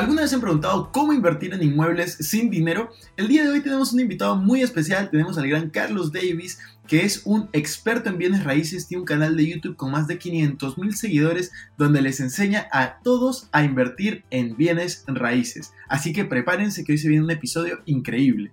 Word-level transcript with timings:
¿Alguna 0.00 0.22
vez 0.22 0.32
han 0.32 0.40
preguntado 0.40 0.90
cómo 0.92 1.12
invertir 1.12 1.52
en 1.52 1.62
inmuebles 1.62 2.14
sin 2.14 2.48
dinero? 2.48 2.88
El 3.18 3.28
día 3.28 3.44
de 3.44 3.50
hoy 3.50 3.60
tenemos 3.60 3.92
un 3.92 4.00
invitado 4.00 4.34
muy 4.34 4.62
especial, 4.62 5.10
tenemos 5.10 5.36
al 5.36 5.46
gran 5.46 5.68
Carlos 5.68 6.10
Davis, 6.10 6.58
que 6.86 7.04
es 7.04 7.20
un 7.26 7.50
experto 7.52 8.08
en 8.08 8.16
bienes 8.16 8.42
raíces, 8.42 8.86
tiene 8.86 9.02
un 9.02 9.06
canal 9.06 9.36
de 9.36 9.46
YouTube 9.46 9.76
con 9.76 9.90
más 9.90 10.06
de 10.06 10.16
500 10.16 10.78
mil 10.78 10.96
seguidores 10.96 11.52
donde 11.76 12.00
les 12.00 12.18
enseña 12.20 12.66
a 12.72 13.00
todos 13.02 13.50
a 13.52 13.62
invertir 13.62 14.24
en 14.30 14.56
bienes 14.56 15.04
raíces. 15.06 15.74
Así 15.86 16.14
que 16.14 16.24
prepárense 16.24 16.82
que 16.82 16.92
hoy 16.92 16.98
se 16.98 17.10
viene 17.10 17.24
un 17.24 17.30
episodio 17.30 17.82
increíble. 17.84 18.52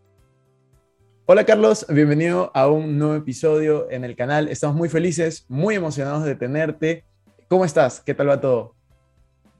Hola 1.27 1.45
Carlos, 1.45 1.85
bienvenido 1.87 2.51
a 2.55 2.67
un 2.67 2.97
nuevo 2.97 3.13
episodio 3.13 3.89
en 3.91 4.03
el 4.03 4.15
canal. 4.15 4.47
Estamos 4.47 4.75
muy 4.75 4.89
felices, 4.89 5.45
muy 5.47 5.75
emocionados 5.75 6.25
de 6.25 6.35
tenerte. 6.35 7.05
¿Cómo 7.47 7.63
estás? 7.63 8.01
¿Qué 8.01 8.15
tal 8.15 8.27
va 8.27 8.41
todo? 8.41 8.73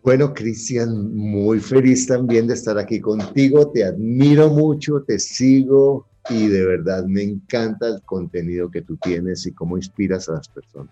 Bueno, 0.04 0.34
Cristian, 0.34 1.16
muy 1.16 1.60
feliz 1.60 2.08
también 2.08 2.48
de 2.48 2.56
estar 2.56 2.80
aquí 2.80 3.00
contigo. 3.00 3.70
Te 3.70 3.86
admiro 3.86 4.50
mucho, 4.50 5.04
te 5.04 5.20
sigo 5.20 6.08
y 6.30 6.48
de 6.48 6.66
verdad 6.66 7.06
me 7.06 7.22
encanta 7.22 7.88
el 7.88 8.02
contenido 8.02 8.72
que 8.72 8.82
tú 8.82 8.98
tienes 8.98 9.46
y 9.46 9.54
cómo 9.54 9.78
inspiras 9.78 10.28
a 10.30 10.34
las 10.34 10.50
personas. 10.50 10.92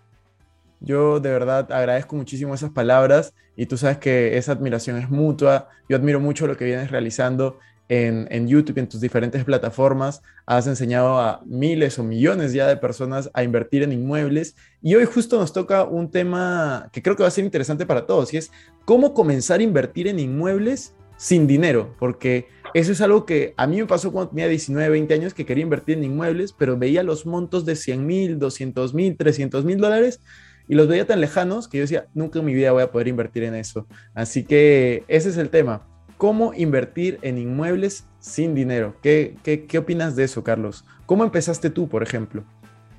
Yo 0.78 1.18
de 1.18 1.30
verdad 1.30 1.70
agradezco 1.72 2.14
muchísimo 2.14 2.54
esas 2.54 2.70
palabras 2.70 3.34
y 3.56 3.66
tú 3.66 3.76
sabes 3.76 3.98
que 3.98 4.38
esa 4.38 4.52
admiración 4.52 4.96
es 4.98 5.10
mutua. 5.10 5.68
Yo 5.88 5.96
admiro 5.96 6.20
mucho 6.20 6.46
lo 6.46 6.56
que 6.56 6.64
vienes 6.64 6.92
realizando 6.92 7.58
en, 7.90 8.28
en, 8.30 8.46
YouTube 8.46 8.78
en 8.78 8.88
tus 8.88 9.00
diferentes 9.00 9.44
plataformas. 9.44 10.22
Has 10.46 10.68
enseñado 10.68 11.18
a 11.18 11.42
miles 11.44 11.98
o 11.98 12.04
millones 12.04 12.52
ya 12.52 12.68
de 12.68 12.76
personas 12.76 13.28
a 13.34 13.42
invertir 13.42 13.82
en 13.82 13.92
inmuebles. 13.92 14.54
Y 14.80 14.94
hoy 14.94 15.04
justo 15.06 15.38
nos 15.38 15.52
toca 15.52 15.82
un 15.82 16.08
tema 16.08 16.88
que 16.92 17.02
creo 17.02 17.16
que 17.16 17.24
va 17.24 17.28
a 17.28 17.32
ser 17.32 17.44
interesante 17.44 17.86
para 17.86 18.06
todos 18.06 18.32
y 18.32 18.36
es 18.36 18.52
cómo 18.84 19.12
comenzar 19.12 19.58
a 19.58 19.64
invertir 19.64 20.06
en 20.06 20.20
inmuebles 20.20 20.94
sin 21.16 21.48
dinero. 21.48 21.96
Porque 21.98 22.46
eso 22.74 22.92
es 22.92 23.00
algo 23.00 23.26
que 23.26 23.54
a 23.56 23.66
mí 23.66 23.78
me 23.78 23.86
pasó 23.86 24.12
cuando 24.12 24.30
tenía 24.30 24.46
19, 24.46 24.88
20 24.88 25.12
años 25.12 25.34
que 25.34 25.44
quería 25.44 25.64
invertir 25.64 25.98
en 25.98 26.04
inmuebles, 26.04 26.52
pero 26.52 26.78
veía 26.78 27.02
los 27.02 27.26
montos 27.26 27.64
de 27.64 27.74
100 27.74 28.06
mil, 28.06 28.38
200 28.38 28.94
mil, 28.94 29.16
300 29.16 29.64
mil 29.64 29.78
dólares 29.78 30.20
y 30.68 30.76
los 30.76 30.86
veía 30.86 31.08
tan 31.08 31.20
lejanos 31.20 31.66
que 31.66 31.78
yo 31.78 31.82
decía, 31.82 32.06
nunca 32.14 32.38
en 32.38 32.44
mi 32.44 32.54
vida 32.54 32.70
voy 32.70 32.84
a 32.84 32.92
poder 32.92 33.08
invertir 33.08 33.42
en 33.42 33.56
eso. 33.56 33.88
Así 34.14 34.44
que 34.44 35.02
ese 35.08 35.30
es 35.30 35.36
el 35.38 35.50
tema 35.50 35.89
¿Cómo 36.20 36.52
invertir 36.52 37.18
en 37.22 37.38
inmuebles 37.38 38.04
sin 38.18 38.54
dinero? 38.54 38.94
¿Qué, 39.00 39.38
qué, 39.42 39.78
opinas 39.78 40.16
de 40.16 40.24
eso, 40.24 40.44
Carlos? 40.44 40.84
¿Cómo 41.06 41.24
empezaste 41.24 41.70
tú, 41.70 41.88
por 41.88 42.02
ejemplo? 42.02 42.44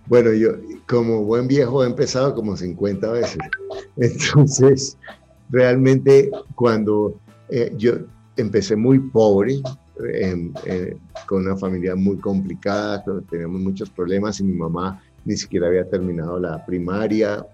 Bueno, 0.07 0.33
yo 0.33 0.53
como 0.89 1.23
buen 1.23 1.47
viejo 1.47 1.83
he 1.83 1.87
empezado 1.87 2.33
como 2.33 2.57
50 2.57 3.11
veces. 3.11 3.37
Entonces, 3.97 4.97
realmente 5.51 6.31
cuando 6.55 7.13
eh, 7.49 7.71
yo 7.77 7.93
empecé 8.37 8.75
muy 8.75 8.97
pobre, 8.97 9.61
con 11.27 11.45
una 11.45 11.55
familia 11.55 11.95
muy 11.95 12.17
complicada, 12.17 13.03
teníamos 13.29 13.61
muchos 13.61 13.91
problemas 13.91 14.39
y 14.39 14.45
mi 14.45 14.55
mamá 14.55 14.99
ni 15.25 15.37
siquiera 15.37 15.67
había 15.67 15.87
terminado 15.87 16.39
la 16.39 16.65
primaria 16.65 17.45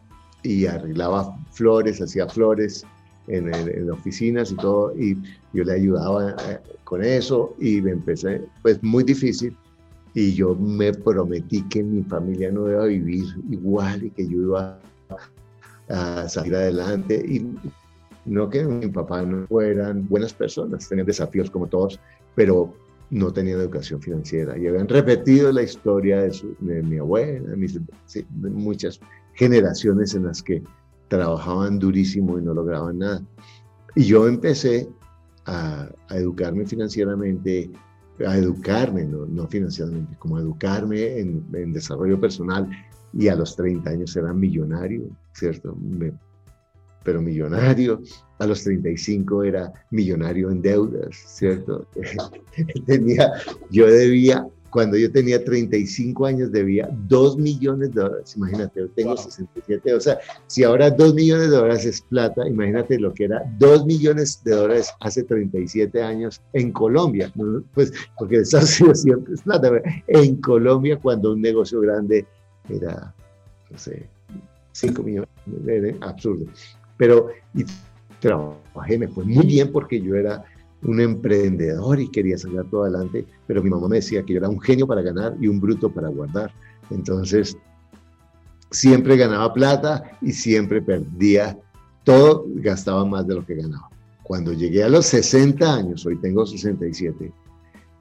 y 0.44 0.66
arreglaba 0.66 1.38
flores, 1.51 2.01
hacía 2.01 2.25
flores 2.29 2.85
en, 3.27 3.91
oficinas 3.91 4.51
y 4.51 4.55
todo, 4.55 4.93
y 4.97 5.17
yo 5.53 5.63
le 5.63 5.73
ayudaba 5.73 6.31
eh, 6.31 6.59
con 6.83 7.03
eso 7.03 7.55
y 7.59 7.81
me 7.81 7.91
empecé, 7.91 8.41
pues 8.61 8.81
muy 8.83 9.03
difícil, 9.03 9.55
y 10.13 10.33
yo 10.33 10.55
me 10.55 10.93
prometí 10.93 11.61
que 11.63 11.83
mi 11.83 12.03
familia 12.03 12.51
no 12.51 12.69
iba 12.69 12.83
a 12.83 12.88
vivir 12.88 13.25
igual 13.49 14.03
y 14.03 14.09
que 14.11 14.27
yo 14.27 14.41
iba 14.41 14.79
a 15.89 16.27
salir 16.27 16.55
adelante, 16.55 17.23
y 17.27 17.45
no 18.25 18.49
que 18.49 18.63
mi 18.63 18.88
papá 18.88 19.23
no 19.23 19.47
fueran 19.47 20.07
buenas 20.07 20.33
personas, 20.33 20.88
tenían 20.88 21.07
desafíos 21.07 21.49
como 21.49 21.67
todos, 21.67 21.99
pero 22.35 22.73
no 23.09 23.31
tenían 23.31 23.61
educación 23.61 24.01
financiera 24.01 24.57
y 24.57 24.67
habían 24.67 24.88
repetido 24.88 25.51
la 25.51 25.63
historia 25.63 26.21
de, 26.21 26.31
de 26.59 26.83
mi 26.83 26.97
abuela, 26.97 27.49
de 27.55 28.49
muchas 28.49 28.99
generaciones 29.33 30.13
en 30.13 30.25
las 30.25 30.44
que 30.44 30.61
trabajaban 31.07 31.79
durísimo 31.79 32.38
y 32.38 32.41
no 32.41 32.53
lograban 32.53 33.00
nada. 33.00 33.22
Y 33.95 34.03
yo 34.03 34.28
empecé 34.28 34.88
a, 35.45 35.90
educarme 36.09 36.66
financieramente, 36.66 37.69
a 38.25 38.38
educarme, 38.38 39.06
no, 39.06 39.47
financieramente, 39.47 40.16
como 40.19 40.38
a 40.38 40.41
educarme 40.41 41.19
en, 41.19 41.73
desarrollo 41.73 42.19
personal. 42.19 42.69
Y 43.13 43.29
a 43.29 43.35
los 43.35 43.56
30 43.56 43.90
años 43.90 44.16
era 44.16 44.34
millonario, 44.34 45.09
¿cierto? 45.34 45.75
pero 47.07 47.22
millonario. 47.22 48.01
A 48.39 48.45
los 48.45 48.63
35 48.66 49.44
era 49.45 49.72
millonario 49.91 50.51
en 50.51 50.62
deudas, 50.62 51.16
¿cierto? 51.16 51.88
Tenía, 52.85 53.31
yo 53.72 53.88
debía 53.88 54.45
cuando 54.69 54.97
yo 54.97 55.11
tenía 55.11 55.44
35 55.44 56.25
años 56.25 56.51
debía 56.51 56.89
2 57.07 57.38
millones 57.38 57.94
de 57.94 58.01
dólares. 58.01 58.33
Imagínate, 58.35 58.81
yo 58.81 58.89
tengo 58.89 59.16
67. 59.16 59.94
O 59.94 60.00
sea, 60.00 60.19
si 60.47 60.63
ahora 60.63 60.89
2 60.89 61.13
millones 61.13 61.50
de 61.50 61.55
dólares 61.55 61.85
es 61.85 62.01
plata, 62.01 62.47
imagínate 62.47 63.00
lo 63.00 63.13
que 63.13 63.25
era 63.25 63.44
2 63.59 63.85
millones 63.85 64.41
de 64.44 64.51
dólares 64.51 64.91
hace 65.00 65.23
37 65.23 66.01
años 66.01 66.41
en 66.53 66.72
Colombia. 66.72 67.31
Pues 67.73 67.94
porque 68.17 68.38
Estados 68.38 68.79
Unidos 68.79 69.01
siempre 69.01 69.33
es 69.33 69.41
plata. 69.41 69.72
En 70.07 70.35
Colombia, 70.38 70.97
cuando 70.97 71.33
un 71.33 71.41
negocio 71.41 71.81
grande 71.81 72.25
era, 72.69 73.13
no 73.69 73.77
sé, 73.77 74.09
5 74.74 75.03
millones, 75.03 75.30
era 75.65 75.95
absurdo. 76.01 76.45
Pero 76.97 77.30
y 77.53 77.63
trabajé, 78.19 78.97
me 78.97 79.07
fue 79.07 79.24
muy 79.24 79.45
bien 79.45 79.71
porque 79.71 80.01
yo 80.01 80.15
era 80.15 80.44
un 80.83 81.00
emprendedor 81.00 82.00
y 82.00 82.09
quería 82.09 82.38
sacar 82.38 82.69
todo 82.69 82.83
adelante, 82.83 83.25
pero 83.47 83.63
mi 83.63 83.69
mamá 83.69 83.88
me 83.88 83.97
decía 83.97 84.24
que 84.24 84.33
yo 84.33 84.39
era 84.39 84.50
un 84.50 84.59
genio 84.59 84.88
para 84.88 85.01
ganar 85.01 85.35
y 85.39 85.47
un 85.47 85.59
bruto 85.59 85.91
para 85.91 86.09
guardar. 86.09 86.51
Entonces, 86.91 87.57
siempre 88.71 89.18
ganaba 89.18 89.53
plata 89.53 90.18
y 90.21 90.31
siempre 90.33 90.81
perdía 90.81 91.57
todo, 92.03 92.45
gastaba 92.56 93.06
más 93.06 93.27
de 93.27 93.35
lo 93.35 93.45
que 93.45 93.56
ganaba. 93.56 93.89
Cuando 94.24 94.53
llegué 94.53 94.83
a 94.83 94.89
los 94.89 95.06
60 95.07 95.74
años, 95.74 96.06
hoy 96.06 96.18
tengo 96.18 96.45
67, 96.45 97.31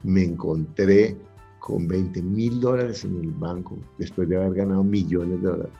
me 0.03 0.23
encontré 0.23 1.17
con 1.59 1.87
20 1.87 2.21
mil 2.21 2.59
dólares 2.59 3.03
en 3.03 3.19
el 3.19 3.31
banco 3.31 3.77
después 3.97 4.29
de 4.29 4.37
haber 4.37 4.53
ganado 4.53 4.83
millones 4.83 5.41
de 5.41 5.49
dólares. 5.49 5.73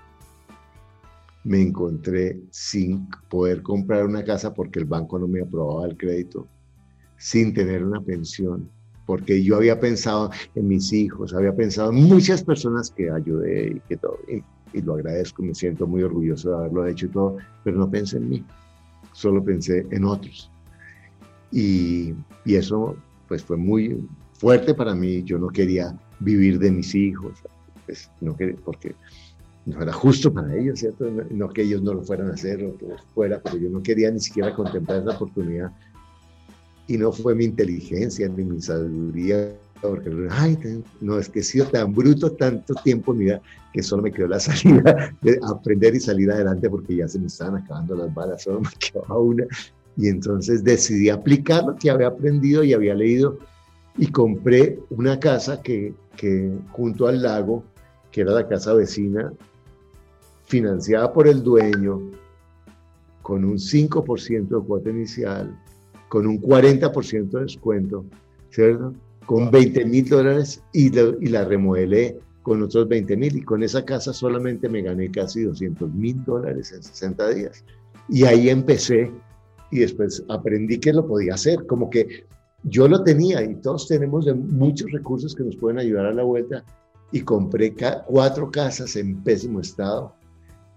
Me 1.44 1.62
encontré 1.62 2.42
sin 2.50 3.08
poder 3.30 3.62
comprar 3.62 4.06
una 4.06 4.24
casa 4.24 4.54
porque 4.54 4.80
el 4.80 4.86
banco 4.86 5.18
no 5.18 5.28
me 5.28 5.42
aprobaba 5.42 5.86
el 5.86 5.96
crédito 5.96 6.48
sin 7.18 7.54
tener 7.54 7.84
una 7.84 8.02
pensión 8.02 8.70
porque 9.08 9.42
yo 9.42 9.56
había 9.56 9.80
pensado 9.80 10.30
en 10.54 10.68
mis 10.68 10.92
hijos, 10.92 11.34
había 11.34 11.56
pensado 11.56 11.92
en 11.92 12.04
muchas 12.04 12.44
personas 12.44 12.92
que 12.92 13.10
ayudé 13.10 13.78
y 13.78 13.80
que 13.88 13.96
todo, 13.96 14.20
y, 14.28 14.44
lo 14.82 14.96
agradezco, 14.96 15.42
me 15.42 15.56
siento 15.56 15.88
muy 15.88 16.04
orgulloso 16.04 16.50
de 16.52 16.58
haberlo 16.58 16.86
hecho 16.86 17.08
y 17.08 17.10
todo, 17.10 17.38
pero 17.64 17.78
no 17.78 17.90
pensé 17.90 18.18
en 18.18 18.30
mí, 18.30 18.46
solo 19.14 19.44
pensé 19.44 19.88
en 19.90 20.04
otros. 20.04 20.52
Y, 21.52 22.14
y 22.46 22.56
eso 22.56 22.96
pues 23.28 23.44
fue 23.44 23.58
muy 23.58 24.06
fuerte 24.34 24.74
para 24.74 24.94
mí, 24.94 25.24
yo 25.24 25.40
no 25.40 25.48
quería 25.48 25.98
vivir 26.20 26.60
de 26.60 26.70
mis 26.70 26.94
hijos, 26.94 27.40
pues, 27.86 28.12
no 28.22 28.36
quería, 28.36 28.58
porque 28.64 28.94
no 29.66 29.82
era 29.82 29.94
justo 29.94 30.32
para 30.32 30.54
ellos, 30.56 30.80
¿cierto? 30.80 31.10
No, 31.32 31.50
que 31.50 31.64
ellos 31.64 31.82
no 31.82 31.94
lo 31.94 32.04
fueran 32.04 32.30
a 32.30 32.34
hacer 32.34 32.64
o 32.64 32.78
que 32.78 32.88
fuera, 33.14 33.42
pero 33.42 33.58
yo 33.58 33.70
no 33.70 33.82
quería 33.82 34.12
ni 34.12 34.20
siquiera 34.20 34.54
contemplar 34.54 35.02
esa 35.02 35.16
oportunidad. 35.16 35.72
Y 36.88 36.98
no 36.98 37.12
fue 37.12 37.36
mi 37.36 37.46
inteligencia 37.46 38.30
ni 38.30 38.44
mi 38.44 38.62
sabiduría, 38.62 39.54
porque, 39.82 40.10
ay, 40.32 40.58
no, 41.02 41.20
es 41.20 41.30
que 41.30 41.40
he 41.40 41.44
sido 41.44 41.66
tan 41.68 41.94
bruto 41.94 42.32
tanto 42.32 42.74
tiempo 42.76 43.12
en 43.12 43.18
mi 43.18 43.26
vida 43.26 43.42
que 43.74 43.84
solo 43.84 44.04
me 44.04 44.12
quedó 44.12 44.28
la 44.28 44.40
salida 44.40 45.14
de 45.22 45.40
aprender 45.44 45.96
y 45.96 46.00
salir 46.00 46.32
adelante 46.32 46.70
porque 46.70 46.96
ya 46.96 47.08
se 47.08 47.20
me 47.20 47.28
estaban 47.28 47.62
acabando 47.62 47.96
las 47.96 48.14
balas, 48.14 48.44
solo 48.44 48.62
me 48.62 48.70
quedaba 48.80 49.20
una. 49.20 49.46
Y 49.98 50.08
entonces 50.08 50.64
decidí 50.64 51.10
aplicar 51.10 51.66
lo 51.66 51.76
que 51.76 51.90
había 51.90 52.08
aprendido 52.08 52.64
y 52.64 52.74
había 52.74 52.94
leído 52.94 53.38
y 53.98 54.08
compré 54.08 54.80
una 54.92 55.20
casa 55.20 55.62
que, 55.62 55.94
que 56.16 56.52
junto 56.72 57.08
al 57.08 57.22
lago, 57.22 57.64
que 58.12 58.22
era 58.22 58.32
la 58.32 58.48
casa 58.48 58.74
vecina, 58.74 59.34
financiada 60.46 61.12
por 61.12 61.28
el 61.28 61.44
dueño, 61.44 62.00
con 63.22 63.44
un 63.44 63.58
5% 63.58 64.48
de 64.48 64.66
cuota 64.66 64.90
inicial, 64.90 65.54
con 66.10 66.28
un 66.28 66.42
40% 66.42 67.30
de 67.30 67.42
descuento, 67.42 68.06
¿cierto? 68.50 68.94
Con 69.26 69.52
20 69.52 69.86
mil 69.86 70.08
dólares 70.08 70.64
y, 70.74 70.88
y, 70.88 71.28
la 71.28 71.44
remodelé 71.46 72.18
con 72.44 72.62
otros 72.64 72.88
20 72.88 73.18
mil 73.18 73.36
y 73.36 73.42
con 73.42 73.62
esa 73.62 73.84
casa 73.84 74.14
solamente 74.14 74.70
me 74.70 74.82
gané 74.82 75.12
casi 75.12 75.44
200 75.44 75.94
mil 75.94 76.24
dólares 76.24 76.72
en 76.72 76.82
60 76.82 77.30
días. 77.30 77.66
Y 78.08 78.24
ahí 78.24 78.50
empecé 78.50 79.12
y 79.70 79.80
después 79.80 80.24
aprendí 80.30 80.80
que 80.80 80.94
lo 80.94 81.06
podía 81.06 81.34
hacer, 81.34 81.66
como 81.66 81.90
que 81.90 82.26
yo 82.64 82.88
lo 82.88 83.04
tenía 83.04 83.44
y 83.44 83.56
todos 83.56 83.88
tenemos 83.88 84.34
muchos 84.36 84.92
recursos 84.92 85.36
que 85.36 85.44
nos 85.44 85.58
pueden 85.58 85.80
ayudar 85.80 86.06
a 86.06 86.14
la 86.14 86.24
vuelta 86.24 86.64
y 87.12 87.22
compré 87.22 87.76
cuatro 88.08 88.50
casas 88.50 88.96
en 88.96 89.22
pésimo 89.24 89.60
estado 89.60 90.14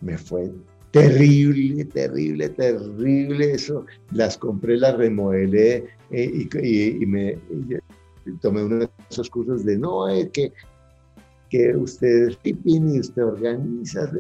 me 0.01 0.17
fue 0.17 0.51
terrible, 0.91 1.85
terrible, 1.87 2.49
terrible 2.51 3.53
eso. 3.53 3.87
Las 4.13 4.37
compré, 4.37 4.77
las 4.77 4.97
remodelé 4.97 5.85
eh, 6.11 6.49
y, 6.63 7.07
me 7.07 7.39
tomé 8.41 8.65
uno 8.65 8.79
de 8.81 8.91
esos 9.11 9.31
cursos 9.31 9.65
de 9.65 9.79
no, 9.79 10.09
es 10.09 10.29
que, 10.31 10.53
que 11.49 11.77
usted 11.77 12.37
y 12.45 13.01
usted 13.01 13.25
organiza 13.25 14.11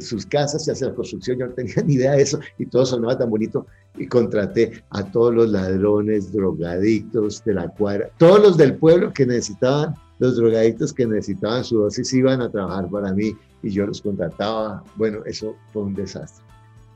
sus 0.00 0.24
casas 0.26 0.66
y 0.66 0.70
hace 0.70 0.86
la 0.86 0.94
construcción. 0.94 1.38
Yo 1.38 1.46
no 1.46 1.52
tenía 1.52 1.74
ni 1.84 1.94
idea 1.94 2.12
de 2.12 2.22
eso 2.22 2.38
y 2.58 2.66
todo 2.66 2.86
sonaba 2.86 3.18
tan 3.18 3.30
bonito. 3.30 3.66
Y 3.96 4.06
contraté 4.06 4.82
a 4.90 5.04
todos 5.04 5.34
los 5.34 5.50
ladrones, 5.50 6.32
drogadictos 6.32 7.44
de 7.44 7.54
la 7.54 7.68
cuadra, 7.68 8.10
todos 8.18 8.42
los 8.42 8.56
del 8.56 8.76
pueblo 8.76 9.12
que 9.12 9.24
necesitaban, 9.24 9.94
los 10.18 10.36
drogadictos 10.36 10.92
que 10.92 11.06
necesitaban 11.06 11.62
su 11.62 11.78
dosis 11.78 12.12
iban 12.12 12.40
a 12.40 12.50
trabajar 12.50 12.88
para 12.90 13.12
mí 13.12 13.36
y 13.64 13.70
yo 13.70 13.86
los 13.86 14.02
contrataba. 14.02 14.84
Bueno, 14.96 15.24
eso 15.24 15.56
fue 15.72 15.82
un 15.82 15.94
desastre. 15.94 16.44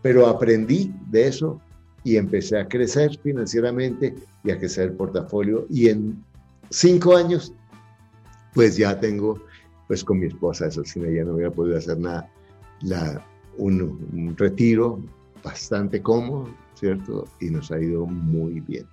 Pero 0.03 0.26
aprendí 0.26 0.94
de 1.11 1.29
eso 1.29 1.61
y 2.05 2.17
empecé 2.17 2.59
a 2.59 2.69
crecer 2.69 3.19
financieramente 3.19 4.15
y 4.44 4.50
a 4.50 4.59
crecer 4.59 4.91
el 4.91 4.93
portafolio. 4.93 5.67
Y 5.70 5.88
en 5.88 6.23
cinco 6.70 7.17
años, 7.17 7.53
pues 8.55 8.76
ya 8.76 8.99
tengo, 9.00 9.43
pues 9.88 10.05
con 10.05 10.20
mi 10.20 10.26
esposa, 10.26 10.67
eso 10.67 10.85
sin 10.85 11.06
ella 11.06 11.25
no 11.25 11.35
hubiera 11.35 11.50
podido 11.50 11.79
hacer 11.79 11.99
nada, 11.99 12.31
la, 12.82 13.26
un, 13.56 14.35
retiro 14.37 15.00
bastante 15.43 16.00
cómodo, 16.03 16.49
¿cierto? 16.75 17.25
Y 17.41 17.50
nos 17.50 17.70
ha 17.73 17.81
ido 17.81 18.06
muy 18.06 18.61
bien. 18.61 18.87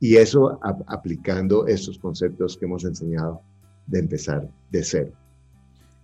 Y 0.00 0.16
eso 0.16 0.58
aplicando 0.86 1.66
estos 1.66 1.98
conceptos 1.98 2.56
que 2.56 2.66
hemos 2.66 2.84
enseñado 2.84 3.40
de 3.86 4.00
empezar 4.00 4.48
de 4.70 4.82
cero. 4.82 5.12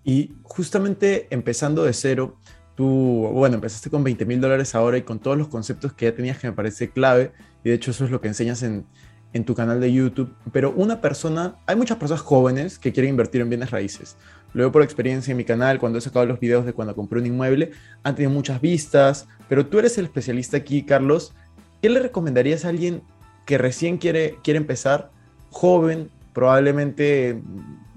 Y 0.05 0.33
justamente 0.43 1.27
empezando 1.31 1.85
de 1.85 1.93
cero, 1.93 2.39
tú, 2.75 3.29
bueno, 3.33 3.57
empezaste 3.57 3.91
con 3.91 4.03
20 4.03 4.25
mil 4.25 4.41
dólares 4.41 4.75
ahora 4.75 4.97
y 4.99 5.03
con 5.03 5.19
todos 5.19 5.37
los 5.37 5.49
conceptos 5.49 5.93
que 5.93 6.07
ya 6.07 6.15
tenías 6.15 6.39
que 6.39 6.49
me 6.49 6.53
parece 6.55 6.91
clave, 6.91 7.33
y 7.63 7.69
de 7.69 7.75
hecho 7.75 7.91
eso 7.91 8.05
es 8.05 8.11
lo 8.11 8.21
que 8.21 8.29
enseñas 8.29 8.63
en, 8.63 8.87
en 9.33 9.45
tu 9.45 9.55
canal 9.55 9.81
de 9.81 9.93
YouTube, 9.93 10.35
pero 10.53 10.73
una 10.73 11.01
persona, 11.01 11.57
hay 11.67 11.77
muchas 11.77 11.99
personas 11.99 12.23
jóvenes 12.23 12.79
que 12.79 12.93
quieren 12.93 13.11
invertir 13.11 13.41
en 13.41 13.49
bienes 13.49 13.71
raíces. 13.71 14.17
Luego 14.53 14.73
por 14.73 14.83
experiencia 14.83 15.31
en 15.31 15.37
mi 15.37 15.45
canal, 15.45 15.79
cuando 15.79 15.99
he 15.99 16.01
sacado 16.01 16.27
los 16.27 16.41
videos 16.41 16.67
de 16.67 16.73
cuando 16.73 16.97
compré 16.97 17.21
un 17.21 17.27
inmueble, 17.27 17.71
han 18.03 18.17
tenido 18.17 18.33
muchas 18.33 18.61
vistas, 18.61 19.29
pero 19.49 19.67
tú 19.67 19.79
eres 19.79 19.97
el 19.99 20.07
especialista 20.07 20.57
aquí, 20.57 20.83
Carlos. 20.83 21.33
¿Qué 21.81 21.89
le 21.89 22.01
recomendarías 22.01 22.65
a 22.65 22.71
alguien 22.71 23.03
que 23.47 23.59
recién 23.59 23.99
quiere, 23.99 24.39
quiere 24.43 24.59
empezar, 24.59 25.11
joven, 25.51 26.11
probablemente 26.33 27.41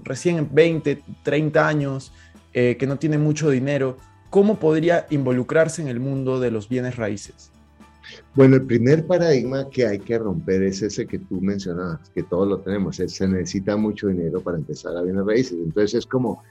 recién 0.04 0.38
en 0.38 0.54
20, 0.54 1.02
30 1.22 1.66
años, 1.66 2.12
eh, 2.52 2.76
que 2.78 2.86
no 2.86 2.98
tiene 2.98 3.18
mucho 3.18 3.50
dinero, 3.50 3.96
¿cómo 4.30 4.58
podría 4.58 5.06
involucrarse 5.10 5.82
en 5.82 5.88
el 5.88 6.00
mundo 6.00 6.38
de 6.38 6.50
los 6.50 6.68
bienes 6.68 6.96
raíces? 6.96 7.50
Bueno, 8.34 8.56
el 8.56 8.62
primer 8.62 9.06
paradigma 9.06 9.68
que 9.70 9.86
hay 9.86 9.98
que 9.98 10.18
romper 10.18 10.62
es 10.62 10.82
ese 10.82 11.06
que 11.06 11.18
tú 11.18 11.40
mencionabas, 11.40 12.10
que 12.10 12.22
todos 12.22 12.46
lo 12.46 12.58
tenemos, 12.58 13.00
es, 13.00 13.12
se 13.12 13.26
necesita 13.26 13.76
mucho 13.76 14.08
dinero 14.08 14.40
para 14.40 14.58
empezar 14.58 14.96
a 14.96 15.02
bienes 15.02 15.24
raíces. 15.24 15.58
Entonces 15.58 15.94
es 15.94 16.06
como, 16.06 16.42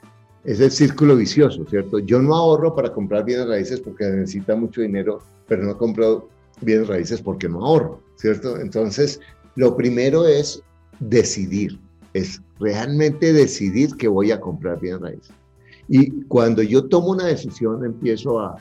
es 0.44 0.60
el 0.60 0.72
círculo 0.72 1.16
vicioso, 1.16 1.66
¿cierto? 1.70 2.00
Yo 2.00 2.20
no 2.22 2.36
ahorro 2.36 2.76
para 2.76 2.92
comprar 2.92 3.24
bienes 3.24 3.48
raíces 3.48 3.80
porque 3.80 4.06
necesita 4.06 4.56
mucho 4.56 4.82
dinero, 4.82 5.22
pero 5.48 5.64
no 5.64 5.78
compro 5.78 6.30
bienes 6.62 6.88
raíces 6.88 7.22
porque 7.22 7.48
no 7.48 7.66
ahorro, 7.66 8.02
¿cierto? 8.16 8.60
Entonces, 8.60 9.20
lo 9.56 9.76
primero 9.76 10.26
es 10.26 10.62
decidir 11.00 11.80
es 12.13 12.42
realmente 12.60 13.33
decidir 13.33 13.95
que 13.98 14.07
voy 14.07 14.31
a 14.31 14.39
comprar 14.39 14.80
bien 14.80 15.01
raíz. 15.01 15.30
Y 15.88 16.12
cuando 16.24 16.62
yo 16.62 16.86
tomo 16.86 17.12
una 17.12 17.25
decisión, 17.25 17.83
empiezo 17.83 18.39
a, 18.39 18.56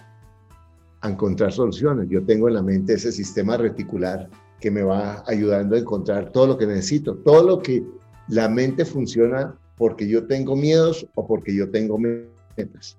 a, 1.01 1.09
encontrar 1.09 1.53
soluciones. 1.53 2.09
Yo 2.09 2.25
tengo 2.25 2.49
en 2.49 2.55
la 2.55 2.63
mente 2.63 2.95
ese 2.95 3.13
sistema 3.13 3.57
reticular 3.57 4.29
que 4.61 4.71
me 4.71 4.83
va 4.83 5.23
ayudando 5.27 5.77
a 5.77 5.79
encontrar 5.79 6.31
todo 6.33 6.49
lo 6.49 6.59
que 6.59 6.67
necesito, 6.67 7.17
todo 7.17 7.43
lo 7.43 7.59
que 7.61 7.85
la 8.29 8.49
mente 8.49 8.85
funciona 8.85 9.55
porque 9.77 10.09
yo 10.09 10.27
tengo 10.27 10.57
miedos 10.57 11.07
o 11.15 11.27
porque 11.27 11.55
yo 11.55 11.71
tengo 11.71 11.99
metas. 11.99 12.97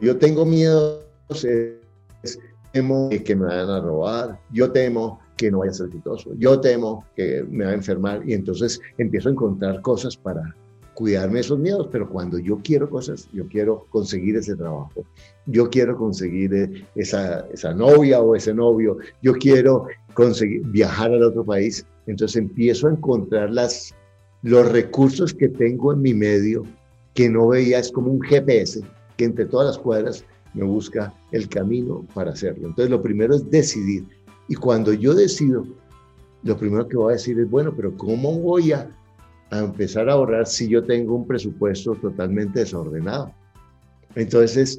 Yo 0.00 0.16
tengo 0.16 0.46
miedos, 0.46 1.04
es, 1.44 2.38
que 2.72 3.36
me 3.36 3.46
vayan 3.46 3.70
a 3.70 3.80
robar, 3.80 4.40
yo 4.50 4.70
temo 4.72 5.20
que 5.36 5.50
no 5.50 5.58
vaya 5.58 5.72
a 5.72 5.74
ser 5.74 5.86
exitoso. 5.86 6.32
Yo 6.36 6.60
temo 6.60 7.04
que 7.16 7.44
me 7.48 7.64
va 7.64 7.70
a 7.72 7.74
enfermar 7.74 8.22
y 8.28 8.34
entonces 8.34 8.80
empiezo 8.98 9.28
a 9.28 9.32
encontrar 9.32 9.80
cosas 9.82 10.16
para 10.16 10.54
cuidarme 10.94 11.40
esos 11.40 11.58
miedos, 11.58 11.88
pero 11.90 12.08
cuando 12.08 12.38
yo 12.38 12.60
quiero 12.62 12.88
cosas, 12.88 13.28
yo 13.32 13.46
quiero 13.48 13.86
conseguir 13.90 14.36
ese 14.36 14.54
trabajo, 14.54 15.04
yo 15.46 15.68
quiero 15.68 15.96
conseguir 15.96 16.54
eh, 16.54 16.86
esa, 16.94 17.40
esa 17.52 17.74
novia 17.74 18.20
o 18.20 18.34
ese 18.36 18.54
novio, 18.54 18.98
yo 19.20 19.34
quiero 19.34 19.86
conseguir 20.14 20.62
viajar 20.66 21.12
al 21.12 21.24
otro 21.24 21.44
país, 21.44 21.84
entonces 22.06 22.36
empiezo 22.36 22.86
a 22.86 22.92
encontrar 22.92 23.50
las, 23.50 23.92
los 24.42 24.70
recursos 24.70 25.34
que 25.34 25.48
tengo 25.48 25.92
en 25.92 26.00
mi 26.00 26.14
medio 26.14 26.62
que 27.14 27.28
no 27.28 27.48
veía, 27.48 27.78
es 27.78 27.90
como 27.90 28.10
un 28.10 28.20
GPS 28.20 28.80
que 29.16 29.24
entre 29.24 29.46
todas 29.46 29.66
las 29.68 29.78
cuadras 29.78 30.24
me 30.54 30.64
busca 30.64 31.12
el 31.32 31.48
camino 31.48 32.04
para 32.14 32.32
hacerlo. 32.32 32.68
Entonces 32.68 32.90
lo 32.90 33.02
primero 33.02 33.34
es 33.34 33.50
decidir, 33.50 34.06
y 34.48 34.54
cuando 34.54 34.92
yo 34.92 35.14
decido, 35.14 35.66
lo 36.42 36.56
primero 36.56 36.86
que 36.86 36.96
voy 36.96 37.12
a 37.12 37.16
decir 37.16 37.38
es, 37.38 37.48
bueno, 37.48 37.74
pero 37.74 37.96
¿cómo 37.96 38.38
voy 38.38 38.72
a, 38.72 38.90
empezar 39.50 40.08
a 40.08 40.14
ahorrar 40.14 40.46
si 40.46 40.68
yo 40.68 40.82
tengo 40.82 41.14
un 41.14 41.26
presupuesto 41.26 41.94
totalmente 41.94 42.60
desordenado? 42.60 43.32
Entonces, 44.14 44.78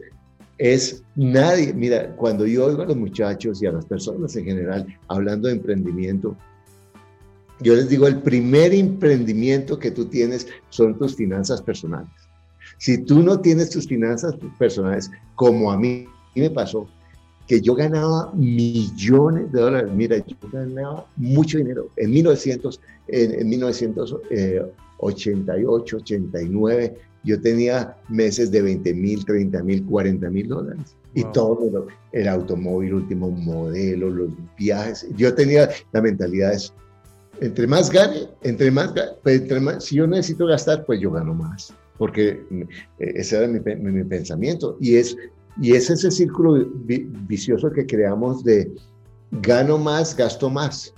es 0.58 1.04
nadie, 1.16 1.74
mira, 1.74 2.16
cuando 2.16 2.46
yo 2.46 2.66
oigo 2.66 2.84
a 2.84 2.86
los 2.86 2.98
muchachos 2.98 3.62
y 3.62 3.66
a 3.66 3.72
las 3.72 3.86
personas 3.86 4.36
en 4.36 4.46
general 4.46 4.88
hablando 5.08 5.48
de 5.48 5.56
emprendimiento, 5.56 6.36
yo 7.62 7.74
les 7.74 7.90
digo, 7.90 8.08
el 8.08 8.22
primer 8.22 8.74
emprendimiento 8.74 9.80
que 9.80 9.92
tú 9.92 10.06
tienes 10.06 10.48
son 10.70 10.98
tus 10.98 11.16
finanzas 11.16 11.62
personales. 11.62 12.10
Si 12.78 12.98
tú 12.98 13.24
no 13.24 13.40
tienes 13.40 13.70
tus 13.70 13.88
finanzas 13.88 14.36
personales, 14.60 15.10
como 15.36 15.72
a 15.72 15.78
mí 15.78 16.08
me 16.36 16.50
pasó, 16.50 16.88
que 17.48 17.62
yo 17.62 17.76
ganaba 17.76 18.32
millones 18.34 19.52
de 19.52 19.62
dólares. 19.62 19.92
Mira, 19.94 20.18
yo 20.18 20.36
ganaba 20.52 21.06
mucho 21.16 21.58
dinero. 21.58 21.90
En 21.98 22.12
1900, 22.12 22.80
en, 23.08 23.50
1988, 23.50 25.98
89, 25.98 26.98
yo 27.24 27.42
tenía 27.42 27.98
meses 28.10 28.52
de 28.52 28.62
20 28.62 28.94
mil, 28.94 29.26
30 29.26 29.64
mil, 29.64 29.84
40 29.86 30.30
mil 30.30 30.48
dólares. 30.48 30.96
Y 31.14 31.24
todo 31.32 31.88
el 32.12 32.28
automóvil, 32.28 32.96
último 32.96 33.32
modelo, 33.32 34.10
los 34.10 34.32
viajes. 34.58 35.08
Yo 35.16 35.34
tenía 35.34 35.70
la 35.94 36.02
mentalidad 36.02 36.52
de 36.52 36.60
entre 37.42 37.68
más 37.68 37.92
gane, 37.92 38.28
entre 38.44 38.72
más, 38.72 38.94
pues, 39.24 39.42
entre 39.42 39.60
más, 39.60 39.84
si 39.84 39.96
yo 39.96 40.08
necesito 40.08 40.46
gastar, 40.46 40.86
pues 40.86 41.00
yo 41.00 41.12
gano 41.12 41.34
más, 41.34 41.74
porque 41.98 42.42
eh, 42.52 42.68
ese 43.00 43.38
era 43.38 43.48
mi, 43.48 43.60
mi, 43.60 44.04
pensamiento. 44.04 44.78
Y 44.80 44.96
es, 44.96 45.18
y 45.62 45.74
es 45.74 45.90
ese 45.90 46.12
círculo 46.12 46.68
vicioso 47.28 47.72
que 47.72 47.86
creamos 47.86 48.44
de 48.44 48.72
gano 49.32 49.78
más, 49.78 50.16
gasto 50.16 50.50
más 50.50 50.94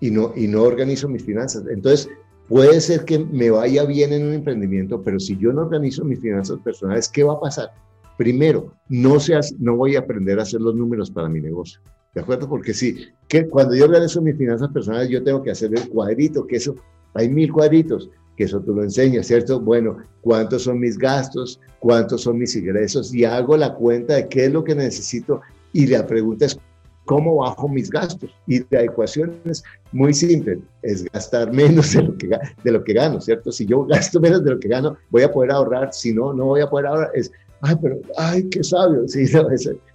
y 0.00 0.10
no, 0.10 0.32
y 0.36 0.46
no 0.46 0.62
organizo 0.62 1.08
mis 1.08 1.24
finanzas. 1.24 1.64
Entonces, 1.70 2.08
puede 2.48 2.80
ser 2.80 3.04
que 3.04 3.18
me 3.18 3.50
vaya 3.50 3.84
bien 3.84 4.12
en 4.12 4.26
un 4.26 4.34
emprendimiento, 4.34 5.02
pero 5.02 5.18
si 5.18 5.36
yo 5.36 5.52
no 5.52 5.62
organizo 5.62 6.04
mis 6.04 6.20
finanzas 6.20 6.58
personales, 6.64 7.08
¿qué 7.08 7.22
va 7.22 7.34
a 7.34 7.40
pasar? 7.40 7.70
Primero, 8.16 8.74
no, 8.88 9.18
seas, 9.18 9.54
no 9.58 9.76
voy 9.76 9.96
a 9.96 10.00
aprender 10.00 10.38
a 10.38 10.42
hacer 10.42 10.60
los 10.60 10.74
números 10.74 11.10
para 11.10 11.28
mi 11.28 11.40
negocio. 11.40 11.80
¿De 12.14 12.20
acuerdo? 12.20 12.48
Porque 12.48 12.74
sí, 12.74 13.06
que 13.28 13.48
cuando 13.48 13.74
yo 13.74 13.84
organizo 13.84 14.20
mis 14.20 14.36
finanzas 14.36 14.68
personales, 14.72 15.08
yo 15.08 15.22
tengo 15.22 15.42
que 15.42 15.52
hacer 15.52 15.72
el 15.72 15.88
cuadrito, 15.88 16.46
que 16.46 16.56
eso, 16.56 16.74
hay 17.14 17.28
mil 17.28 17.52
cuadritos, 17.52 18.10
que 18.40 18.44
eso 18.44 18.58
tú 18.60 18.74
lo 18.74 18.82
enseñas, 18.82 19.26
¿cierto? 19.26 19.60
Bueno, 19.60 19.98
¿cuántos 20.22 20.62
son 20.62 20.80
mis 20.80 20.96
gastos? 20.96 21.60
¿Cuántos 21.78 22.22
son 22.22 22.38
mis 22.38 22.56
ingresos? 22.56 23.12
Y 23.12 23.26
hago 23.26 23.54
la 23.54 23.74
cuenta 23.74 24.14
de 24.14 24.28
qué 24.28 24.46
es 24.46 24.52
lo 24.52 24.64
que 24.64 24.74
necesito 24.74 25.42
y 25.74 25.86
la 25.86 26.06
pregunta 26.06 26.46
es, 26.46 26.58
¿cómo 27.04 27.36
bajo 27.36 27.68
mis 27.68 27.90
gastos? 27.90 28.30
Y 28.46 28.60
la 28.70 28.84
ecuación 28.84 29.36
es 29.44 29.62
muy 29.92 30.14
simple, 30.14 30.58
es 30.80 31.04
gastar 31.12 31.52
menos 31.52 31.92
de 31.92 32.02
lo 32.02 32.16
que, 32.16 32.30
de 32.64 32.72
lo 32.72 32.82
que 32.82 32.94
gano, 32.94 33.20
¿cierto? 33.20 33.52
Si 33.52 33.66
yo 33.66 33.84
gasto 33.84 34.18
menos 34.18 34.42
de 34.42 34.52
lo 34.52 34.58
que 34.58 34.68
gano, 34.68 34.96
voy 35.10 35.22
a 35.24 35.30
poder 35.30 35.50
ahorrar, 35.50 35.92
si 35.92 36.14
no, 36.14 36.32
no 36.32 36.46
voy 36.46 36.62
a 36.62 36.70
poder 36.70 36.86
ahorrar. 36.86 37.10
Es 37.12 37.30
ay, 37.62 37.76
pero, 37.80 38.00
ay, 38.16 38.48
qué 38.50 38.62
sabio. 38.62 39.06
Sí, 39.06 39.24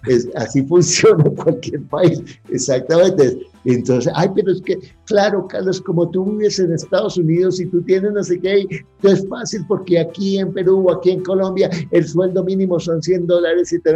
es, 0.08 0.30
así 0.36 0.64
funciona 0.64 1.24
cualquier 1.24 1.82
país, 1.84 2.22
exactamente. 2.50 3.38
Entonces, 3.66 4.12
ay, 4.16 4.30
pero 4.36 4.52
es 4.52 4.62
que, 4.62 4.78
claro, 5.06 5.48
Carlos, 5.48 5.82
como 5.82 6.10
tú 6.10 6.26
vives 6.26 6.60
en 6.60 6.74
Estados 6.74 7.18
Unidos 7.18 7.60
y 7.60 7.66
tú 7.66 7.82
tienes 7.82 8.12
no 8.14 8.24
sé 8.24 8.40
qué, 8.40 8.66
es 9.04 9.28
fácil 9.28 9.66
porque 9.68 10.00
aquí 10.00 10.38
en 10.38 10.54
Perú 10.54 10.88
o 10.88 10.94
aquí 10.94 11.12
en 11.12 11.24
Colombia 11.24 11.70
el 11.92 12.08
sueldo 12.08 12.44
mínimo 12.44 12.80
son 12.80 13.02
100 13.02 13.28
dólares 13.28 13.74
y 13.74 13.80
te... 13.80 13.96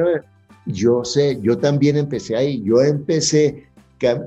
Yo 0.65 1.03
sé, 1.03 1.39
yo 1.41 1.57
también 1.57 1.97
empecé 1.97 2.35
ahí. 2.35 2.61
Yo 2.63 2.81
empecé, 2.81 3.65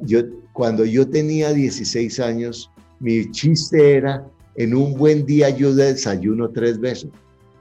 yo, 0.02 0.20
cuando 0.52 0.84
yo 0.84 1.08
tenía 1.08 1.52
16 1.52 2.18
años, 2.20 2.70
mi 3.00 3.30
chiste 3.30 3.96
era, 3.96 4.26
en 4.56 4.74
un 4.74 4.94
buen 4.94 5.24
día 5.24 5.50
yo 5.50 5.74
desayuno 5.74 6.50
tres 6.50 6.78
veces 6.78 7.10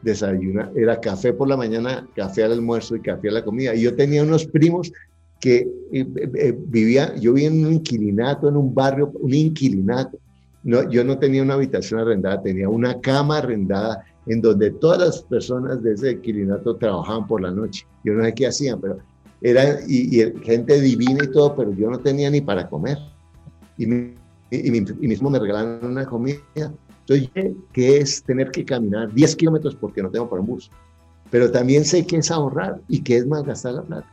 desayunar, 0.01 0.71
era 0.75 0.99
café 0.99 1.33
por 1.33 1.47
la 1.47 1.57
mañana, 1.57 2.07
café 2.15 2.43
al 2.43 2.53
almuerzo 2.53 2.95
y 2.95 3.01
café 3.01 3.29
a 3.29 3.33
la 3.33 3.43
comida. 3.43 3.75
Y 3.75 3.81
yo 3.81 3.95
tenía 3.95 4.23
unos 4.23 4.45
primos 4.45 4.91
que 5.39 5.57
eh, 5.57 5.67
eh, 5.91 6.31
eh, 6.35 6.55
vivían, 6.57 7.19
yo 7.19 7.33
vivía 7.33 7.49
en 7.49 7.65
un 7.65 7.73
inquilinato, 7.73 8.47
en 8.49 8.57
un 8.57 8.73
barrio, 8.73 9.11
un 9.19 9.33
inquilinato. 9.33 10.17
No, 10.63 10.89
yo 10.89 11.03
no 11.03 11.17
tenía 11.17 11.41
una 11.41 11.55
habitación 11.55 11.99
arrendada, 11.99 12.41
tenía 12.41 12.69
una 12.69 12.99
cama 13.01 13.39
arrendada 13.39 14.03
en 14.27 14.41
donde 14.41 14.69
todas 14.71 14.99
las 14.99 15.23
personas 15.23 15.81
de 15.81 15.93
ese 15.93 16.11
inquilinato 16.11 16.75
trabajaban 16.75 17.27
por 17.27 17.41
la 17.41 17.49
noche. 17.49 17.87
Yo 18.03 18.13
no 18.13 18.23
sé 18.23 18.33
qué 18.35 18.47
hacían, 18.47 18.79
pero 18.79 18.99
era 19.41 19.79
y, 19.87 20.21
gente 20.43 20.79
divina 20.79 21.23
y 21.23 21.31
todo, 21.31 21.55
pero 21.55 21.73
yo 21.73 21.89
no 21.89 21.97
tenía 21.97 22.29
ni 22.29 22.41
para 22.41 22.69
comer. 22.69 22.99
Y, 23.77 23.85
y 24.51 25.07
mismo 25.07 25.31
me 25.31 25.39
regalaron 25.39 25.91
una 25.91 26.05
comida 26.05 26.37
entonces, 27.07 27.55
que 27.73 27.97
es 27.97 28.23
tener 28.23 28.51
que 28.51 28.63
caminar 28.63 29.13
10 29.13 29.35
kilómetros 29.35 29.75
porque 29.75 30.01
no 30.01 30.09
tengo 30.09 30.29
para 30.29 30.41
un 30.41 30.47
bus. 30.47 30.69
Pero 31.29 31.51
también 31.51 31.85
sé 31.85 32.05
que 32.05 32.17
es 32.17 32.31
ahorrar 32.31 32.81
y 32.87 33.01
que 33.01 33.17
es 33.17 33.25
malgastar 33.25 33.73
la 33.73 33.81
plata. 33.83 34.07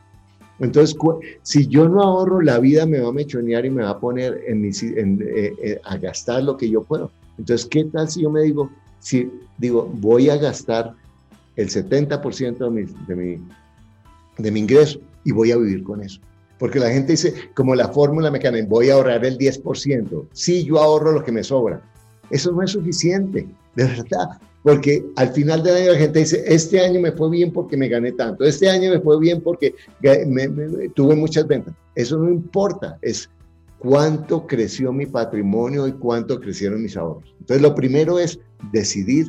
Entonces, 0.59 0.95
si 1.43 1.67
yo 1.67 1.87
no 1.87 2.01
ahorro, 2.01 2.41
la 2.41 2.59
vida 2.59 2.85
me 2.85 2.99
va 2.99 3.09
a 3.09 3.13
mechonear 3.13 3.65
y 3.65 3.69
me 3.69 3.83
va 3.83 3.91
a 3.91 3.99
poner 3.99 4.41
en, 4.47 4.65
eh, 4.65 5.53
eh, 5.63 5.81
a 5.83 5.97
gastar 5.97 6.43
lo 6.43 6.57
que 6.57 6.69
yo 6.69 6.83
puedo. 6.83 7.11
Entonces, 7.37 7.65
¿qué 7.67 7.85
tal 7.85 8.09
si 8.09 8.21
yo 8.21 8.29
me 8.29 8.41
digo, 8.41 8.69
si 8.99 9.31
digo, 9.57 9.89
voy 9.93 10.29
a 10.29 10.35
gastar 10.35 10.93
el 11.55 11.69
70% 11.69 12.57
de 12.57 12.69
mi, 12.69 12.83
de, 13.07 13.15
mi, 13.15 13.47
de 14.37 14.51
mi 14.51 14.59
ingreso 14.59 14.99
y 15.23 15.31
voy 15.31 15.51
a 15.51 15.57
vivir 15.57 15.83
con 15.83 16.03
eso? 16.03 16.19
Porque 16.57 16.79
la 16.79 16.89
gente 16.89 17.13
dice, 17.13 17.33
como 17.55 17.73
la 17.73 17.87
fórmula 17.87 18.29
mecánica, 18.29 18.67
voy 18.67 18.89
a 18.89 18.95
ahorrar 18.95 19.23
el 19.23 19.37
10%. 19.37 20.27
Sí, 20.33 20.65
yo 20.65 20.77
ahorro 20.79 21.13
lo 21.13 21.23
que 21.23 21.31
me 21.31 21.41
sobra, 21.41 21.81
eso 22.29 22.51
no 22.51 22.61
es 22.61 22.71
suficiente, 22.71 23.47
de 23.75 23.83
verdad, 23.83 24.39
porque 24.63 25.05
al 25.15 25.29
final 25.29 25.63
del 25.63 25.75
año 25.75 25.91
la 25.93 25.97
gente 25.97 26.19
dice, 26.19 26.43
este 26.45 26.79
año 26.79 26.99
me 26.99 27.11
fue 27.11 27.29
bien 27.29 27.51
porque 27.51 27.77
me 27.77 27.87
gané 27.87 28.11
tanto, 28.11 28.43
este 28.43 28.69
año 28.69 28.91
me 28.91 28.99
fue 28.99 29.19
bien 29.19 29.41
porque 29.41 29.73
tuve 30.95 31.15
muchas 31.15 31.47
ventas. 31.47 31.73
Eso 31.95 32.17
no 32.17 32.29
importa, 32.29 32.97
es 33.01 33.29
cuánto 33.79 34.45
creció 34.45 34.91
mi 34.91 35.05
patrimonio 35.05 35.87
y 35.87 35.93
cuánto 35.93 36.39
crecieron 36.39 36.83
mis 36.83 36.97
ahorros. 36.97 37.33
Entonces, 37.39 37.61
lo 37.61 37.73
primero 37.73 38.19
es 38.19 38.39
decidir 38.71 39.27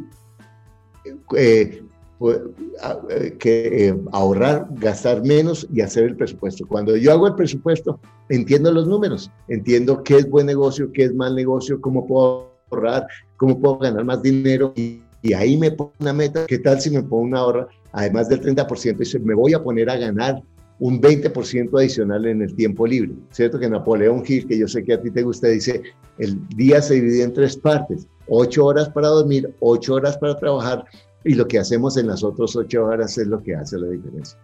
eh, 1.37 1.83
pues, 2.19 2.41
eh, 3.11 3.37
que 3.39 3.89
eh, 3.89 3.97
ahorrar, 4.13 4.69
gastar 4.73 5.23
menos 5.25 5.67
y 5.73 5.81
hacer 5.81 6.05
el 6.05 6.17
presupuesto. 6.17 6.67
Cuando 6.67 6.97
yo 6.97 7.13
hago 7.13 7.29
el 7.29 7.35
presupuesto, 7.35 7.99
entiendo 8.29 8.73
los 8.73 8.87
números, 8.87 9.31
entiendo 9.49 10.03
qué 10.03 10.17
es 10.17 10.29
buen 10.29 10.47
negocio, 10.47 10.91
qué 10.93 11.05
es 11.05 11.15
mal 11.15 11.35
negocio, 11.35 11.81
cómo 11.81 12.07
puedo 12.07 12.51
ahorrar, 12.71 13.07
cómo 13.37 13.61
puedo 13.61 13.79
ganar 13.79 14.05
más 14.05 14.23
dinero 14.23 14.73
y, 14.77 15.03
ahí 15.35 15.59
me 15.59 15.71
pongo 15.71 15.93
una 15.99 16.15
meta, 16.15 16.47
¿qué 16.47 16.59
tal 16.59 16.81
si 16.81 16.91
me 16.91 17.03
pongo 17.03 17.25
una 17.25 17.41
ahorra, 17.41 17.69
además 17.93 18.31
del 18.31 18.41
30%, 18.41 18.97
dice, 18.97 19.19
me 19.19 19.35
voy 19.35 19.53
a 19.53 19.63
poner 19.63 19.91
a 19.91 19.97
ganar 19.97 20.43
un 20.79 20.99
20% 20.99 21.79
adicional 21.79 22.25
en 22.25 22.41
el 22.41 22.55
tiempo 22.55 22.87
libre, 22.87 23.13
¿cierto? 23.31 23.59
Que 23.59 23.69
Napoleón 23.69 24.23
Hill, 24.27 24.47
que 24.47 24.59
yo 24.59 24.67
sé 24.67 24.83
que 24.83 24.95
a 24.95 25.01
ti 25.01 25.11
te 25.11 25.23
gusta, 25.23 25.49
dice, 25.49 25.83
el 26.17 26.49
día 26.57 26.81
se 26.81 26.95
divide 26.95 27.23
en 27.23 27.35
tres 27.35 27.55
partes, 27.59 28.09
ocho 28.29 28.65
horas 28.65 28.89
para 28.89 29.09
dormir, 29.09 29.55
ocho 29.61 29.95
horas 29.95 30.17
para 30.17 30.39
trabajar, 30.39 30.87
y 31.23 31.35
lo 31.35 31.47
que 31.47 31.59
hacemos 31.59 31.99
en 31.99 32.07
las 32.07 32.25
otras 32.25 32.57
ocho 32.57 32.87
horas 32.87 33.19
es 33.19 33.27
lo 33.27 33.43
que 33.43 33.55
hace 33.55 33.79
la 33.79 33.89
diferencia. 33.89 34.39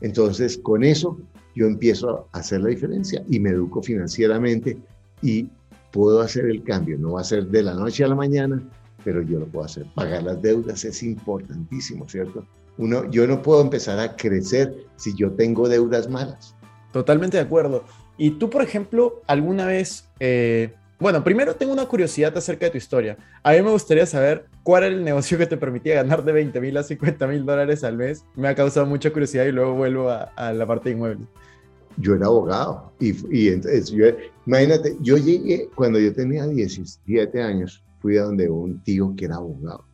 Entonces, 0.00 0.58
con 0.58 0.82
eso 0.82 1.18
yo 1.54 1.66
empiezo 1.66 2.26
a 2.32 2.38
hacer 2.38 2.60
la 2.60 2.68
diferencia 2.68 3.24
y 3.28 3.40
me 3.40 3.50
educo 3.50 3.82
financieramente 3.82 4.78
y 5.22 5.48
puedo 5.96 6.20
hacer 6.20 6.44
el 6.44 6.62
cambio. 6.62 6.98
No 6.98 7.12
va 7.12 7.22
a 7.22 7.24
ser 7.24 7.46
de 7.46 7.62
la 7.62 7.72
noche 7.72 8.04
a 8.04 8.08
la 8.08 8.14
mañana, 8.14 8.62
pero 9.02 9.22
yo 9.22 9.38
lo 9.38 9.46
puedo 9.46 9.64
hacer. 9.64 9.86
Pagar 9.94 10.24
las 10.24 10.42
deudas 10.42 10.84
es 10.84 11.02
importantísimo, 11.02 12.06
¿cierto? 12.06 12.46
Uno, 12.76 13.10
yo 13.10 13.26
no 13.26 13.40
puedo 13.40 13.62
empezar 13.62 13.98
a 13.98 14.14
crecer 14.14 14.74
si 14.96 15.16
yo 15.16 15.32
tengo 15.32 15.70
deudas 15.70 16.10
malas. 16.10 16.54
Totalmente 16.92 17.38
de 17.38 17.44
acuerdo. 17.44 17.82
Y 18.18 18.32
tú, 18.32 18.50
por 18.50 18.60
ejemplo, 18.60 19.22
alguna 19.26 19.64
vez, 19.64 20.06
eh, 20.20 20.74
bueno, 20.98 21.24
primero 21.24 21.56
tengo 21.56 21.72
una 21.72 21.86
curiosidad 21.86 22.36
acerca 22.36 22.66
de 22.66 22.72
tu 22.72 22.78
historia. 22.78 23.16
A 23.42 23.52
mí 23.52 23.62
me 23.62 23.70
gustaría 23.70 24.04
saber 24.04 24.44
cuál 24.62 24.84
era 24.84 24.94
el 24.94 25.02
negocio 25.02 25.38
que 25.38 25.46
te 25.46 25.56
permitía 25.56 25.94
ganar 25.94 26.24
de 26.24 26.32
20 26.32 26.60
mil 26.60 26.76
a 26.76 26.82
50 26.82 27.26
mil 27.26 27.46
dólares 27.46 27.84
al 27.84 27.96
mes. 27.96 28.22
Me 28.34 28.48
ha 28.48 28.54
causado 28.54 28.84
mucha 28.84 29.10
curiosidad 29.10 29.46
y 29.46 29.52
luego 29.52 29.72
vuelvo 29.72 30.10
a, 30.10 30.24
a 30.36 30.52
la 30.52 30.66
parte 30.66 30.90
de 30.90 30.94
inmuebles 30.94 31.26
yo 31.98 32.14
era 32.14 32.26
abogado. 32.26 32.92
Y, 33.00 33.14
imagínate, 34.46 34.96
yo 35.00 35.16
llegué 35.16 35.68
cuando 35.74 35.98
yo 35.98 36.12
tenía 36.12 36.46
17 36.46 37.42
años, 37.42 37.82
fui 38.00 38.16
a 38.16 38.24
donde 38.24 38.48
un 38.48 38.82
tío 38.82 39.14
que 39.16 39.26
era 39.26 39.36
abogado. 39.36 39.84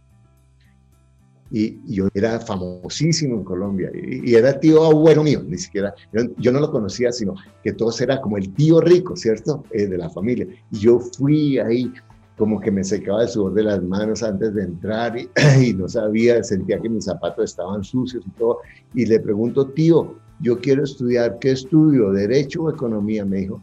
Y, 1.50 1.80
yo 1.94 2.08
era 2.14 2.40
famosísimo 2.40 3.36
en 3.36 3.44
Colombia 3.44 3.90
y, 3.94 4.34
era 4.34 4.58
tío 4.58 4.84
abuelo 4.84 5.22
mío, 5.22 5.42
ni 5.46 5.58
siquiera, 5.58 5.94
yo, 6.38 6.52
no 6.52 6.60
lo 6.60 6.70
conocía, 6.70 7.12
sino 7.12 7.34
que 7.62 7.72
todos 7.72 8.00
era 8.00 8.20
como 8.20 8.38
el 8.38 8.52
tío 8.54 8.80
rico, 8.80 9.16
¿cierto? 9.16 9.64
Eh, 9.70 9.86
de 9.86 9.98
la 9.98 10.08
familia. 10.08 10.46
Y 10.70 10.78
yo 10.78 10.98
fui 10.98 11.58
ahí 11.58 11.92
como 12.38 12.58
que 12.58 12.70
me 12.70 12.82
secaba 12.82 13.22
el 13.22 13.28
sudor 13.28 13.54
de 13.54 13.64
las 13.64 13.82
manos 13.82 14.22
antes 14.22 14.54
de 14.54 14.62
entrar 14.62 15.16
y, 15.18 15.28
y 15.68 15.74
no 15.74 15.88
sabía, 15.88 16.42
sentía 16.42 16.80
que 16.80 16.88
mis 16.88 17.04
zapatos 17.04 17.50
estaban 17.50 17.84
sucios 17.84 18.24
y 18.26 18.30
todo. 18.30 18.58
Y 18.94 19.04
le 19.04 19.20
pregunto, 19.20 19.66
tío, 19.68 20.16
yo 20.42 20.58
quiero 20.58 20.82
estudiar, 20.82 21.38
¿qué 21.38 21.52
estudio? 21.52 22.10
¿Derecho 22.10 22.64
o 22.64 22.70
economía? 22.70 23.24
Me 23.24 23.38
dijo. 23.38 23.62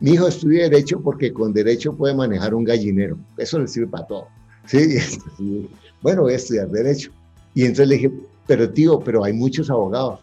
Mi 0.00 0.12
hijo 0.12 0.26
estudia 0.28 0.64
Derecho 0.64 1.00
porque 1.00 1.32
con 1.32 1.52
Derecho 1.52 1.96
puede 1.96 2.14
manejar 2.14 2.54
un 2.54 2.64
gallinero. 2.64 3.16
Eso 3.36 3.58
le 3.58 3.68
sirve 3.68 3.86
para 3.86 4.06
todo. 4.06 4.28
¿Sí? 4.66 4.98
Bueno, 6.00 6.22
voy 6.22 6.34
a 6.34 6.36
estudiar 6.36 6.68
Derecho. 6.68 7.10
Y 7.54 7.62
entonces 7.62 7.88
le 7.88 7.94
dije, 7.96 8.12
pero 8.46 8.70
tío, 8.70 9.00
pero 9.00 9.24
hay 9.24 9.32
muchos 9.32 9.68
abogados. 9.68 10.20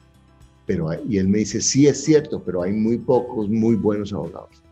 Pero 0.66 0.90
y 1.06 1.18
él 1.18 1.28
me 1.28 1.40
dice, 1.40 1.60
sí 1.60 1.86
es 1.86 2.02
cierto, 2.02 2.42
pero 2.42 2.64
hay 2.64 2.72
muy 2.72 2.98
pocos 2.98 3.50
muy 3.50 3.76
buenos 3.76 4.14
abogados. 4.14 4.64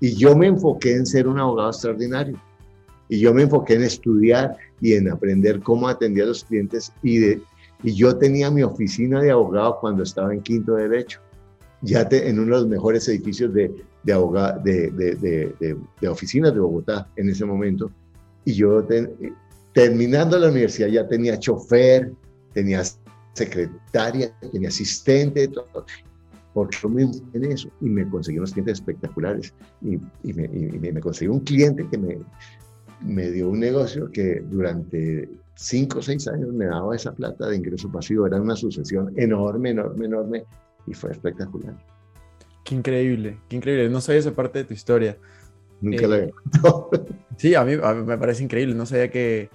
Y 0.00 0.14
yo 0.14 0.36
me 0.36 0.48
enfoqué 0.48 0.94
en 0.94 1.06
ser 1.06 1.28
un 1.28 1.38
abogado 1.38 1.70
extraordinario. 1.70 2.40
Y 3.08 3.20
yo 3.20 3.32
me 3.32 3.42
enfoqué 3.42 3.74
en 3.74 3.84
estudiar 3.84 4.56
y 4.80 4.94
en 4.94 5.08
aprender 5.08 5.60
cómo 5.60 5.86
atendía 5.86 6.24
a 6.24 6.28
los 6.28 6.42
clientes 6.42 6.92
y 7.04 7.18
de, 7.18 7.40
y 7.82 7.94
yo 7.94 8.16
tenía 8.16 8.50
mi 8.50 8.62
oficina 8.62 9.20
de 9.20 9.30
abogado 9.30 9.78
cuando 9.80 10.02
estaba 10.02 10.32
en 10.32 10.42
quinto 10.42 10.74
derecho, 10.74 11.20
ya 11.82 12.08
en 12.10 12.38
uno 12.40 12.56
de 12.56 12.62
los 12.62 12.68
mejores 12.68 13.08
edificios 13.08 13.54
de, 13.54 13.72
de, 14.02 14.90
de, 14.90 15.76
de, 16.00 16.08
oficinas 16.08 16.52
de 16.52 16.60
Bogotá 16.60 17.08
en 17.16 17.30
ese 17.30 17.44
momento. 17.44 17.90
Y 18.44 18.54
yo 18.54 18.84
terminando 19.72 20.38
la 20.38 20.48
universidad 20.48 20.88
ya 20.88 21.06
tenía 21.06 21.38
chofer, 21.38 22.12
tenía 22.52 22.82
secretaria, 23.34 24.32
tenía 24.50 24.68
asistente, 24.68 25.46
todo. 25.48 25.86
porque 26.52 26.78
yo 26.82 26.88
me 26.88 27.02
en 27.02 27.44
eso 27.44 27.70
y 27.80 27.88
me 27.88 28.08
conseguí 28.08 28.38
unos 28.38 28.52
clientes 28.52 28.78
espectaculares 28.78 29.54
y, 29.80 29.94
y, 30.24 30.32
me, 30.32 30.44
y 30.46 30.78
me, 30.78 31.00
conseguí 31.00 31.28
un 31.28 31.40
cliente 31.40 31.86
que 31.88 31.98
me, 31.98 32.18
me 33.00 33.30
dio 33.30 33.48
un 33.50 33.60
negocio 33.60 34.10
que 34.10 34.42
durante 34.48 35.28
cinco 35.54 35.98
o 35.98 36.02
seis 36.02 36.26
años 36.28 36.52
me 36.52 36.66
daba 36.66 36.94
esa 36.94 37.12
plata 37.12 37.48
de 37.48 37.56
ingreso 37.56 37.90
pasivo, 37.90 38.26
era 38.26 38.40
una 38.40 38.56
sucesión 38.56 39.12
enorme, 39.16 39.70
enorme, 39.70 40.06
enorme 40.06 40.44
y 40.86 40.94
fue 40.94 41.10
espectacular. 41.10 41.74
Qué 42.64 42.74
increíble, 42.74 43.38
qué 43.48 43.56
increíble, 43.56 43.88
no 43.88 44.00
sabía 44.00 44.20
esa 44.20 44.32
parte 44.32 44.60
de 44.60 44.64
tu 44.64 44.74
historia. 44.74 45.16
Nunca 45.80 46.06
la 46.06 46.18
he 46.18 46.32
Sí, 47.36 47.54
a 47.54 47.64
mí, 47.64 47.74
a 47.80 47.94
mí 47.94 48.04
me 48.04 48.18
parece 48.18 48.42
increíble, 48.42 48.74
no 48.74 48.84
sabía 48.84 49.10
que 49.10 49.48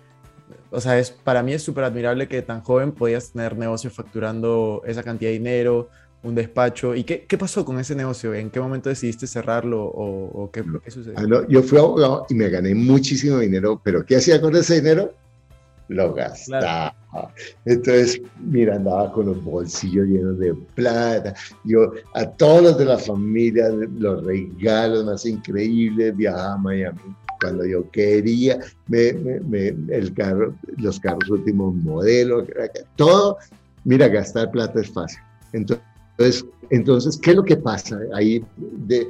o 0.73 0.81
sea, 0.81 0.97
es, 0.97 1.11
para 1.11 1.43
mí 1.43 1.53
es 1.53 1.61
súper 1.61 1.83
admirable 1.83 2.27
que 2.27 2.41
tan 2.41 2.61
joven 2.61 2.93
podías 2.93 3.31
tener 3.31 3.55
negocio 3.55 3.91
facturando 3.91 4.81
esa 4.85 5.03
cantidad 5.03 5.29
de 5.29 5.33
dinero, 5.33 5.89
un 6.23 6.35
despacho. 6.35 6.95
¿Y 6.95 7.03
qué, 7.03 7.25
qué 7.27 7.37
pasó 7.37 7.63
con 7.63 7.79
ese 7.79 7.95
negocio? 7.95 8.33
¿En 8.33 8.49
qué 8.49 8.59
momento 8.59 8.89
decidiste 8.89 9.27
cerrarlo 9.27 9.83
o, 9.83 10.49
qué, 10.51 10.63
qué, 10.83 10.91
sucedió? 10.91 11.47
Yo 11.47 11.61
fui 11.61 11.77
abogado 11.77 12.25
y 12.29 12.33
me 12.33 12.49
gané 12.49 12.73
muchísimo 12.73 13.39
dinero, 13.39 13.79
pero 13.83 14.05
¿qué 14.05 14.17
hacía 14.17 14.41
con 14.41 14.55
ese 14.55 14.75
dinero? 14.75 15.13
Lo 15.89 16.13
gastaba. 16.13 16.95
Entonces, 17.65 18.21
mira, 18.39 18.75
andaba 18.75 19.11
con 19.11 19.27
los 19.27 19.43
bolsillos 19.43 20.07
llenos 20.07 20.39
de 20.39 20.53
plata. 20.75 21.35
Yo 21.65 21.93
a 22.15 22.25
todos 22.25 22.63
los 22.63 22.77
de 22.77 22.85
la 22.85 22.97
familia, 22.97 23.69
los 23.69 24.25
regalos 24.25 25.05
más 25.05 25.25
increíbles, 25.25 26.15
viajaba 26.15 26.53
a 26.53 26.57
Miami 26.57 26.99
cuando 27.41 27.65
yo 27.65 27.91
quería, 27.91 28.57
me, 28.87 29.09
el 29.09 30.13
carro, 30.13 30.55
los 30.77 30.97
carros 31.01 31.29
últimos 31.29 31.75
modelos, 31.75 32.47
todo. 32.95 33.37
Mira, 33.83 34.07
gastar 34.07 34.49
plata 34.49 34.79
es 34.79 34.89
fácil. 34.89 35.19
Entonces, 35.51 35.85
entonces 36.69 37.17
¿qué 37.17 37.31
es 37.31 37.35
lo 37.35 37.43
que 37.43 37.57
pasa? 37.57 37.99
Ahí 38.13 38.43
de, 38.57 39.07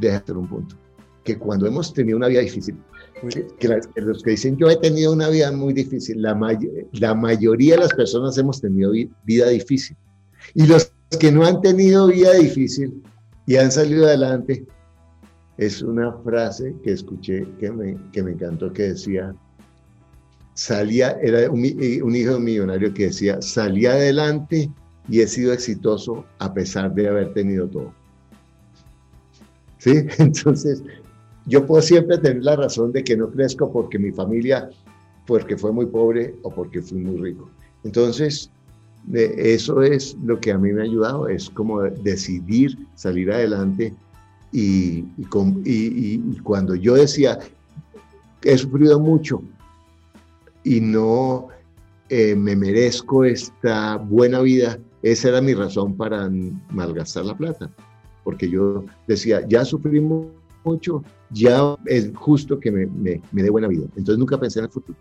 de 0.00 0.12
hacer 0.12 0.36
un 0.36 0.48
punto. 0.48 0.76
Que 1.24 1.38
cuando 1.38 1.66
hemos 1.66 1.92
tenido 1.92 2.16
una 2.16 2.28
vida 2.28 2.40
difícil, 2.40 2.76
que, 3.58 3.68
los 3.96 4.22
que 4.22 4.30
dicen 4.30 4.56
yo 4.56 4.68
he 4.68 4.76
tenido 4.76 5.12
una 5.12 5.28
vida 5.28 5.50
muy 5.50 5.72
difícil, 5.72 6.22
la, 6.22 6.38
la 6.92 7.14
mayoría 7.14 7.74
de 7.74 7.80
las 7.80 7.94
personas 7.94 8.36
hemos 8.38 8.60
tenido 8.60 8.92
vida 9.24 9.48
difícil. 9.48 9.96
Y 10.54 10.66
los 10.66 10.92
que 11.18 11.32
no 11.32 11.44
han 11.44 11.60
tenido 11.60 12.08
vida 12.08 12.34
difícil 12.34 13.02
y 13.46 13.56
han 13.56 13.70
salido 13.70 14.06
adelante, 14.06 14.66
es 15.58 15.82
una 15.82 16.12
frase 16.12 16.74
que 16.82 16.92
escuché 16.92 17.46
que 17.58 17.70
me, 17.70 17.96
que 18.12 18.22
me 18.22 18.32
encantó 18.32 18.72
que 18.72 18.90
decía, 18.90 19.34
salía, 20.54 21.12
era 21.22 21.50
un, 21.50 21.60
un 21.60 22.14
hijo 22.14 22.38
millonario 22.38 22.92
que 22.92 23.04
decía, 23.04 23.40
salí 23.40 23.86
adelante 23.86 24.70
y 25.08 25.20
he 25.20 25.26
sido 25.26 25.52
exitoso 25.52 26.24
a 26.38 26.52
pesar 26.52 26.94
de 26.94 27.08
haber 27.08 27.32
tenido 27.32 27.68
todo. 27.68 27.92
¿Sí? 29.78 30.06
Entonces, 30.18 30.82
yo 31.46 31.64
puedo 31.64 31.82
siempre 31.82 32.18
tener 32.18 32.42
la 32.42 32.56
razón 32.56 32.92
de 32.92 33.04
que 33.04 33.16
no 33.16 33.30
crezco 33.30 33.72
porque 33.72 33.98
mi 33.98 34.10
familia, 34.10 34.68
porque 35.26 35.56
fue 35.56 35.72
muy 35.72 35.86
pobre 35.86 36.34
o 36.42 36.50
porque 36.50 36.82
fui 36.82 36.98
muy 36.98 37.20
rico. 37.20 37.48
Entonces, 37.84 38.50
eso 39.12 39.82
es 39.82 40.16
lo 40.24 40.40
que 40.40 40.52
a 40.52 40.58
mí 40.58 40.72
me 40.72 40.82
ha 40.82 40.84
ayudado, 40.84 41.28
es 41.28 41.48
como 41.50 41.82
decidir 41.82 42.76
salir 42.96 43.30
adelante 43.30 43.94
y, 44.52 45.02
cuando 46.42 46.74
yo 46.74 46.94
decía, 46.94 47.38
he 48.42 48.56
sufrido 48.58 48.98
mucho 48.98 49.42
y 50.64 50.80
no 50.80 51.48
eh, 52.08 52.34
me 52.34 52.56
merezco 52.56 53.24
esta 53.24 53.96
buena 53.96 54.40
vida, 54.40 54.78
esa 55.12 55.28
era 55.28 55.40
mi 55.40 55.54
razón 55.54 55.96
para 55.96 56.30
malgastar 56.70 57.24
la 57.24 57.36
plata. 57.36 57.70
Porque 58.24 58.48
yo 58.48 58.84
decía, 59.06 59.46
ya 59.48 59.64
sufrimos 59.64 60.26
mucho, 60.64 61.04
ya 61.30 61.76
es 61.86 62.10
justo 62.14 62.58
que 62.58 62.72
me, 62.72 62.86
me, 62.86 63.22
me 63.32 63.42
dé 63.42 63.50
buena 63.50 63.68
vida. 63.68 63.84
Entonces 63.96 64.18
nunca 64.18 64.38
pensé 64.38 64.58
en 64.58 64.64
el 64.64 64.70
futuro. 64.70 64.98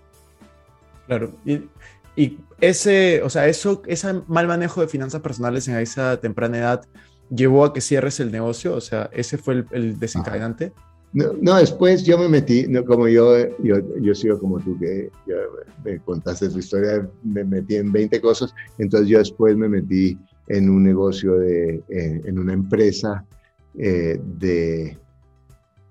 Claro. 1.07 1.31
Y, 1.43 1.61
y 2.15 2.39
ese, 2.61 3.21
o 3.23 3.29
sea, 3.29 3.47
eso, 3.47 3.81
ese 3.87 4.21
mal 4.27 4.47
manejo 4.47 4.81
de 4.81 4.87
finanzas 4.87 5.21
personales 5.21 5.67
en 5.67 5.75
esa 5.77 6.17
temprana 6.19 6.57
edad, 6.57 6.85
llevó 7.29 7.65
a 7.65 7.73
que 7.73 7.81
cierres 7.81 8.19
el 8.19 8.31
negocio? 8.31 8.73
O 8.75 8.81
sea, 8.81 9.09
¿ese 9.13 9.37
fue 9.37 9.65
el, 9.71 9.99
desencadenante? 9.99 10.73
No, 11.15 11.55
después 11.55 12.03
yo 12.03 12.17
me 12.17 12.27
metí, 12.27 12.67
no, 12.67 12.83
como 12.83 13.07
yo, 13.07 13.47
yo, 13.63 13.77
yo 14.01 14.13
sigo 14.13 14.37
como 14.37 14.59
tú, 14.59 14.77
que 14.77 15.09
me 15.85 15.97
contaste 15.99 16.49
tu 16.49 16.59
historia, 16.59 17.09
me 17.23 17.45
metí 17.45 17.77
en 17.77 17.89
20 17.89 18.19
cosas, 18.19 18.53
entonces 18.79 19.07
yo 19.07 19.19
después 19.19 19.55
me 19.55 19.69
metí 19.69 20.17
en 20.47 20.69
un 20.69 20.83
negocio, 20.83 21.37
de, 21.37 21.81
en, 21.87 22.37
una 22.37 22.51
empresa 22.51 23.25
eh, 23.75 24.19
de 24.37 24.97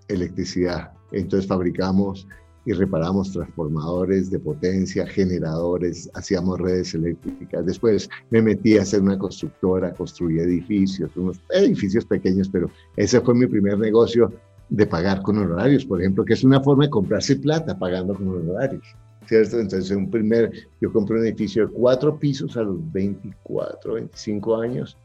electricidad. 0.08 0.92
Entonces 1.10 1.48
fabricamos 1.48 2.28
y 2.66 2.72
reparamos 2.72 3.32
transformadores 3.32 4.30
de 4.30 4.38
potencia, 4.38 5.06
generadores, 5.06 6.10
hacíamos 6.12 6.60
redes 6.60 6.92
eléctricas. 6.92 7.64
Después 7.64 8.10
me 8.28 8.42
metí 8.42 8.76
a 8.76 8.82
hacer 8.82 9.00
una 9.00 9.18
constructora, 9.18 9.94
construí 9.94 10.38
edificios, 10.38 11.16
unos 11.16 11.40
edificios 11.50 12.04
pequeños, 12.04 12.50
pero 12.50 12.70
ese 12.96 13.22
fue 13.22 13.34
mi 13.34 13.46
primer 13.46 13.78
negocio 13.78 14.30
de 14.68 14.86
pagar 14.86 15.22
con 15.22 15.38
honorarios, 15.38 15.84
por 15.84 16.00
ejemplo, 16.00 16.24
que 16.24 16.34
es 16.34 16.44
una 16.44 16.60
forma 16.60 16.84
de 16.84 16.90
comprarse 16.90 17.36
plata 17.36 17.78
pagando 17.78 18.14
con 18.14 18.28
honorarios. 18.28 18.84
¿Cierto? 19.26 19.58
Entonces, 19.58 19.90
un 19.90 20.10
primer, 20.10 20.52
yo 20.80 20.92
compré 20.92 21.18
un 21.18 21.26
edificio 21.26 21.66
de 21.66 21.72
cuatro 21.72 22.18
pisos 22.18 22.56
a 22.56 22.62
los 22.62 22.76
24, 22.92 23.94
25 23.94 24.56
años 24.60 24.98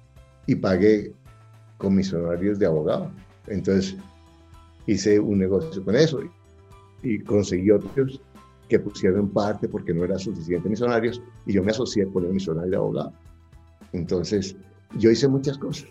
y 0.45 0.55
pagué 0.55 1.13
con 1.77 1.95
mis 1.95 2.11
honorarios 2.13 2.59
de 2.59 2.65
abogado. 2.65 3.09
Entonces, 3.47 3.95
hice 4.87 5.19
un 5.19 5.39
negocio 5.39 5.83
con 5.85 5.95
eso 5.95 6.19
y 7.01 7.19
conseguí 7.19 7.71
otros 7.71 8.21
que 8.67 8.79
pusieron 8.79 9.29
parte 9.29 9.67
porque 9.67 9.93
no 9.93 10.03
eran 10.03 10.19
suficientes 10.19 10.69
misionarios 10.69 11.21
y 11.45 11.53
yo 11.53 11.63
me 11.63 11.71
asocié 11.71 12.05
con 12.07 12.25
el 12.25 12.33
misionario 12.33 12.69
de 12.69 12.77
abogado. 12.77 13.13
Entonces, 13.93 14.55
yo 14.97 15.09
hice 15.09 15.27
muchas 15.27 15.57
cosas. 15.57 15.89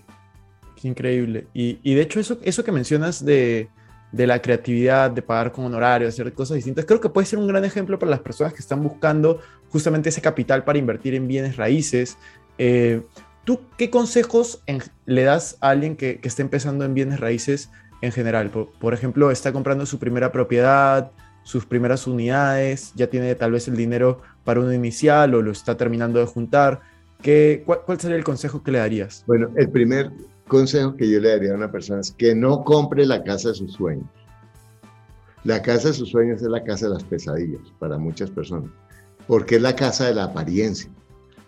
Qué 0.80 0.88
increíble. 0.88 1.46
Y, 1.54 1.78
y 1.82 1.94
de 1.94 2.02
hecho, 2.02 2.20
eso, 2.20 2.38
eso 2.42 2.62
que 2.62 2.72
mencionas 2.72 3.24
de, 3.24 3.68
de, 4.12 4.26
la 4.26 4.40
creatividad, 4.40 5.10
de 5.10 5.22
pagar 5.22 5.52
con 5.52 5.64
honorario, 5.64 6.08
hacer 6.08 6.32
cosas 6.32 6.56
distintas, 6.56 6.84
creo 6.84 7.00
que 7.00 7.08
puede 7.08 7.26
ser 7.26 7.38
un 7.38 7.48
gran 7.48 7.64
ejemplo 7.64 7.98
para 7.98 8.10
las 8.10 8.20
personas 8.20 8.52
que 8.52 8.60
están 8.60 8.82
buscando 8.82 9.40
justamente 9.70 10.08
ese 10.10 10.20
capital 10.20 10.64
para 10.64 10.78
invertir 10.78 11.14
en 11.14 11.26
bienes 11.26 11.56
raíces. 11.56 12.16
Eh, 12.58 13.02
¿Tú 13.44 13.60
qué 13.76 13.90
consejos 13.90 14.62
le 15.06 15.22
das 15.22 15.56
a 15.60 15.70
alguien 15.70 15.96
que, 15.96 16.20
que 16.20 16.28
esté 16.28 16.42
empezando 16.42 16.84
en 16.84 16.94
bienes 16.94 17.18
raíces 17.18 17.70
en 18.00 18.12
general. 18.12 18.50
Por, 18.50 18.94
ejemplo, 18.94 19.30
está 19.30 19.52
comprando 19.52 19.86
su 19.86 19.98
primera 19.98 20.32
propiedad, 20.32 21.10
sus 21.42 21.66
primeras 21.66 22.06
unidades, 22.06 22.92
ya 22.94 23.08
tiene 23.08 23.34
tal 23.34 23.52
vez 23.52 23.68
el 23.68 23.76
dinero 23.76 24.20
para 24.44 24.60
uno 24.60 24.72
inicial 24.72 25.34
o 25.34 25.42
lo 25.42 25.50
está 25.50 25.76
terminando 25.76 26.18
de 26.20 26.26
juntar. 26.26 26.80
¿Qué, 27.22 27.64
cuál, 27.66 28.00
sería 28.00 28.16
el 28.16 28.24
consejo 28.24 28.62
que 28.62 28.70
le 28.70 28.78
darías? 28.78 29.24
Bueno, 29.26 29.48
el 29.56 29.68
primer 29.70 30.10
consejo 30.48 30.96
que 30.96 31.08
yo 31.08 31.20
le 31.20 31.28
daría 31.30 31.52
a 31.52 31.56
una 31.56 31.70
persona 31.70 32.00
es 32.00 32.10
que 32.12 32.34
no 32.34 32.64
compre 32.64 33.06
la 33.06 33.22
casa 33.22 33.50
de 33.50 33.54
sus 33.54 33.72
sueños. 33.74 34.08
La 35.44 35.62
casa 35.62 35.88
de 35.88 35.94
sus 35.94 36.10
sueños 36.10 36.42
es 36.42 36.48
la 36.48 36.64
casa 36.64 36.88
de 36.88 36.94
las 36.94 37.04
pesadillas 37.04 37.62
para 37.78 37.96
muchas 37.98 38.30
personas, 38.30 38.70
porque 39.26 39.56
es 39.56 39.62
la 39.62 39.76
casa 39.76 40.06
de 40.06 40.14
la 40.14 40.24
apariencia. 40.24 40.90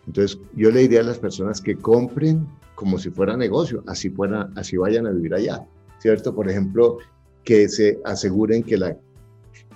Entonces, 0.07 0.39
yo 0.55 0.71
le 0.71 0.81
diría 0.81 1.01
a 1.01 1.05
las 1.05 1.19
personas 1.19 1.61
que 1.61 1.77
compren 1.77 2.47
como 2.77 2.99
si 2.99 3.11
fuera 3.11 3.37
negocio, 3.37 3.83
así, 3.87 4.15
así 4.57 4.77
vayan 4.77 5.07
a 5.07 5.11
vivir 5.11 5.35
allá. 5.35 5.67
¿cierto? 6.01 6.35
Por 6.35 6.51
ejemplo, 6.51 6.99
que 7.45 7.69
se 7.69 8.01
aseguren 8.05 8.63
que 8.63 8.77
la, 8.77 8.97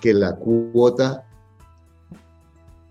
que 0.01 0.13
la 0.13 0.35
cuota 0.35 1.25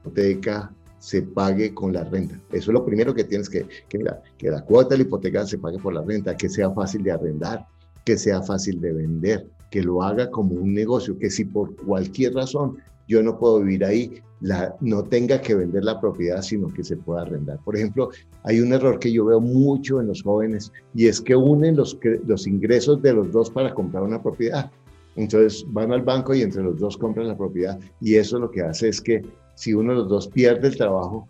hipoteca 0.01 0.73
se 1.05 1.21
pague 1.21 1.75
con 1.75 1.93
la 1.93 2.03
renta. 2.03 2.41
Eso 2.51 2.71
es 2.71 2.73
lo 2.73 2.83
primero 2.83 3.15
que 3.15 3.25
tienes 3.25 3.51
que, 3.51 3.67
que 3.91 4.03
que 4.39 4.51
la 4.51 4.63
cuota 4.63 4.95
de 4.95 4.99
la 4.99 5.03
hipoteca 5.03 5.47
se 5.47 5.59
pague 5.59 5.79
por 5.79 5.93
la 5.93 6.01
renta, 6.01 6.35
que 6.35 6.49
sea 6.49 6.71
fácil 6.71 7.03
de 7.03 7.13
arrendar, 7.13 7.67
que 8.07 8.17
sea 8.17 8.41
fácil 8.41 8.81
de 8.81 8.95
vender, 8.95 9.47
que 9.71 9.83
lo 9.83 10.03
haga 10.03 10.31
como 10.31 10.55
un 10.55 10.73
negocio, 10.73 11.19
que 11.19 11.29
si 11.29 11.45
por 11.45 11.77
cualquier 11.77 12.33
razón 12.33 12.79
yo 13.07 13.23
no 13.23 13.39
puedo 13.39 13.61
vivir 13.61 13.85
ahí, 13.85 14.23
la, 14.41 14.75
no 14.81 15.03
tenga 15.03 15.43
que 15.43 15.55
vender 15.55 15.85
la 15.85 16.01
propiedad, 16.01 16.41
sino 16.41 16.73
que 16.73 16.83
se 16.83 16.97
pueda 16.97 17.21
arrendar. 17.21 17.59
Por 17.63 17.77
ejemplo, 17.77 18.09
hay 18.43 18.61
un 18.61 18.73
error 18.73 18.99
que 18.99 19.13
yo 19.13 19.27
veo 19.27 19.43
mucho 19.43 20.01
en 20.01 20.07
los 20.07 20.23
jóvenes 20.23 20.73
y 20.95 21.07
es 21.07 21.21
que 21.21 21.37
unen 21.37 21.77
los, 21.77 21.99
los 22.27 22.47
ingresos 22.47 23.03
de 23.03 23.13
los 23.13 23.31
dos 23.31 23.51
para 23.51 23.75
comprar 23.75 24.05
una 24.05 24.23
propiedad. 24.23 24.71
Entonces 25.17 25.67
van 25.69 25.93
al 25.93 26.01
banco 26.01 26.35
y 26.35 26.41
entre 26.41 26.63
los 26.63 26.79
dos 26.79 26.97
compran 26.97 27.29
la 27.29 27.37
propiedad 27.37 27.79
y 28.01 28.15
eso 28.15 28.39
lo 28.39 28.51
que 28.51 28.63
hace 28.63 28.89
es 28.89 29.03
que 29.03 29.23
si 29.55 29.73
uno 29.75 29.93
de 29.93 29.99
los 29.99 30.09
dos 30.09 30.29
pierde 30.29 30.69
el 30.69 30.77
trabajo, 30.77 31.29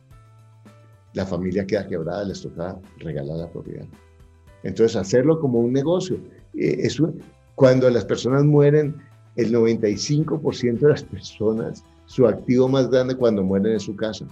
la 1.14 1.26
familia 1.26 1.66
queda 1.66 1.86
quebrada, 1.86 2.24
les 2.24 2.42
toca 2.42 2.78
regalar 2.98 3.38
la 3.38 3.50
propiedad. 3.50 3.86
Entonces 4.62 4.96
hacerlo 4.96 5.38
como 5.40 5.60
un 5.60 5.72
negocio. 5.72 6.16
Eh, 6.54 6.78
eso, 6.80 7.12
cuando 7.54 7.88
las 7.90 8.04
personas 8.04 8.44
mueren, 8.44 8.96
el 9.36 9.52
95% 9.52 10.78
de 10.78 10.88
las 10.88 11.04
personas, 11.04 11.84
su 12.06 12.26
activo 12.26 12.68
más 12.68 12.90
grande 12.90 13.16
cuando 13.16 13.42
mueren 13.42 13.72
en 13.72 13.80
su 13.80 13.94
casa. 13.96 14.26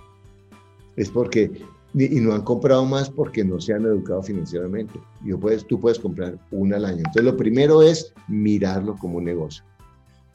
Es 0.97 1.11
porque 1.11 1.51
y 1.95 2.21
no 2.21 2.33
han 2.33 2.43
comprado 2.43 2.87
más 2.87 3.11
porque 3.11 3.45
no 3.45 3.61
se 3.61 3.75
han 3.75 3.85
educado 3.85 4.23
financieramente. 4.23 4.99
Yo 5.25 5.39
puedes, 5.39 5.67
tú 5.67 5.79
puedes 5.79 5.99
comprar 5.99 6.39
una 6.51 6.77
al 6.77 6.87
año. 6.87 6.99
Entonces, 6.99 7.25
lo 7.25 7.37
primero 7.37 7.83
es 7.83 8.15
mirarlo 8.29 8.97
como 8.97 9.19
un 9.19 9.25
negocio. 9.25 9.63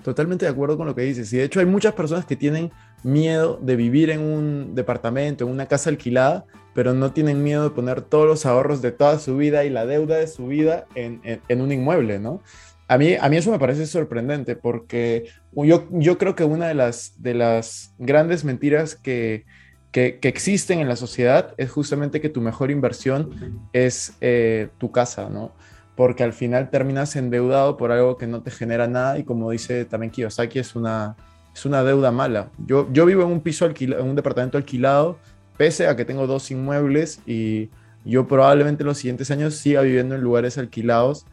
Totalmente 0.04 0.46
de 0.46 0.52
acuerdo 0.52 0.78
con 0.78 0.86
lo 0.86 0.94
que 0.94 1.02
dices. 1.02 1.34
Y 1.34 1.38
de 1.38 1.46
hecho 1.46 1.60
hay 1.60 1.66
muchas 1.66 1.94
personas 1.94 2.26
que 2.26 2.36
tienen 2.36 2.72
miedo 3.04 3.60
de 3.62 3.76
vivir 3.76 4.10
en 4.10 4.22
un 4.22 4.76
departamento, 4.76 5.46
en 5.46 5.52
una 5.52 5.68
casa 5.68 5.90
alquilada, 5.90 6.46
pero 6.74 6.94
no 6.94 7.12
tienen 7.12 7.44
miedo 7.44 7.64
de 7.64 7.70
poner 7.72 8.02
todos 8.02 8.28
los 8.28 8.46
ahorros 8.46 8.82
de 8.82 8.92
toda 8.92 9.20
su 9.20 9.38
vida 9.38 9.66
y 9.66 9.70
la 9.70 9.86
deuda 9.86 10.18
de 10.18 10.28
su 10.28 10.48
vida 10.48 10.86
en, 10.96 11.22
en, 11.24 11.62
un 11.62 11.72
inmueble, 11.72 12.20
¿no? 12.20 12.42
A 12.88 12.98
mí, 12.98 13.16
a 13.20 13.28
mí 13.30 13.38
eso 13.38 13.52
me 13.52 13.60
parece 13.60 13.86
sorprendente 13.88 14.56
porque 14.56 15.26
yo, 15.54 15.88
yo 15.92 16.18
creo 16.18 16.36
que 16.36 16.44
una 16.44 16.68
de 16.68 16.76
las, 16.76 17.16
de 17.18 17.34
las 17.34 17.94
grandes 17.98 18.44
mentiras 18.44 18.96
que, 18.96 19.46
que, 19.92 20.20
existen 20.22 20.80
en 20.80 20.88
la 20.88 20.96
sociedad 20.96 21.54
es 21.58 21.72
justamente 21.72 22.22
que 22.22 22.30
tu 22.30 22.42
mejor 22.42 22.70
inversión 22.70 23.62
es 23.74 24.16
eh, 24.22 24.70
tu 24.78 24.92
casa, 24.92 25.30
¿no? 25.30 25.54
Porque 25.96 26.24
al 26.24 26.34
final 26.34 26.70
terminas 26.70 27.16
endeudado 27.16 27.78
por 27.78 27.92
algo 27.92 28.18
que 28.18 28.28
no 28.28 28.44
te 28.44 28.52
genera 28.52 28.88
nada 28.88 29.18
y 29.18 29.24
como 29.24 29.50
dice 29.50 29.86
también 29.86 30.12
Kiyosaki, 30.12 30.60
es 30.60 30.76
una, 30.76 31.16
es 31.58 31.66
una 31.66 31.84
deuda 31.84 32.12
mala. 32.12 32.52
Yo, 32.68 32.88
yo 32.94 33.06
vivo 33.08 33.24
en 33.24 33.30
un 33.30 33.42
piso 33.42 33.66
alquilado, 33.66 34.04
en 34.04 34.10
un 34.10 34.16
departamento 34.16 34.60
alquilado 34.60 35.18
pese 35.58 35.88
a 35.88 35.96
que 35.96 36.06
tengo 36.06 36.28
dos 36.28 36.52
inmuebles 36.52 37.20
y 37.26 37.70
yo 38.06 38.28
probablemente 38.28 38.84
en 38.84 38.88
los 38.88 39.00
siguientes 39.00 39.32
años 39.32 39.56
siga 39.56 39.82
viviendo 39.82 40.14
en 40.14 40.22
lugares 40.22 40.60
alquilados 40.60 41.26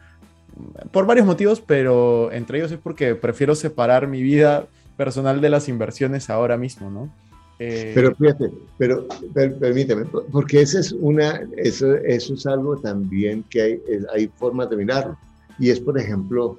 por 0.91 1.05
varios 1.05 1.27
motivos, 1.27 1.61
pero 1.61 2.31
entre 2.31 2.57
ellos 2.57 2.71
es 2.71 2.79
porque 2.79 3.13
prefiero 3.13 3.53
separar 3.53 4.07
mi 4.07 4.23
vida 4.23 4.65
personal 4.97 5.41
de 5.41 5.49
las 5.49 5.69
inversiones 5.69 6.31
ahora 6.31 6.57
mismo, 6.57 6.89
¿no? 6.89 7.13
Eh, 7.59 7.91
pero 7.93 8.15
fíjate, 8.15 8.51
pero 8.77 9.05
permíteme, 9.33 10.05
porque 10.31 10.61
esa 10.61 10.79
es 10.79 10.91
una, 10.91 11.41
eso, 11.57 11.93
eso 11.95 12.33
es 12.33 12.45
algo 12.47 12.77
también 12.77 13.45
que 13.49 13.61
hay, 13.61 13.81
hay 14.13 14.27
formas 14.37 14.69
de 14.69 14.77
mirarlo. 14.77 15.17
Y 15.59 15.69
es, 15.69 15.79
por 15.79 15.99
ejemplo, 15.99 16.57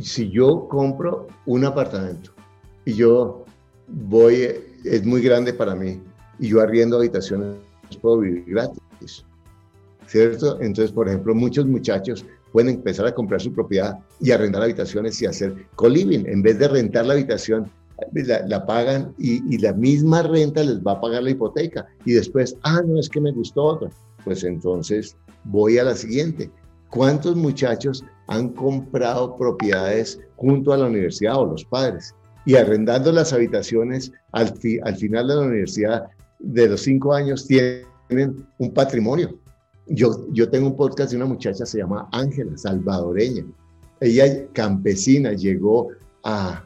si 0.00 0.30
yo 0.30 0.68
compro 0.68 1.26
un 1.46 1.64
apartamento 1.64 2.35
y 2.86 2.94
yo 2.94 3.44
voy, 3.88 4.48
es 4.84 5.04
muy 5.04 5.20
grande 5.20 5.52
para 5.52 5.74
mí, 5.74 6.00
y 6.38 6.48
yo 6.48 6.60
arriendo 6.62 6.96
habitaciones, 6.96 7.56
puedo 8.00 8.20
vivir 8.20 8.44
gratis. 8.46 9.24
¿Cierto? 10.06 10.60
Entonces, 10.60 10.92
por 10.92 11.08
ejemplo, 11.08 11.34
muchos 11.34 11.66
muchachos 11.66 12.24
pueden 12.52 12.76
empezar 12.76 13.06
a 13.06 13.14
comprar 13.14 13.40
su 13.40 13.52
propiedad 13.52 13.98
y 14.20 14.30
arrendar 14.30 14.62
habitaciones 14.62 15.20
y 15.20 15.26
hacer 15.26 15.66
co-living. 15.74 16.24
En 16.26 16.42
vez 16.42 16.58
de 16.60 16.68
rentar 16.68 17.06
la 17.06 17.14
habitación, 17.14 17.68
la, 18.12 18.66
pagan 18.66 19.12
y, 19.18 19.42
y, 19.52 19.58
la 19.58 19.72
misma 19.72 20.22
renta 20.22 20.62
les 20.62 20.78
va 20.78 20.92
a 20.92 21.00
pagar 21.00 21.24
la 21.24 21.30
hipoteca. 21.30 21.86
Y 22.04 22.12
después, 22.12 22.56
ah, 22.62 22.82
no, 22.86 23.00
es 23.00 23.08
que 23.08 23.20
me 23.20 23.32
gustó 23.32 23.64
otra. 23.64 23.90
Pues 24.24 24.44
entonces 24.44 25.16
voy 25.42 25.78
a 25.78 25.84
la 25.84 25.96
siguiente. 25.96 26.50
¿Cuántos 26.90 27.34
muchachos 27.34 28.04
han 28.28 28.50
comprado 28.50 29.34
propiedades 29.36 30.20
junto 30.36 30.72
a 30.72 30.76
la 30.76 30.86
universidad 30.86 31.36
o 31.36 31.46
los 31.46 31.64
padres? 31.64 32.14
Y 32.46 32.54
arrendando 32.54 33.12
las 33.12 33.32
habitaciones 33.32 34.12
al, 34.32 34.54
al 34.84 34.96
final 34.96 35.28
de 35.28 35.34
la 35.34 35.40
universidad 35.42 36.06
de 36.38 36.68
los 36.68 36.82
cinco 36.82 37.12
años 37.12 37.46
tienen 37.46 37.84
un 38.58 38.72
patrimonio. 38.72 39.38
Yo, 39.88 40.26
yo 40.32 40.48
tengo 40.48 40.68
un 40.68 40.76
podcast 40.76 41.10
de 41.10 41.16
una 41.16 41.26
muchacha, 41.26 41.66
se 41.66 41.78
llama 41.78 42.08
Ángela, 42.12 42.56
salvadoreña. 42.56 43.44
Ella, 44.00 44.46
campesina, 44.52 45.32
llegó 45.32 45.88
a, 46.24 46.64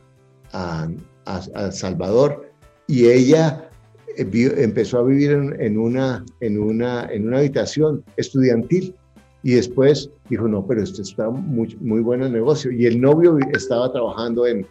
a, 0.53 0.88
a, 1.27 1.71
Salvador 1.71 2.51
y 2.87 3.07
ella 3.07 3.69
eh, 4.16 4.55
empezó 4.57 4.99
a 4.99 5.05
vivir 5.05 5.31
en, 5.31 5.79
una, 5.79 6.25
en, 6.40 6.59
una, 6.59 7.07
en 7.11 7.29
una 7.29 7.38
habitación 7.38 8.03
estudiantil 8.16 8.95
y 9.43 9.53
después 9.53 10.11
dijo, 10.29 10.49
no, 10.49 10.66
pero 10.66 10.83
esto 10.83 11.03
está 11.03 11.31
muy, 11.31 11.77
muy 11.81 12.01
bueno 12.01 12.27
el 12.27 12.33
negocio. 12.33 12.71
Y 12.73 12.87
el 12.87 13.01
novio 13.01 13.38
estaba 13.53 13.93
trabajando 13.93 14.47
en, 14.47 14.66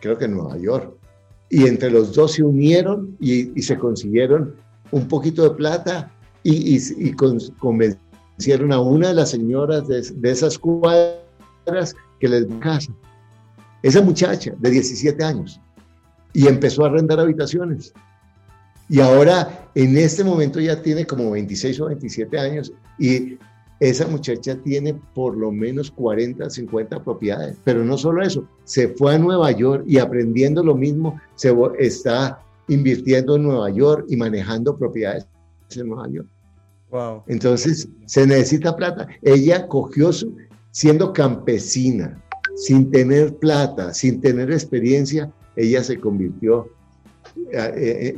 creo 0.00 0.18
que 0.18 0.26
en 0.26 0.34
Nueva 0.34 0.56
York 0.58 0.94
y 1.50 1.66
entre 1.66 1.90
los 1.90 2.14
dos 2.14 2.32
se 2.32 2.42
unieron 2.42 3.16
y, 3.20 3.60
se 3.62 3.78
consiguieron 3.78 4.54
un 4.90 5.08
poquito 5.08 5.42
de 5.42 5.50
plata 5.50 6.10
y, 6.42 6.76
y, 6.76 7.12
convencieron 7.12 8.72
a 8.72 8.80
una 8.80 9.08
de 9.08 9.14
las 9.14 9.30
señoras 9.30 9.86
de, 9.88 10.30
esas 10.30 10.58
cuadras 10.58 11.94
que 12.20 12.28
les 12.28 12.46
casa. 12.60 12.92
Esa 13.82 14.02
muchacha 14.02 14.52
de 14.58 14.70
17 14.70 15.22
años 15.24 15.60
y 16.32 16.46
empezó 16.46 16.84
a 16.84 16.88
arrendar 16.88 17.20
habitaciones. 17.20 17.92
Y 18.88 19.00
ahora, 19.00 19.68
en 19.74 19.96
este 19.96 20.24
momento 20.24 20.60
ya 20.60 20.80
tiene 20.80 21.06
como 21.06 21.30
26 21.30 21.80
o 21.80 21.86
27 21.86 22.38
años 22.38 22.72
y 22.98 23.38
esa 23.80 24.06
muchacha 24.08 24.56
tiene 24.62 24.94
por 25.14 25.36
lo 25.36 25.52
menos 25.52 25.90
40, 25.90 26.50
50 26.50 27.04
propiedades. 27.04 27.56
Pero 27.64 27.84
no 27.84 27.96
solo 27.96 28.22
eso, 28.22 28.44
se 28.64 28.88
fue 28.88 29.14
a 29.14 29.18
Nueva 29.18 29.52
York 29.52 29.84
y 29.86 29.98
aprendiendo 29.98 30.62
lo 30.62 30.74
mismo, 30.74 31.20
se 31.36 31.54
está 31.78 32.42
invirtiendo 32.68 33.36
en 33.36 33.44
Nueva 33.44 33.70
York 33.70 34.06
y 34.08 34.16
manejando 34.16 34.76
propiedades 34.76 35.26
en 35.76 35.88
Nueva 35.88 36.08
York. 36.08 36.28
Wow. 36.90 37.22
Entonces, 37.26 37.88
se 38.06 38.26
necesita 38.26 38.74
plata. 38.74 39.06
Ella 39.22 39.68
cogió 39.68 40.12
su, 40.12 40.34
siendo 40.70 41.12
campesina, 41.12 42.22
sin 42.56 42.90
tener 42.90 43.34
plata, 43.36 43.94
sin 43.94 44.20
tener 44.20 44.50
experiencia, 44.50 45.30
ella 45.56 45.82
se 45.84 45.98
convirtió 45.98 46.68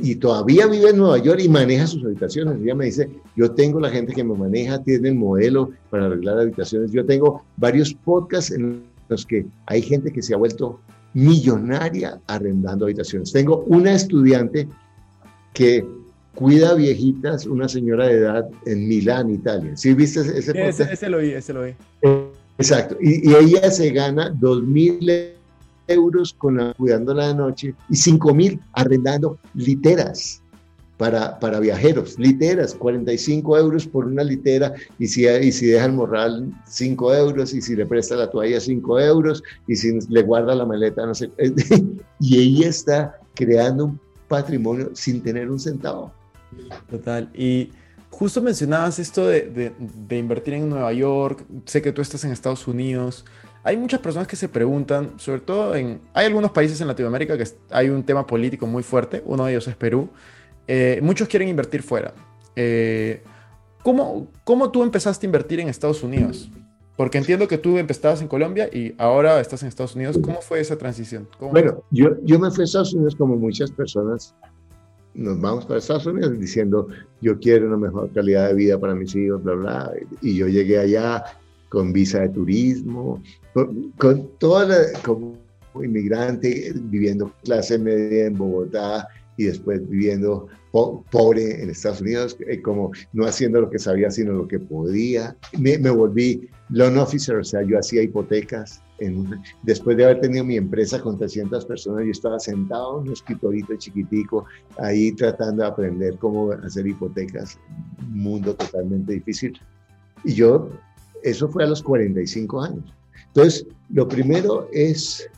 y 0.01 0.15
todavía 0.15 0.67
vive 0.67 0.89
en 0.89 0.97
Nueva 0.97 1.17
York 1.17 1.39
y 1.41 1.49
maneja 1.49 1.87
sus 1.87 2.03
habitaciones. 2.03 2.59
Ella 2.61 2.75
me 2.75 2.85
dice, 2.85 3.09
yo 3.35 3.51
tengo 3.51 3.79
la 3.79 3.89
gente 3.89 4.13
que 4.13 4.23
me 4.23 4.35
maneja, 4.35 4.83
tiene 4.83 5.09
el 5.09 5.15
modelo 5.15 5.71
para 5.89 6.05
arreglar 6.05 6.39
habitaciones. 6.39 6.91
Yo 6.91 7.05
tengo 7.05 7.43
varios 7.57 7.93
podcasts 7.93 8.51
en 8.51 8.83
los 9.07 9.25
que 9.25 9.45
hay 9.67 9.81
gente 9.81 10.11
que 10.11 10.21
se 10.21 10.33
ha 10.33 10.37
vuelto 10.37 10.79
millonaria 11.13 12.19
arrendando 12.27 12.85
habitaciones. 12.85 13.31
Tengo 13.31 13.63
una 13.67 13.93
estudiante 13.93 14.67
que 15.53 15.85
cuida 16.35 16.73
viejitas, 16.75 17.45
una 17.45 17.67
señora 17.67 18.07
de 18.07 18.13
edad 18.13 18.49
en 18.65 18.87
Milán, 18.87 19.29
Italia. 19.29 19.75
¿Sí 19.75 19.93
viste 19.93 20.21
ese, 20.21 20.53
podcast? 20.53 20.91
Ese, 20.91 21.09
lo 21.09 21.17
vi, 21.19 21.31
ese 21.31 21.53
lo 21.53 21.63
vi. 21.63 21.73
Exacto. 22.57 22.97
Y, 23.01 23.29
y 23.29 23.35
ella 23.35 23.69
se 23.71 23.91
gana 23.91 24.29
dos 24.29 24.63
mil 24.63 24.99
euros 25.91 26.33
con 26.33 26.57
la, 26.57 26.73
cuidándola 26.73 27.27
de 27.27 27.35
noche 27.35 27.75
y 27.89 27.95
5 27.95 28.33
mil 28.33 28.59
arrendando 28.73 29.37
literas 29.53 30.41
para, 31.01 31.39
para 31.39 31.59
viajeros, 31.59 32.19
literas, 32.19 32.75
45 32.75 33.57
euros 33.57 33.87
por 33.87 34.05
una 34.05 34.23
litera 34.23 34.71
y 34.99 35.07
si, 35.07 35.27
y 35.27 35.51
si 35.51 35.65
deja 35.65 35.85
el 35.85 35.93
morral 35.93 36.53
5 36.67 37.15
euros 37.15 37.55
y 37.55 37.61
si 37.63 37.75
le 37.75 37.87
presta 37.87 38.15
la 38.15 38.29
toalla 38.29 38.59
5 38.59 38.99
euros 38.99 39.41
y 39.67 39.75
si 39.75 39.99
le 40.09 40.21
guarda 40.21 40.53
la 40.53 40.63
maleta, 40.63 41.03
no 41.03 41.15
sé. 41.15 41.31
y 42.19 42.37
ella 42.37 42.69
está 42.69 43.19
creando 43.33 43.85
un 43.85 43.99
patrimonio 44.27 44.91
sin 44.93 45.23
tener 45.23 45.49
un 45.49 45.59
centavo. 45.59 46.13
Total. 46.87 47.31
Y 47.33 47.71
justo 48.11 48.39
mencionabas 48.39 48.99
esto 48.99 49.25
de, 49.25 49.49
de, 49.49 49.73
de, 49.79 50.17
invertir 50.19 50.53
en 50.53 50.69
Nueva 50.69 50.93
York, 50.93 51.43
sé 51.65 51.81
que 51.81 51.91
tú 51.91 52.03
estás 52.03 52.23
en 52.25 52.31
Estados 52.31 52.67
Unidos, 52.67 53.25
hay 53.63 53.77
muchas 53.77 53.99
personas 53.99 54.27
que 54.27 54.35
se 54.35 54.49
preguntan, 54.49 55.11
sobre 55.17 55.41
todo 55.41 55.75
en... 55.75 55.99
Hay 56.13 56.25
algunos 56.25 56.51
países 56.51 56.81
en 56.81 56.87
Latinoamérica 56.87 57.37
que 57.37 57.45
hay 57.69 57.89
un 57.89 58.03
tema 58.03 58.25
político 58.25 58.65
muy 58.65 58.81
fuerte, 58.81 59.21
uno 59.25 59.45
de 59.45 59.51
ellos 59.51 59.67
es 59.67 59.75
Perú. 59.75 60.09
Eh, 60.67 60.99
muchos 61.03 61.27
quieren 61.27 61.47
invertir 61.47 61.83
fuera. 61.83 62.13
Eh, 62.55 63.21
¿cómo, 63.83 64.27
¿Cómo 64.43 64.71
tú 64.71 64.83
empezaste 64.83 65.25
a 65.25 65.27
invertir 65.27 65.59
en 65.59 65.67
Estados 65.67 66.01
Unidos? 66.01 66.49
Porque 66.97 67.17
entiendo 67.17 67.47
que 67.47 67.57
tú 67.57 67.77
empezabas 67.77 68.21
en 68.21 68.27
Colombia 68.27 68.67
y 68.71 68.95
ahora 68.97 69.39
estás 69.39 69.61
en 69.61 69.69
Estados 69.69 69.95
Unidos. 69.95 70.17
¿Cómo 70.21 70.41
fue 70.41 70.59
esa 70.59 70.77
transición? 70.77 71.27
bueno, 71.39 71.83
yo, 71.91 72.09
yo 72.23 72.39
me 72.39 72.49
fui 72.51 72.63
a 72.63 72.65
Estados 72.65 72.93
Unidos 72.93 73.15
como 73.15 73.35
muchas 73.35 73.71
personas. 73.71 74.35
Nos 75.13 75.39
vamos 75.39 75.65
para 75.65 75.79
Estados 75.79 76.05
Unidos 76.05 76.39
diciendo, 76.39 76.87
yo 77.21 77.37
quiero 77.39 77.67
una 77.67 77.77
mejor 77.77 78.11
calidad 78.11 78.47
de 78.47 78.53
vida 78.55 78.79
para 78.79 78.95
mis 78.95 79.15
hijos, 79.15 79.43
bla, 79.43 79.53
bla. 79.53 79.91
Y 80.21 80.35
yo 80.35 80.47
llegué 80.47 80.79
allá 80.79 81.23
con 81.71 81.93
visa 81.93 82.19
de 82.19 82.29
turismo, 82.29 83.23
con, 83.97 84.29
toda 84.39 84.67
la, 84.67 84.99
como 85.05 85.37
inmigrante 85.81 86.73
viviendo 86.75 87.31
clase 87.45 87.79
media 87.79 88.25
en 88.25 88.37
Bogotá 88.37 89.07
y 89.37 89.45
después 89.45 89.87
viviendo 89.87 90.47
pobre 90.71 91.63
en 91.63 91.69
Estados 91.69 92.01
Unidos, 92.01 92.35
eh, 92.45 92.61
como 92.61 92.91
no 93.13 93.25
haciendo 93.25 93.61
lo 93.61 93.69
que 93.69 93.79
sabía, 93.79 94.11
sino 94.11 94.33
lo 94.33 94.47
que 94.49 94.59
podía. 94.59 95.35
Me, 95.57 95.77
me 95.77 95.89
volví 95.89 96.49
loan 96.69 96.97
officer, 96.97 97.37
o 97.37 97.43
sea, 97.43 97.61
yo 97.63 97.79
hacía 97.79 98.03
hipotecas. 98.03 98.83
En, 98.99 99.41
después 99.63 99.95
de 99.95 100.03
haber 100.03 100.19
tenido 100.19 100.43
mi 100.43 100.57
empresa 100.57 101.01
con 101.01 101.17
300 101.17 101.65
personas, 101.65 102.03
yo 102.05 102.11
estaba 102.11 102.37
sentado 102.37 102.99
en 102.99 103.07
un 103.07 103.13
escritorito 103.13 103.75
chiquitico, 103.77 104.45
ahí 104.77 105.13
tratando 105.13 105.63
de 105.63 105.69
aprender 105.69 106.17
cómo 106.17 106.51
hacer 106.51 106.85
hipotecas, 106.85 107.57
un 108.01 108.19
mundo 108.19 108.53
totalmente 108.55 109.13
difícil. 109.13 109.57
Y 110.23 110.33
yo 110.33 110.69
eso 111.23 111.49
fue 111.49 111.63
a 111.63 111.67
los 111.67 111.81
45 111.81 112.61
años. 112.61 112.93
Entonces, 113.27 113.65
lo 113.89 114.07
primero 114.07 114.67
es 114.71 115.29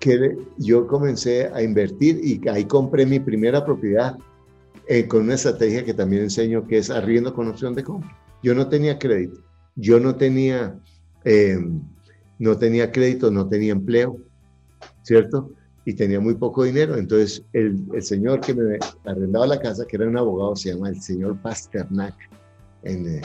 que 0.00 0.36
yo 0.58 0.86
comencé 0.86 1.46
a 1.46 1.62
invertir 1.62 2.20
y 2.22 2.46
ahí 2.48 2.64
compré 2.64 3.04
mi 3.04 3.20
primera 3.20 3.64
propiedad 3.64 4.16
eh, 4.86 5.06
con 5.06 5.22
una 5.22 5.34
estrategia 5.34 5.84
que 5.84 5.94
también 5.94 6.22
enseño, 6.22 6.66
que 6.66 6.78
es 6.78 6.90
arriendo 6.90 7.34
con 7.34 7.48
opción 7.48 7.74
de 7.74 7.84
compra. 7.84 8.16
Yo 8.42 8.54
no 8.54 8.68
tenía 8.68 8.98
crédito, 8.98 9.40
yo 9.76 10.00
no 10.00 10.14
tenía, 10.16 10.78
em, 11.24 11.82
no 12.38 12.56
tenía 12.56 12.90
crédito, 12.90 13.30
no 13.30 13.48
tenía 13.48 13.72
empleo, 13.72 14.16
¿cierto? 15.02 15.50
Y 15.84 15.94
tenía 15.94 16.20
muy 16.20 16.34
poco 16.34 16.64
dinero. 16.64 16.96
Entonces, 16.96 17.44
el, 17.52 17.84
el 17.92 18.02
señor 18.02 18.40
que 18.40 18.54
me 18.54 18.78
arrendaba 19.04 19.46
la 19.46 19.60
casa, 19.60 19.84
que 19.86 19.96
era 19.96 20.08
un 20.08 20.16
abogado, 20.16 20.54
se 20.56 20.72
llama 20.72 20.88
el 20.88 21.02
señor 21.02 21.36
Pasternak, 21.42 22.14
en, 22.84 23.16
eh, 23.16 23.20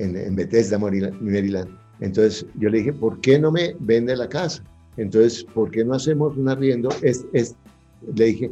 en, 0.00 0.16
en 0.16 0.34
Bethesda, 0.34 0.78
Maryland. 0.78 1.68
Entonces, 2.00 2.46
yo 2.58 2.70
le 2.70 2.78
dije, 2.78 2.92
¿por 2.92 3.20
qué 3.20 3.38
no 3.38 3.52
me 3.52 3.76
vende 3.78 4.16
la 4.16 4.28
casa? 4.28 4.62
Entonces, 4.96 5.44
¿por 5.44 5.70
qué 5.70 5.84
no 5.84 5.94
hacemos 5.94 6.36
un 6.36 6.48
arriendo? 6.48 6.88
Es, 7.02 7.24
es, 7.32 7.54
le 8.14 8.24
dije, 8.26 8.50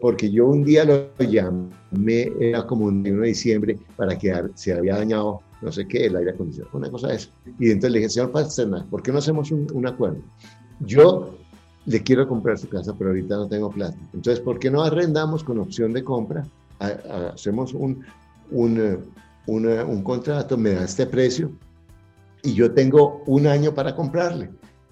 porque 0.00 0.30
yo 0.30 0.46
un 0.46 0.64
día 0.64 0.84
lo 0.84 1.08
llamé, 1.18 2.32
era 2.40 2.66
como 2.66 2.86
un 2.86 3.06
1 3.06 3.22
de 3.22 3.28
diciembre, 3.28 3.78
para 3.96 4.16
que 4.16 4.32
se 4.54 4.72
había 4.72 4.96
dañado, 4.96 5.40
no 5.60 5.72
sé 5.72 5.86
qué, 5.86 6.06
el 6.06 6.16
aire 6.16 6.30
acondicionado, 6.30 6.78
una 6.78 6.90
cosa 6.90 7.08
de 7.08 7.16
eso. 7.16 7.30
Y 7.58 7.70
entonces 7.70 7.90
le 7.90 7.98
dije, 7.98 8.10
señor 8.10 8.30
Pasternak, 8.30 8.86
¿por 8.86 9.02
qué 9.02 9.12
no 9.12 9.18
hacemos 9.18 9.50
un, 9.50 9.86
acuerdo? 9.86 10.18
Yo 10.80 11.36
le 11.86 12.02
quiero 12.02 12.28
comprar 12.28 12.58
su 12.58 12.68
casa, 12.68 12.94
pero 12.96 13.10
ahorita 13.10 13.36
no 13.36 13.48
tengo 13.48 13.70
plata. 13.70 13.96
Entonces, 14.14 14.40
¿por 14.40 14.58
qué 14.58 14.70
no 14.70 14.82
arrendamos 14.82 15.42
con 15.42 15.58
opción 15.58 15.92
de 15.92 16.04
compra? 16.04 16.46
hacemos 17.34 17.74
un, 17.74 18.04
un, 18.52 19.00
un 19.48 20.02
contrato, 20.02 20.56
me 20.56 20.70
da 20.70 20.84
este 20.84 21.06
precio 21.06 21.50
y 22.42 22.54
yo 22.54 22.72
tengo 22.72 23.22
un 23.26 23.46
año 23.46 23.74
para 23.74 23.94
comprarle 23.94 24.50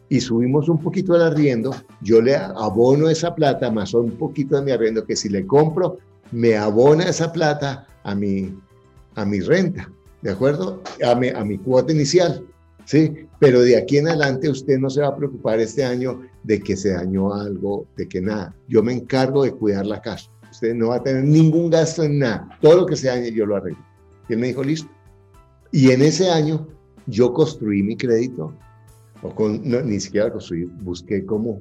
y 0.09 0.21
subimos 0.21 0.69
un 0.69 0.79
poquito 0.79 1.15
el 1.15 1.23
arriendo, 1.23 1.75
yo 2.01 2.21
le 2.21 2.37
abono 2.37 3.09
esa 3.09 3.35
plata 3.35 3.71
más 3.71 3.93
un 3.93 4.13
poquito 4.13 4.57
de 4.57 4.63
mi 4.63 4.71
arriendo, 4.71 5.05
que 5.05 5.17
si 5.17 5.29
le 5.29 5.47
compro, 5.47 5.99
me 6.31 6.57
abona 6.57 7.05
esa 7.09 7.33
plata 7.33 7.87
a 8.05 8.15
mi, 8.15 8.57
a 9.15 9.25
mi 9.25 9.41
renta, 9.41 9.91
¿de 10.23 10.31
acuerdo? 10.31 10.83
A 11.05 11.11
a 11.11 11.45
mi 11.45 11.59
cuota 11.59 11.93
inicial, 11.93 12.45
¿sí? 12.85 13.27
Pero 13.39 13.61
de 13.61 13.77
aquí 13.77 13.99
en 13.99 14.09
adelante 14.09 14.49
usted 14.49 14.79
no 14.79 14.89
se 14.89 15.03
va 15.03 15.09
a 15.09 15.17
preocupar 15.17 15.61
este 15.61 15.85
año 15.85 16.23
de 16.45 16.61
que 16.61 16.77
se 16.77 16.93
dañó 16.93 17.35
algo, 17.35 17.87
de 17.97 18.09
que 18.09 18.21
nada. 18.21 18.55
Yo 18.69 18.83
me 18.83 18.93
encargo 18.93 19.43
de 19.43 19.53
cuidar 19.53 19.87
la 19.87 20.01
casa. 20.01 20.31
Usted 20.51 20.75
no 20.75 20.89
va 20.89 20.97
a 20.97 21.03
tener 21.03 21.25
ningún 21.25 21.69
gasto 21.69 22.05
en 22.05 22.21
nada. 22.21 22.49
Todo 22.63 22.77
lo 22.77 22.87
que 22.87 22.97
se 22.97 23.09
dañe 23.09 23.33
yo 23.33 23.45
lo 23.45 23.57
arreglo. 23.57 23.86
Y 24.29 24.35
él 24.35 24.39
me 24.39 24.49
dijo, 24.49 24.63
listo. 24.63 24.91
Y 25.73 25.91
en 25.91 26.03
ese 26.03 26.31
año 26.31 26.67
yo 27.07 27.33
construí 27.33 27.83
mi 27.83 27.97
crédito 27.97 28.55
o 29.23 29.35
con, 29.35 29.63
ni 29.63 30.01
siquiera 30.01 30.31
construí, 30.31 30.65
busqué 30.83 31.25
como 31.25 31.61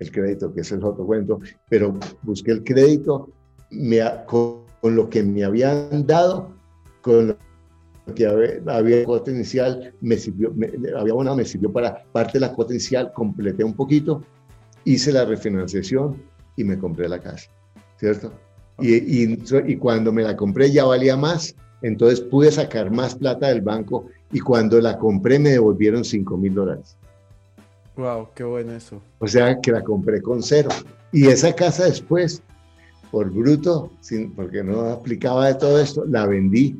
el 0.00 0.10
crédito, 0.10 0.52
que 0.52 0.60
ese 0.60 0.76
es 0.76 0.84
otro 0.84 1.06
cuento, 1.06 1.40
pero 1.68 1.94
busqué 2.22 2.52
el 2.52 2.64
crédito 2.64 3.30
me, 3.70 4.00
con, 4.26 4.64
lo 4.82 5.08
que 5.08 5.22
me 5.22 5.44
habían 5.44 6.06
dado, 6.06 6.52
con 7.02 7.28
lo 7.28 8.14
que 8.14 8.26
había, 8.26 8.60
había 8.66 9.04
cuota 9.04 9.30
inicial, 9.30 9.94
me 10.00 10.16
sirvió, 10.16 10.52
me, 10.54 10.70
había 10.96 11.14
bueno, 11.14 11.34
me 11.34 11.44
sirvió 11.44 11.72
para 11.72 12.04
parte 12.12 12.34
de 12.34 12.40
la 12.40 12.52
cuota 12.52 12.72
inicial, 12.72 13.12
completé 13.12 13.64
un 13.64 13.74
poquito, 13.74 14.22
hice 14.84 15.12
la 15.12 15.24
refinanciación 15.24 16.22
y 16.56 16.64
me 16.64 16.78
compré 16.78 17.08
la 17.08 17.18
casa, 17.18 17.48
¿cierto? 17.98 18.32
Y, 18.78 18.94
y, 18.96 19.38
y, 19.66 19.76
cuando 19.76 20.12
me 20.12 20.22
la 20.22 20.36
compré 20.36 20.70
ya 20.70 20.84
valía 20.84 21.16
más, 21.16 21.54
entonces 21.84 22.20
pude 22.20 22.50
sacar 22.50 22.90
más 22.90 23.14
plata 23.14 23.48
del 23.48 23.60
banco 23.60 24.06
y 24.32 24.40
cuando 24.40 24.80
la 24.80 24.98
compré 24.98 25.38
me 25.38 25.50
devolvieron 25.50 26.02
5 26.02 26.36
mil 26.38 26.54
dólares. 26.54 26.96
Wow, 27.96 28.28
qué 28.34 28.42
bueno 28.42 28.72
eso. 28.72 29.02
O 29.18 29.28
sea 29.28 29.60
que 29.60 29.70
la 29.70 29.84
compré 29.84 30.22
con 30.22 30.42
cero. 30.42 30.70
Y 31.12 31.26
esa 31.28 31.54
casa 31.54 31.84
después, 31.84 32.42
por 33.10 33.30
bruto, 33.30 33.92
sin, 34.00 34.32
porque 34.32 34.64
no 34.64 34.80
aplicaba 34.80 35.48
de 35.48 35.54
todo 35.56 35.78
esto, 35.78 36.04
la 36.06 36.26
vendí 36.26 36.74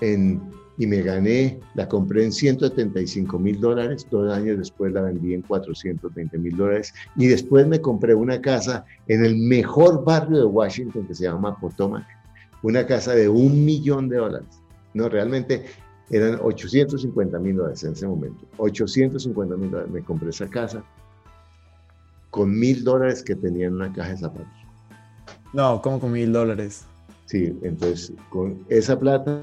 en, 0.00 0.42
y 0.76 0.88
me 0.88 1.02
gané, 1.02 1.60
la 1.74 1.88
compré 1.88 2.24
en 2.24 2.32
175 2.32 3.38
mil 3.38 3.60
dólares, 3.60 4.04
dos 4.10 4.30
años 4.32 4.58
después 4.58 4.92
la 4.92 5.02
vendí 5.02 5.34
en 5.34 5.42
420 5.42 6.36
mil 6.36 6.56
dólares 6.56 6.92
y 7.14 7.28
después 7.28 7.66
me 7.68 7.80
compré 7.80 8.14
una 8.14 8.40
casa 8.40 8.84
en 9.06 9.24
el 9.24 9.36
mejor 9.36 10.04
barrio 10.04 10.38
de 10.38 10.44
Washington 10.44 11.06
que 11.06 11.14
se 11.14 11.24
llama 11.24 11.58
Potomac, 11.60 12.04
una 12.62 12.86
casa 12.86 13.14
de 13.14 13.28
un 13.28 13.64
millón 13.64 14.08
de 14.08 14.16
dólares. 14.16 14.48
No, 14.94 15.08
realmente 15.08 15.64
eran 16.10 16.38
850 16.42 17.38
mil 17.38 17.56
dólares 17.56 17.82
en 17.84 17.92
ese 17.92 18.06
momento. 18.06 18.44
850 18.58 19.56
mil 19.56 19.70
dólares. 19.70 19.92
Me 19.92 20.02
compré 20.02 20.30
esa 20.30 20.48
casa 20.48 20.84
con 22.30 22.58
mil 22.58 22.82
dólares 22.82 23.22
que 23.22 23.34
tenía 23.34 23.66
en 23.66 23.74
una 23.74 23.92
caja 23.92 24.10
de 24.10 24.16
zapatos. 24.18 24.46
No, 25.52 25.80
¿cómo 25.82 26.00
con 26.00 26.12
mil 26.12 26.32
dólares? 26.32 26.84
Sí, 27.26 27.56
entonces 27.62 28.12
con 28.30 28.64
esa 28.68 28.98
plata 28.98 29.42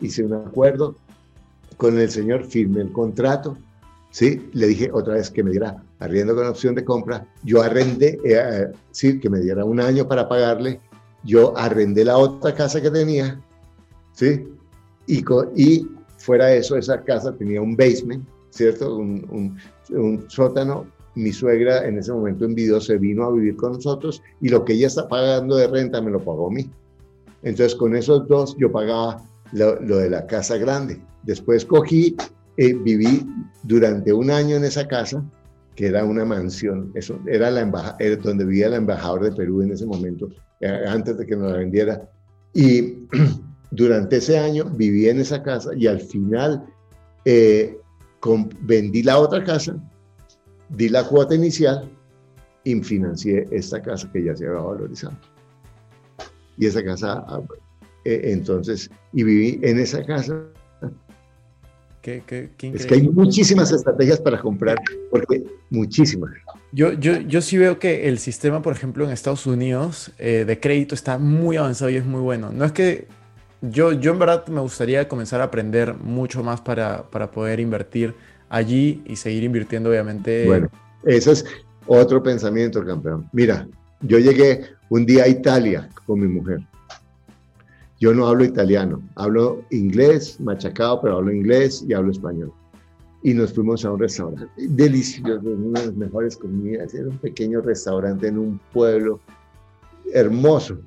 hice 0.00 0.24
un 0.24 0.34
acuerdo 0.34 0.96
con 1.76 1.98
el 1.98 2.10
señor, 2.10 2.44
firmé 2.44 2.82
el 2.82 2.92
contrato, 2.92 3.56
¿sí? 4.10 4.48
Le 4.52 4.66
dije 4.66 4.90
otra 4.92 5.14
vez 5.14 5.30
que 5.30 5.42
me 5.42 5.50
diera 5.50 5.82
arriendo 5.98 6.34
con 6.34 6.46
opción 6.46 6.74
de 6.74 6.84
compra. 6.84 7.26
Yo 7.44 7.62
arrendé, 7.62 8.18
eh, 8.24 8.34
eh, 8.34 8.66
sí, 8.90 9.18
que 9.20 9.28
me 9.28 9.40
diera 9.40 9.64
un 9.64 9.80
año 9.80 10.06
para 10.08 10.28
pagarle. 10.28 10.80
Yo 11.26 11.56
arrendé 11.58 12.04
la 12.04 12.16
otra 12.16 12.54
casa 12.54 12.80
que 12.80 12.90
tenía, 12.90 13.38
¿sí? 14.12 14.48
Y, 15.06 15.86
fuera 16.18 16.46
de 16.46 16.58
eso, 16.58 16.76
esa 16.76 17.02
casa 17.02 17.32
tenía 17.32 17.60
un 17.60 17.76
basement, 17.76 18.26
¿cierto? 18.50 18.96
Un, 18.96 19.58
un, 19.90 20.24
sótano. 20.28 20.86
Mi 21.14 21.32
suegra 21.32 21.86
en 21.86 21.98
ese 21.98 22.12
momento 22.12 22.44
envidió, 22.44 22.80
se 22.80 22.98
vino 22.98 23.24
a 23.24 23.32
vivir 23.32 23.56
con 23.56 23.72
nosotros 23.72 24.22
y 24.40 24.50
lo 24.50 24.64
que 24.64 24.74
ella 24.74 24.86
está 24.86 25.08
pagando 25.08 25.56
de 25.56 25.66
renta 25.66 26.00
me 26.00 26.10
lo 26.10 26.20
pagó 26.22 26.48
a 26.48 26.50
mí. 26.50 26.70
Entonces 27.42 27.74
con 27.74 27.96
esos 27.96 28.28
dos 28.28 28.56
yo 28.58 28.70
pagaba 28.70 29.22
lo, 29.52 29.76
de 29.76 30.10
la 30.10 30.26
casa 30.26 30.58
grande. 30.58 31.00
Después 31.22 31.64
cogí, 31.64 32.16
eh, 32.58 32.74
viví 32.74 33.26
durante 33.62 34.12
un 34.12 34.30
año 34.30 34.56
en 34.56 34.64
esa 34.64 34.86
casa, 34.86 35.24
que 35.76 35.86
era 35.86 36.04
una 36.04 36.24
mansión, 36.24 36.90
eso 36.94 37.20
era 37.26 37.50
la 37.50 37.60
embajada, 37.60 37.98
donde 38.22 38.46
vivía 38.46 38.66
el 38.68 38.74
embajador 38.74 39.24
de 39.24 39.32
Perú 39.32 39.62
en 39.62 39.72
ese 39.72 39.86
momento, 39.86 40.28
eh, 40.60 40.84
antes 40.88 41.18
de 41.18 41.26
que 41.26 41.36
nos 41.36 41.52
la 41.52 41.58
vendiera. 41.58 42.10
Y 42.54 43.06
durante 43.70 44.16
ese 44.16 44.38
año 44.38 44.64
viví 44.64 45.08
en 45.08 45.20
esa 45.20 45.42
casa 45.42 45.70
y 45.76 45.86
al 45.86 46.00
final 46.00 46.64
eh, 47.26 47.78
vendí 48.62 49.02
la 49.02 49.18
otra 49.18 49.44
casa, 49.44 49.76
di 50.70 50.88
la 50.88 51.04
cuota 51.04 51.34
inicial 51.34 51.88
y 52.64 52.82
financié 52.82 53.46
esta 53.50 53.80
casa 53.80 54.10
que 54.10 54.24
ya 54.24 54.34
se 54.34 54.46
había 54.46 54.60
valorizado. 54.60 55.16
Y 56.56 56.66
esa 56.66 56.82
casa, 56.82 57.22
ah, 57.28 57.42
eh, 58.06 58.20
entonces, 58.24 58.90
y 59.12 59.22
viví 59.24 59.60
en 59.62 59.78
esa 59.78 60.02
casa. 60.04 60.42
Qué, 62.06 62.22
qué, 62.24 62.70
es 62.72 62.86
que 62.86 62.94
hay 62.94 63.08
muchísimas 63.08 63.72
estrategias 63.72 64.20
para 64.20 64.40
comprar, 64.40 64.78
porque 65.10 65.42
muchísimas. 65.70 66.30
Yo, 66.70 66.92
yo, 66.92 67.16
yo 67.22 67.42
sí 67.42 67.58
veo 67.58 67.80
que 67.80 68.06
el 68.08 68.20
sistema, 68.20 68.62
por 68.62 68.74
ejemplo, 68.74 69.04
en 69.04 69.10
Estados 69.10 69.44
Unidos 69.44 70.12
eh, 70.20 70.44
de 70.46 70.60
crédito 70.60 70.94
está 70.94 71.18
muy 71.18 71.56
avanzado 71.56 71.90
y 71.90 71.96
es 71.96 72.06
muy 72.06 72.20
bueno. 72.20 72.52
No 72.52 72.64
es 72.64 72.70
que 72.70 73.08
yo, 73.60 73.90
yo 73.90 74.12
en 74.12 74.20
verdad 74.20 74.46
me 74.46 74.60
gustaría 74.60 75.08
comenzar 75.08 75.40
a 75.40 75.44
aprender 75.44 75.94
mucho 75.94 76.44
más 76.44 76.60
para, 76.60 77.10
para 77.10 77.32
poder 77.32 77.58
invertir 77.58 78.14
allí 78.50 79.02
y 79.04 79.16
seguir 79.16 79.42
invirtiendo, 79.42 79.90
obviamente. 79.90 80.46
Bueno, 80.46 80.68
eso 81.02 81.32
es 81.32 81.44
otro 81.88 82.22
pensamiento, 82.22 82.86
campeón. 82.86 83.28
Mira, 83.32 83.66
yo 84.02 84.20
llegué 84.20 84.60
un 84.90 85.06
día 85.06 85.24
a 85.24 85.28
Italia 85.28 85.88
con 86.04 86.20
mi 86.20 86.28
mujer. 86.28 86.60
Yo 87.98 88.12
no 88.12 88.26
hablo 88.26 88.44
italiano, 88.44 89.02
hablo 89.14 89.64
inglés, 89.70 90.38
machacado, 90.40 91.00
pero 91.00 91.16
hablo 91.16 91.32
inglés 91.32 91.84
y 91.88 91.94
hablo 91.94 92.12
español. 92.12 92.52
Y 93.22 93.32
nos 93.32 93.52
fuimos 93.54 93.84
a 93.84 93.92
un 93.92 93.98
restaurante 93.98 94.46
delicioso, 94.56 95.40
una 95.40 95.80
de 95.80 95.86
las 95.86 95.96
mejores 95.96 96.36
comidas. 96.36 96.94
Era 96.94 97.08
un 97.08 97.18
pequeño 97.18 97.60
restaurante 97.62 98.28
en 98.28 98.38
un 98.38 98.60
pueblo 98.72 99.20
hermoso 100.12 100.78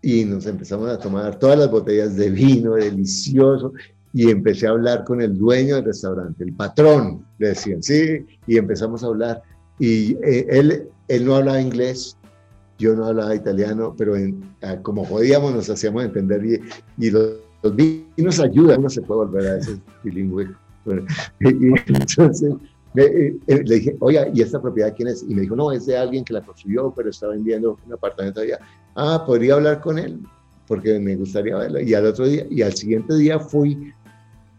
y 0.00 0.24
nos 0.24 0.46
empezamos 0.46 0.88
a 0.90 0.98
tomar 0.98 1.38
todas 1.38 1.58
las 1.58 1.70
botellas 1.70 2.16
de 2.16 2.30
vino 2.30 2.74
delicioso 2.74 3.72
y 4.12 4.30
empecé 4.30 4.66
a 4.66 4.70
hablar 4.70 5.04
con 5.04 5.20
el 5.20 5.36
dueño 5.36 5.76
del 5.76 5.86
restaurante, 5.86 6.44
el 6.44 6.52
patrón, 6.52 7.26
le 7.38 7.48
decían, 7.48 7.82
sí, 7.82 8.24
y 8.46 8.56
empezamos 8.56 9.02
a 9.02 9.08
hablar. 9.08 9.42
Y 9.78 10.12
eh, 10.22 10.46
él, 10.50 10.88
él 11.08 11.24
no 11.24 11.36
hablaba 11.36 11.60
inglés, 11.60 12.16
yo 12.84 12.94
no 12.94 13.06
hablaba 13.06 13.34
italiano, 13.34 13.94
pero 13.96 14.14
ah, 14.62 14.76
como 14.82 15.08
podíamos 15.08 15.54
nos 15.54 15.70
hacíamos 15.70 16.04
entender 16.04 16.44
y, 16.44 16.60
y 17.06 17.10
los, 17.10 17.36
vinos 17.74 18.40
ayudan, 18.40 18.80
uno 18.80 18.90
se 18.90 19.00
puede 19.00 19.24
volver 19.24 19.46
a 19.46 19.58
ese 19.58 19.80
bilingüe. 20.02 20.50
y, 21.40 21.68
entonces 21.86 22.52
eh, 22.96 23.36
eh, 23.46 23.62
le 23.64 23.74
dije, 23.76 23.96
oye, 24.00 24.30
¿y 24.34 24.42
esta 24.42 24.60
propiedad 24.60 24.92
quién 24.94 25.08
es? 25.08 25.24
Y 25.26 25.34
me 25.34 25.40
dijo, 25.42 25.56
no, 25.56 25.72
es 25.72 25.86
de 25.86 25.96
alguien 25.96 26.24
que 26.26 26.34
la 26.34 26.42
construyó, 26.42 26.92
pero 26.94 27.08
está 27.08 27.28
vendiendo 27.28 27.78
un 27.86 27.92
apartamento 27.94 28.40
allá. 28.40 28.58
Ah, 28.94 29.24
podría 29.26 29.54
hablar 29.54 29.80
con 29.80 29.98
él, 29.98 30.20
porque 30.68 30.98
me 31.00 31.16
gustaría 31.16 31.56
verlo. 31.56 31.80
Y 31.80 31.94
al 31.94 32.04
otro 32.04 32.26
día, 32.26 32.46
y 32.50 32.60
al 32.60 32.74
siguiente 32.74 33.14
día 33.16 33.38
fui 33.38 33.94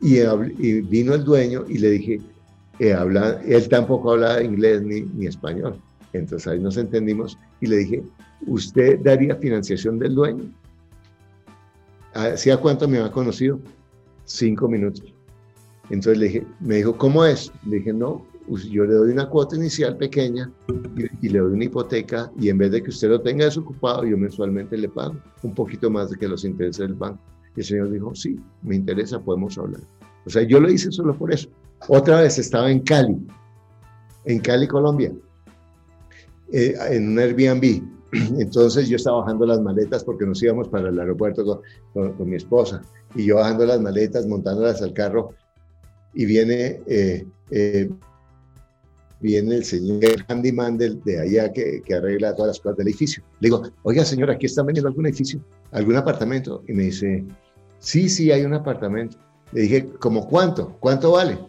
y, 0.02 0.82
vino 0.82 1.14
el 1.14 1.24
dueño 1.24 1.64
y 1.68 1.78
le 1.78 1.92
dije, 1.92 2.22
eh, 2.80 2.92
habla, 2.92 3.40
él 3.46 3.70
tampoco 3.70 4.14
habla 4.14 4.42
inglés 4.42 4.82
ni, 4.82 5.02
ni 5.02 5.28
español. 5.28 5.80
Entonces 6.18 6.48
ahí 6.48 6.60
nos 6.60 6.78
entendimos 6.78 7.38
y 7.62 7.68
le 7.68 7.78
dije, 7.78 8.04
¿usted 8.48 9.00
daría 9.02 9.36
financiación 9.36 10.00
del 10.00 10.16
dueño? 10.16 10.52
¿Hacía 12.14 12.58
cuánto 12.58 12.88
me 12.88 12.98
había 12.98 13.12
conocido? 13.12 13.60
Cinco 14.26 14.68
minutos. 14.68 15.14
Entonces 15.90 16.18
le 16.18 16.26
dije, 16.28 16.48
me 16.60 16.76
dijo, 16.76 16.98
¿cómo 16.98 17.26
es? 17.26 17.52
Le 17.66 17.78
dije, 17.78 17.94
no, 17.94 18.26
yo 18.48 18.86
le 18.86 18.94
doy 18.94 19.12
una 19.12 19.30
cuota 19.30 19.56
inicial 19.56 19.98
pequeña 19.98 20.52
y, 21.22 21.30
le 21.30 21.40
doy 21.40 21.54
una 21.54 21.66
hipoteca 21.66 22.32
y 22.40 22.50
en 22.50 22.58
vez 22.58 22.72
de 22.72 22.82
que 22.82 22.90
usted 22.90 23.10
lo 23.10 23.22
tenga 23.22 23.46
desocupado, 23.46 24.06
yo 24.06 24.18
mensualmente 24.18 24.78
le 24.78 24.90
pago 24.90 25.16
un 25.44 25.54
poquito 25.54 25.90
más 25.90 26.10
de 26.10 26.18
que 26.18 26.28
los 26.28 26.46
intereses 26.46 26.80
del 26.80 26.94
banco. 26.94 27.20
Y 27.56 27.62
el 27.62 27.66
señor 27.66 27.92
dijo, 27.92 28.14
sí, 28.16 28.40
me 28.64 28.76
interesa, 28.76 29.20
podemos 29.20 29.58
hablar. 29.58 29.82
O 30.26 30.30
sea, 30.30 30.44
yo 30.44 30.60
lo 30.60 30.70
hice 30.70 30.92
solo 30.92 31.16
por 31.16 31.32
eso. 31.32 31.50
Otra 31.88 32.22
vez 32.22 32.38
estaba 32.38 32.72
en 32.72 32.80
Cali, 32.80 33.16
en 34.26 34.40
Cali, 34.40 34.68
Colombia, 34.68 35.12
eh, 36.52 36.76
en 36.92 37.10
un 37.10 37.20
Airbnb. 37.20 37.82
Entonces 38.40 38.88
yo 38.88 38.96
estaba 38.96 39.22
bajando 39.22 39.46
las 39.46 39.62
maletas 39.62 40.04
porque 40.04 40.26
nos 40.26 40.42
íbamos 40.42 40.70
para 40.70 40.90
el 40.90 41.00
aeropuerto 41.00 41.62
con, 41.94 42.30
mi 42.30 42.36
esposa. 42.36 42.82
Y 43.16 43.26
yo 43.26 43.36
bajando 43.36 43.66
las 43.66 43.82
maletas, 43.82 44.26
montándolas 44.28 44.82
al 44.82 44.94
carro, 44.94 45.34
y 46.14 46.26
viene 46.26 46.82
eh, 46.88 47.26
eh, 47.52 47.90
viene 49.20 49.56
el 49.56 49.64
señor 49.64 50.24
handyman 50.28 50.78
de, 50.78 50.96
de 51.04 51.20
allá 51.20 51.52
que, 51.52 51.82
que, 51.82 51.94
arregla 51.96 52.36
todas 52.36 52.50
las 52.50 52.60
cosas 52.60 52.78
del 52.78 52.88
edificio. 52.88 53.24
Le 53.40 53.48
digo, 53.48 53.64
oiga 53.84 54.06
señor, 54.06 54.30
¿aquí 54.30 54.46
están 54.46 54.66
vendiendo 54.66 54.90
algún 54.90 55.08
edificio? 55.08 55.42
¿Algún 55.72 55.96
apartamento? 55.96 56.64
Y 56.68 56.74
me 56.74 56.84
dice, 56.84 57.26
sí, 57.80 58.08
sí, 58.10 58.32
hay 58.32 58.44
un 58.44 58.54
apartamento. 58.54 59.18
Le 59.52 59.62
dije, 59.62 59.90
¿cómo 60.00 60.28
cuánto? 60.28 60.76
¿Cuánto 60.80 61.12
vale? 61.12 61.40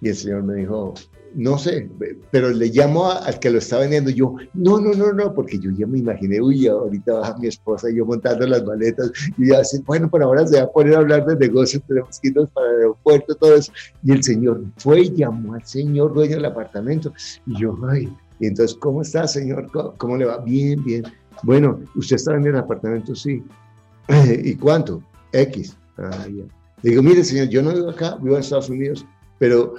Y 0.00 0.08
el 0.08 0.16
señor 0.16 0.42
me 0.44 0.54
dijo, 0.54 0.94
no 1.34 1.58
sé, 1.58 1.88
pero 2.30 2.50
le 2.50 2.68
llamo 2.68 3.10
al 3.10 3.38
que 3.38 3.50
lo 3.50 3.58
está 3.58 3.78
vendiendo. 3.78 4.10
Yo, 4.10 4.34
no, 4.54 4.80
no, 4.80 4.92
no, 4.92 5.12
no, 5.12 5.34
porque 5.34 5.58
yo 5.58 5.70
ya 5.70 5.86
me 5.86 5.98
imaginé, 5.98 6.40
uy, 6.40 6.66
ahorita 6.66 7.14
baja 7.14 7.38
mi 7.38 7.48
esposa 7.48 7.90
y 7.90 7.96
yo 7.96 8.06
montando 8.06 8.46
las 8.46 8.64
maletas. 8.64 9.12
Y 9.38 9.52
así, 9.52 9.78
bueno, 9.86 10.08
por 10.08 10.22
ahora 10.22 10.46
se 10.46 10.56
va 10.56 10.64
a 10.64 10.70
poner 10.70 10.94
a 10.94 10.98
hablar 10.98 11.26
de 11.26 11.36
negocios, 11.36 11.82
tenemos 11.86 12.18
que 12.20 12.28
irnos 12.28 12.50
para 12.50 12.70
el 12.70 12.76
aeropuerto, 12.76 13.34
todo 13.34 13.54
eso. 13.54 13.72
Y 14.02 14.12
el 14.12 14.22
señor 14.22 14.62
fue 14.78 15.02
y 15.02 15.14
llamó 15.14 15.54
al 15.54 15.64
señor 15.64 16.14
dueño 16.14 16.36
del 16.36 16.44
apartamento. 16.44 17.12
Y 17.46 17.60
yo, 17.60 17.76
ay, 17.88 18.08
y 18.40 18.46
entonces, 18.46 18.76
¿cómo 18.80 19.02
está, 19.02 19.28
señor? 19.28 19.70
¿Cómo, 19.98 20.16
le 20.16 20.24
va? 20.24 20.38
Bien, 20.38 20.82
bien. 20.82 21.04
Bueno, 21.42 21.80
¿usted 21.94 22.16
está 22.16 22.32
vendiendo 22.32 22.58
el 22.58 22.64
apartamento? 22.64 23.14
Sí. 23.14 23.44
¿Y 24.44 24.54
cuánto? 24.56 25.02
X. 25.32 25.76
Ah, 25.98 26.26
ya. 26.26 26.44
Le 26.82 26.90
digo, 26.90 27.02
mire, 27.02 27.22
señor, 27.22 27.48
yo 27.48 27.62
no 27.62 27.74
vivo 27.74 27.90
acá, 27.90 28.16
vivo 28.22 28.36
en 28.36 28.40
Estados 28.40 28.70
Unidos, 28.70 29.04
pero 29.38 29.74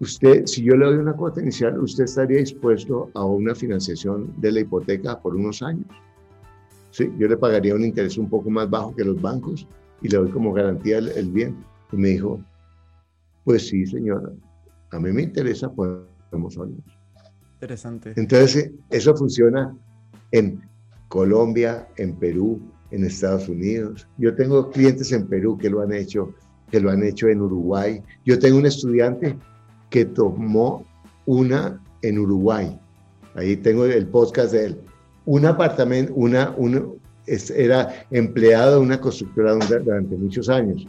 usted, 0.00 0.46
si 0.46 0.62
yo 0.62 0.76
le 0.76 0.86
doy 0.86 0.96
una 0.96 1.12
cuota 1.12 1.40
inicial, 1.40 1.78
usted 1.78 2.04
estaría 2.04 2.38
dispuesto 2.38 3.10
a 3.14 3.24
una 3.24 3.54
financiación 3.54 4.32
de 4.38 4.52
la 4.52 4.60
hipoteca 4.60 5.20
por 5.20 5.36
unos 5.36 5.62
años. 5.62 5.86
Sí, 6.90 7.12
yo 7.18 7.28
le 7.28 7.36
pagaría 7.36 7.74
un 7.74 7.84
interés 7.84 8.18
un 8.18 8.28
poco 8.28 8.50
más 8.50 8.68
bajo 8.68 8.94
que 8.96 9.04
los 9.04 9.20
bancos 9.20 9.68
y 10.02 10.08
le 10.08 10.16
doy 10.16 10.30
como 10.30 10.52
garantía 10.52 10.98
el, 10.98 11.30
bien. 11.30 11.56
Y 11.92 11.96
me 11.96 12.08
dijo, 12.08 12.40
pues 13.44 13.68
sí, 13.68 13.86
señora, 13.86 14.30
a 14.90 14.98
mí 14.98 15.12
me 15.12 15.22
interesa, 15.22 15.70
podemos 15.70 16.58
hablar. 16.58 16.80
Interesante. 17.54 18.14
Entonces, 18.16 18.72
eso 18.88 19.14
funciona 19.14 19.76
en 20.32 20.60
Colombia, 21.08 21.86
en 21.96 22.16
Perú, 22.16 22.60
en 22.90 23.04
Estados 23.04 23.48
Unidos. 23.48 24.08
Yo 24.18 24.34
tengo 24.34 24.70
clientes 24.70 25.12
en 25.12 25.26
Perú 25.28 25.58
que 25.58 25.68
lo 25.68 25.82
han 25.82 25.92
hecho, 25.92 26.34
que 26.70 26.80
lo 26.80 26.90
han 26.90 27.04
hecho 27.04 27.28
en 27.28 27.42
Uruguay. 27.42 28.02
Yo 28.24 28.38
tengo 28.38 28.58
un 28.58 28.66
estudiante 28.66 29.36
que 29.90 30.04
tomó 30.04 30.84
una 31.26 31.80
en 32.02 32.18
Uruguay. 32.18 32.78
Ahí 33.34 33.56
tengo 33.56 33.84
el 33.84 34.06
podcast 34.06 34.52
de 34.52 34.66
él. 34.66 34.78
Un 35.26 35.44
apartamento, 35.44 36.12
una, 36.14 36.54
era 37.26 38.06
empleado 38.10 38.76
de 38.76 38.80
una 38.80 39.00
constructora 39.00 39.54
durante 39.54 40.16
muchos 40.16 40.48
años 40.48 40.86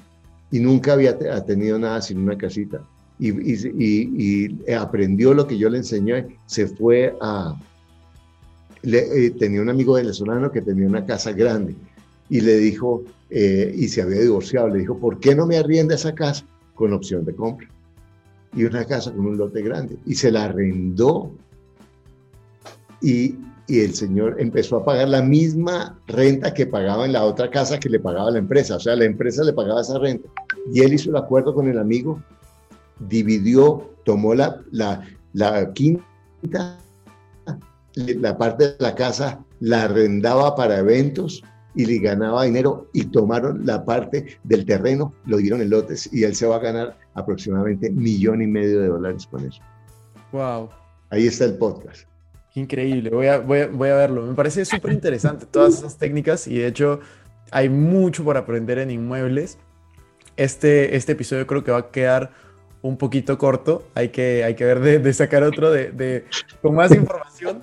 y 0.51 0.59
nunca 0.59 0.93
había 0.93 1.17
tenido 1.45 1.77
nada 1.77 2.01
sin 2.01 2.19
una 2.19 2.37
casita. 2.37 2.81
Y, 3.19 4.73
aprendió 4.73 5.33
lo 5.33 5.45
que 5.45 5.57
yo 5.57 5.69
le 5.69 5.77
enseñé. 5.77 6.27
Se 6.47 6.67
fue 6.67 7.15
a... 7.21 7.55
Eh, 8.83 9.31
tenía 9.37 9.61
un 9.61 9.69
amigo 9.69 9.93
venezolano 9.93 10.51
que 10.51 10.61
tenía 10.61 10.87
una 10.87 11.05
casa 11.05 11.31
grande 11.33 11.75
y 12.29 12.41
le 12.41 12.57
dijo, 12.57 13.03
eh, 13.29 13.71
y 13.75 13.87
se 13.89 14.01
había 14.01 14.21
divorciado, 14.21 14.69
le 14.69 14.79
dijo, 14.79 14.97
¿por 14.97 15.19
qué 15.19 15.35
no 15.35 15.45
me 15.45 15.57
arrienda 15.57 15.93
esa 15.93 16.15
casa 16.15 16.45
con 16.73 16.93
opción 16.93 17.23
de 17.25 17.35
compra? 17.35 17.67
Y 18.53 18.63
una 18.65 18.85
casa 18.85 19.11
con 19.11 19.25
un 19.25 19.37
lote 19.37 19.61
grande. 19.61 19.97
Y 20.05 20.15
se 20.15 20.31
la 20.31 20.45
arrendó. 20.45 21.31
Y, 23.01 23.35
y, 23.67 23.79
el 23.79 23.95
señor 23.95 24.35
empezó 24.39 24.77
a 24.77 24.85
pagar 24.85 25.09
la 25.09 25.21
misma 25.21 25.99
renta 26.07 26.53
que 26.53 26.67
pagaba 26.67 27.05
en 27.05 27.13
la 27.13 27.23
otra 27.23 27.49
casa 27.49 27.79
que 27.79 27.89
le 27.89 27.99
pagaba 27.99 28.31
la 28.31 28.39
empresa. 28.39 28.75
O 28.75 28.79
sea, 28.79 28.95
la 28.95 29.05
empresa 29.05 29.43
le 29.43 29.53
pagaba 29.53 29.81
esa 29.81 29.97
renta. 29.97 30.29
Y 30.71 30.81
él 30.81 30.93
hizo 30.93 31.09
el 31.09 31.17
acuerdo 31.17 31.53
con 31.53 31.67
el 31.67 31.79
amigo, 31.79 32.21
dividió, 32.99 33.89
tomó 34.03 34.35
la, 34.35 34.61
la, 34.71 35.03
la 35.33 35.71
quinta, 35.73 36.77
la 37.95 38.37
parte 38.37 38.69
de 38.69 38.75
la 38.79 38.95
casa, 38.95 39.43
la 39.59 39.83
arrendaba 39.83 40.55
para 40.55 40.79
eventos 40.79 41.43
y 41.75 41.85
le 41.85 41.99
ganaba 41.99 42.43
dinero 42.43 42.89
y 42.93 43.05
tomaron 43.05 43.65
la 43.65 43.85
parte 43.85 44.37
del 44.43 44.65
terreno, 44.65 45.13
lo 45.25 45.37
dieron 45.37 45.61
en 45.61 45.69
lotes 45.69 46.11
y 46.11 46.23
él 46.23 46.35
se 46.35 46.45
va 46.45 46.57
a 46.57 46.59
ganar 46.59 46.97
aproximadamente 47.13 47.89
millón 47.89 48.41
y 48.41 48.47
medio 48.47 48.81
de 48.81 48.87
dólares 48.87 49.27
con 49.29 49.45
eso. 49.45 49.61
Wow. 50.31 50.69
Ahí 51.09 51.27
está 51.27 51.45
el 51.45 51.57
podcast. 51.57 52.07
Increíble, 52.55 53.09
voy 53.09 53.27
a, 53.27 53.39
voy 53.39 53.59
a, 53.59 53.67
voy 53.67 53.89
a 53.89 53.95
verlo. 53.95 54.23
Me 54.23 54.33
parece 54.33 54.65
súper 54.65 54.91
interesante 54.91 55.45
todas 55.45 55.79
esas 55.79 55.97
técnicas 55.97 56.47
y 56.47 56.57
de 56.57 56.67
hecho 56.67 56.99
hay 57.49 57.69
mucho 57.69 58.23
por 58.23 58.37
aprender 58.37 58.79
en 58.79 58.91
inmuebles. 58.91 59.57
Este, 60.37 60.95
este 60.95 61.13
episodio 61.13 61.47
creo 61.47 61.63
que 61.63 61.71
va 61.71 61.79
a 61.79 61.91
quedar 61.91 62.31
un 62.81 62.97
poquito 62.97 63.37
corto. 63.37 63.83
Hay 63.93 64.09
que, 64.09 64.43
hay 64.43 64.55
que 64.55 64.65
ver 64.65 64.79
de, 64.79 64.99
de 64.99 65.13
sacar 65.13 65.43
otro 65.43 65.71
de, 65.71 65.91
de, 65.91 66.25
con 66.61 66.75
más 66.75 66.91
información. 66.91 67.61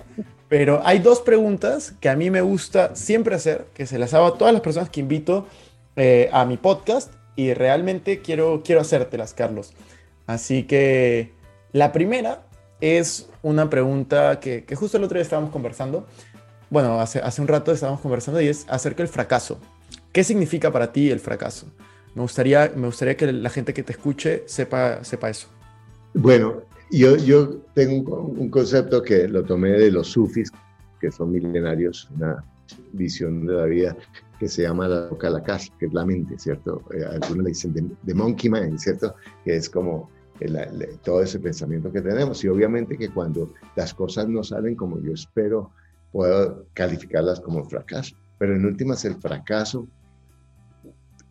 Pero 0.49 0.81
hay 0.85 0.99
dos 0.99 1.21
preguntas 1.21 1.95
que 2.01 2.09
a 2.09 2.17
mí 2.17 2.31
me 2.31 2.41
gusta 2.41 2.97
siempre 2.97 3.35
hacer, 3.35 3.67
que 3.75 3.87
se 3.87 3.99
las 3.99 4.15
hago 4.15 4.27
a 4.27 4.39
todas 4.39 4.55
las 4.55 4.63
personas 4.63 4.89
que 4.89 5.01
invito 5.01 5.47
eh, 5.97 6.31
a 6.33 6.47
mi 6.47 6.57
podcast 6.57 7.13
y 7.39 7.55
realmente 7.55 8.19
quiero, 8.19 8.63
quiero 8.65 8.81
hacértelas, 8.81 9.33
Carlos. 9.33 9.73
Así 10.27 10.65
que 10.65 11.31
la 11.73 11.93
primera 11.93 12.43
es 12.81 13.31
una 13.43 13.71
pregunta 13.71 14.41
que, 14.41 14.65
que 14.65 14.75
justo 14.75 14.97
el 14.97 15.05
otro 15.05 15.15
día 15.15 15.23
estábamos 15.23 15.53
conversando. 15.53 16.05
Bueno, 16.69 17.01
hace, 17.01 17.21
hace 17.21 17.41
un 17.41 17.47
rato 17.47 17.71
estábamos 17.71 18.01
conversando 18.01 18.41
y 18.41 18.49
es 18.49 18.67
acerca 18.69 19.05
del 19.05 19.09
fracaso. 19.09 19.61
¿Qué 20.11 20.25
significa 20.25 20.73
para 20.73 20.93
ti 20.93 21.13
el 21.13 21.21
fracaso? 21.21 21.69
Me 22.17 22.23
gustaría, 22.23 22.73
me 22.75 22.87
gustaría 22.87 23.17
que 23.17 23.33
la 23.33 23.51
gente 23.51 23.73
que 23.73 23.85
te 23.85 23.93
escuche 23.93 24.43
sepa, 24.47 25.05
sepa 25.05 25.31
eso. 25.31 25.47
Bueno, 26.15 26.63
yo, 26.91 27.17
yo 27.19 27.59
tengo 27.73 28.21
un, 28.37 28.51
concepto 28.51 29.01
que 29.01 29.29
lo 29.29 29.45
tomé 29.45 29.71
de 29.71 29.93
los 29.93 30.09
sufis, 30.09 30.51
que 31.01 31.13
son 31.13 31.31
milenarios, 31.31 32.09
visión 32.93 33.47
de 33.47 33.55
la 33.55 33.65
vida 33.65 33.97
que 34.39 34.49
se 34.49 34.63
llama 34.63 34.89
la 34.89 35.09
boca 35.09 35.31
la 35.31 35.43
casa, 35.43 35.73
que 35.79 35.87
es 35.87 35.95
la 35.95 36.05
mente, 36.05 36.39
¿cierto? 36.39 36.83
Eh, 36.95 37.05
algunos 37.05 37.45
le 37.45 37.49
dicen 37.51 37.97
de, 38.03 38.15
monkey 38.15 38.51
mind, 38.51 38.79
¿cierto? 38.79 39.15
Que 39.45 39.57
es 39.57 39.69
como 39.69 40.11
todo 41.03 41.23
ese 41.23 41.41
pensamiento 41.41 41.91
que 41.91 42.01
tenemos. 42.01 42.45
Y 42.45 42.49
obviamente 42.49 42.97
que 42.97 43.09
cuando 43.09 43.53
las 43.75 43.93
cosas 43.93 44.29
no 44.29 44.45
salen 44.45 44.77
como 44.77 45.01
yo 45.01 45.13
espero, 45.13 45.73
puedo 46.13 46.67
calificarlas 46.75 47.41
como 47.41 47.65
fracaso. 47.65 48.15
Pero 48.39 48.55
en 48.55 48.65
últimas, 48.65 49.05
el 49.05 49.17
fracaso 49.17 49.89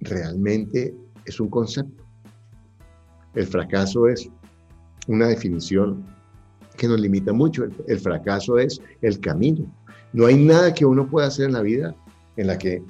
realmente 0.02 0.94
es 1.26 1.40
un 1.40 1.50
concepto. 1.50 2.04
El 3.34 3.46
fracaso 3.46 4.08
es 4.08 4.30
una 5.08 5.28
definición 5.28 6.06
que 6.76 6.88
nos 6.88 7.00
limita 7.00 7.34
mucho. 7.34 7.66
El, 7.88 8.00
fracaso 8.00 8.58
es 8.58 8.82
el 9.02 9.20
camino. 9.20 9.66
No 10.14 10.26
hay 10.26 10.36
nada 10.36 10.74
que 10.74 10.86
uno 10.86 11.08
pueda 11.08 11.28
hacer 11.28 11.46
en 11.48 11.54
la 11.54 11.62
vida 11.62 11.96
en 12.38 12.48
la 12.48 12.58
que 12.58 12.84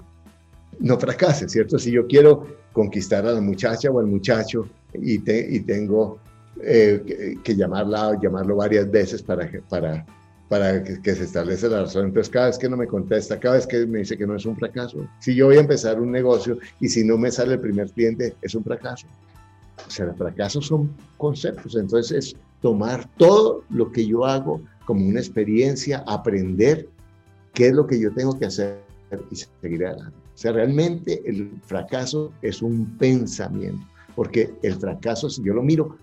no 0.80 1.00
fracase, 1.00 1.50
¿cierto? 1.50 1.80
Si 1.80 1.92
yo 1.92 2.06
quiero 2.08 2.46
conquistar 2.74 3.26
a 3.26 3.32
la 3.32 3.42
muchacha 3.42 3.90
o 3.90 4.00
al 4.00 4.06
muchacho 4.06 4.68
y, 4.94 5.20
tengo 5.20 6.20
eh, 6.62 7.36
que, 7.44 7.56
llamarla 7.56 8.10
o 8.10 8.22
llamarlo 8.22 8.58
varias 8.58 8.90
veces 8.90 9.22
para, 9.24 9.50
para, 9.70 10.06
para 10.48 10.84
que, 10.84 11.02
que, 11.02 11.16
se 11.16 11.24
establece 11.24 11.68
la 11.70 11.82
razón. 11.82 12.06
Entonces, 12.06 12.32
cada 12.32 12.48
vez 12.48 12.58
que 12.58 12.70
no 12.70 12.78
me 12.78 12.88
contesta, 12.88 13.40
cada 13.40 13.56
vez 13.56 13.66
que 13.66 13.86
me 13.86 14.00
dice 14.00 14.18
que 14.18 14.28
no 14.28 14.36
es 14.36 14.46
un 14.46 14.56
fracaso, 14.56 15.08
si 15.20 15.34
yo 15.34 15.48
voy 15.48 15.58
a 15.58 15.62
empezar 15.62 16.00
un 16.00 16.12
negocio 16.12 16.58
y 16.80 16.90
si 16.90 17.04
no 17.04 17.18
me 17.18 17.32
sale 17.32 17.54
el 17.54 17.60
primer 17.60 17.90
cliente, 17.92 18.36
es 18.42 18.54
un 18.54 18.64
fracaso. 18.64 19.08
O 19.86 19.90
sea, 19.90 20.06
los 20.08 20.18
fracasos 20.18 20.68
son 20.68 20.92
conceptos, 21.18 21.76
entonces 21.76 22.12
es 22.12 22.36
tomar 22.62 23.08
todo 23.18 23.64
lo 23.70 23.92
que 23.92 24.06
yo 24.06 24.26
hago 24.26 24.62
como 24.86 25.06
una 25.06 25.20
experiencia, 25.20 26.04
aprender 26.08 26.88
qué 27.58 27.70
es 27.70 27.74
lo 27.74 27.88
que 27.88 28.00
yo 28.00 28.14
tengo 28.14 28.38
que 28.38 28.46
hacer 28.46 28.80
y 29.32 29.36
seguir 29.36 29.84
adelante. 29.84 30.16
O 30.16 30.38
sea, 30.38 30.52
realmente 30.52 31.24
el 31.26 31.60
fracaso 31.64 32.32
es 32.44 32.62
un 32.62 32.86
pensamiento, 33.00 33.84
porque 34.16 34.54
el 34.62 34.76
fracaso, 34.76 35.28
si 35.28 35.42
yo 35.42 35.56
lo 35.56 35.64
miro 35.64 35.98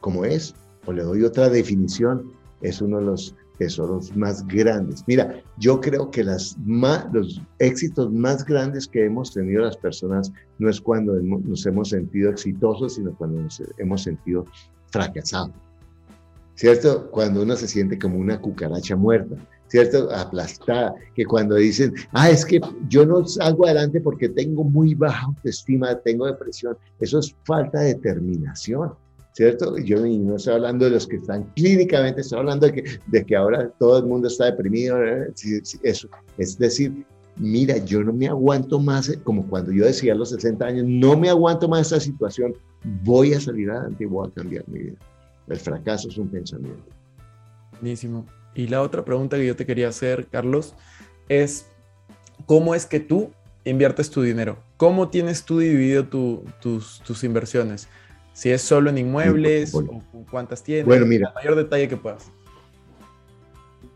como 0.00 0.24
es, 0.24 0.54
o 0.86 0.94
le 0.94 1.02
doy 1.02 1.22
otra 1.22 1.50
definición, 1.50 2.32
es 2.62 2.80
uno 2.80 3.00
de 3.00 3.04
los 3.04 3.34
tesoros 3.58 4.16
más 4.16 4.46
grandes. 4.46 5.04
Mira, 5.06 5.42
yo 5.58 5.78
creo 5.78 6.10
que 6.10 6.24
las 6.24 6.56
los 7.12 7.42
éxitos 7.58 8.10
más 8.10 8.42
grandes 8.42 8.88
que 8.88 9.04
hemos 9.04 9.34
tenido 9.34 9.60
las 9.60 9.76
personas 9.76 10.32
no 10.58 10.70
es 10.70 10.80
cuando 10.80 11.20
nos 11.20 11.66
hemos 11.66 11.90
sentido 11.90 12.30
exitosos, 12.30 12.94
sino 12.94 13.14
cuando 13.14 13.42
nos 13.42 13.62
hemos 13.76 14.02
sentido 14.02 14.46
fracasados. 14.90 15.52
¿Cierto? 16.54 17.10
Cuando 17.10 17.42
uno 17.42 17.56
se 17.56 17.68
siente 17.68 17.98
como 17.98 18.16
una 18.16 18.40
cucaracha 18.40 18.96
muerta, 18.96 19.36
¿cierto? 19.74 20.08
Aplastada, 20.12 20.94
que 21.16 21.24
cuando 21.24 21.56
dicen, 21.56 21.92
ah, 22.12 22.30
es 22.30 22.46
que 22.46 22.60
yo 22.88 23.04
no 23.04 23.26
salgo 23.26 23.66
adelante 23.66 24.00
porque 24.00 24.28
tengo 24.28 24.62
muy 24.62 24.94
baja 24.94 25.26
autoestima, 25.26 25.98
tengo 25.98 26.26
depresión, 26.26 26.76
eso 27.00 27.18
es 27.18 27.34
falta 27.42 27.80
de 27.80 27.94
determinación. 27.94 28.92
¿cierto? 29.32 29.76
Yo 29.78 29.98
no 29.98 30.36
estoy 30.36 30.54
hablando 30.54 30.84
de 30.84 30.92
los 30.92 31.08
que 31.08 31.16
están 31.16 31.42
clínicamente, 31.56 32.20
estoy 32.20 32.38
hablando 32.38 32.66
de 32.66 32.72
que, 32.72 33.00
de 33.08 33.26
que 33.26 33.34
ahora 33.34 33.68
todo 33.80 33.98
el 33.98 34.04
mundo 34.04 34.28
está 34.28 34.44
deprimido, 34.44 35.02
¿eh? 35.02 35.32
eso. 35.82 36.08
Es 36.38 36.56
decir, 36.56 37.04
mira, 37.36 37.76
yo 37.78 38.04
no 38.04 38.12
me 38.12 38.28
aguanto 38.28 38.78
más, 38.78 39.08
eh, 39.08 39.18
como 39.24 39.44
cuando 39.48 39.72
yo 39.72 39.86
decía 39.86 40.12
a 40.12 40.16
los 40.16 40.30
60 40.30 40.64
años, 40.64 40.84
no 40.86 41.18
me 41.18 41.30
aguanto 41.30 41.68
más 41.68 41.90
esta 41.90 41.98
situación, 41.98 42.54
voy 43.02 43.34
a 43.34 43.40
salir 43.40 43.72
adelante 43.72 44.04
y 44.04 44.06
voy 44.06 44.28
a 44.28 44.30
cambiar 44.30 44.68
mi 44.68 44.78
vida. 44.84 44.98
El 45.48 45.58
fracaso 45.58 46.10
es 46.10 46.16
un 46.16 46.28
pensamiento. 46.28 46.84
Buenísimo. 47.80 48.24
Y 48.54 48.68
la 48.68 48.82
otra 48.82 49.04
pregunta 49.04 49.36
que 49.36 49.46
yo 49.46 49.56
te 49.56 49.66
quería 49.66 49.88
hacer, 49.88 50.26
Carlos, 50.26 50.74
es, 51.28 51.66
¿cómo 52.46 52.74
es 52.74 52.86
que 52.86 53.00
tú 53.00 53.32
inviertes 53.64 54.10
tu 54.10 54.22
dinero? 54.22 54.58
¿Cómo 54.76 55.08
tienes 55.08 55.44
tú 55.44 55.58
dividido 55.58 56.06
tus, 56.06 57.00
tus 57.00 57.24
inversiones? 57.24 57.88
Si 58.32 58.50
es 58.50 58.62
solo 58.62 58.90
en 58.90 58.98
inmuebles, 58.98 59.72
cuántas 60.30 60.62
tienes, 60.62 60.86
bueno, 60.86 61.06
mira, 61.06 61.28
el 61.28 61.34
mayor 61.34 61.54
detalle 61.54 61.88
que 61.88 61.96
puedas. 61.96 62.30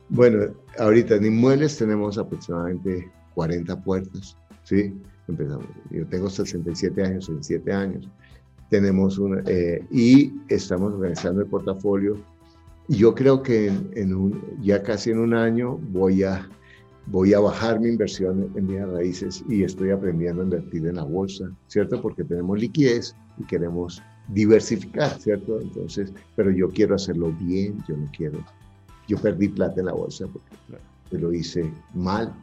Bueno, 0.09 0.54
ahorita 0.78 1.16
en 1.16 1.26
inmuebles 1.26 1.76
tenemos 1.76 2.16
aproximadamente 2.18 3.11
40 3.34 3.82
puertas, 3.82 4.36
¿sí? 4.62 4.94
Empezamos. 5.26 5.66
Yo 5.90 6.06
tengo 6.06 6.30
67 6.30 7.02
años, 7.02 7.28
en 7.28 7.42
7 7.42 7.72
años. 7.72 8.09
Tenemos 8.70 9.18
una, 9.18 9.42
eh, 9.46 9.84
y 9.90 10.32
estamos 10.48 10.92
organizando 10.94 11.42
el 11.42 11.48
portafolio. 11.48 12.16
Y 12.89 12.97
yo 12.97 13.14
creo 13.14 13.43
que 13.43 13.66
en, 13.66 14.14
un, 14.14 14.43
ya 14.62 14.82
casi 14.82 15.11
en 15.11 15.18
un 15.18 15.34
año 15.34 15.76
voy 15.91 16.22
a, 16.22 16.49
voy 17.07 17.34
a 17.34 17.41
bajar 17.41 17.80
mi 17.80 17.89
inversión 17.89 18.51
en 18.57 18.66
bienes 18.66 18.89
raíces 18.89 19.45
y 19.47 19.62
estoy 19.62 19.91
aprendiendo 19.91 20.41
a 20.41 20.45
invertir 20.45 20.86
en 20.86 20.97
la 20.97 21.05
bolsa, 21.05 21.51
¿cierto? 21.66 22.01
Porque 22.01 22.24
tenemos 22.24 22.59
liquidez 22.59 23.14
y 23.36 23.45
queremos 23.45 24.03
diversificar, 24.28 25.11
¿cierto? 25.20 25.61
Entonces, 25.61 26.12
pero 26.34 26.51
yo 26.51 26.70
quiero 26.70 26.95
hacerlo 26.95 27.30
bien, 27.41 27.78
yo 27.86 27.97
no 27.97 28.11
quiero. 28.16 28.39
Yo 29.07 29.18
perdí 29.18 29.49
plata 29.49 29.80
en 29.80 29.86
la 29.86 29.93
bolsa 29.93 30.26
porque 30.26 31.18
lo 31.18 31.32
hice 31.32 31.70
mal 31.95 32.34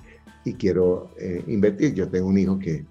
y 0.45 0.53
quiero 0.53 1.09
eh, 1.19 1.43
invertir. 1.47 1.95
Yo 1.95 2.07
tengo 2.07 2.27
un 2.27 2.37
hijo 2.37 2.59
que, 2.59 2.85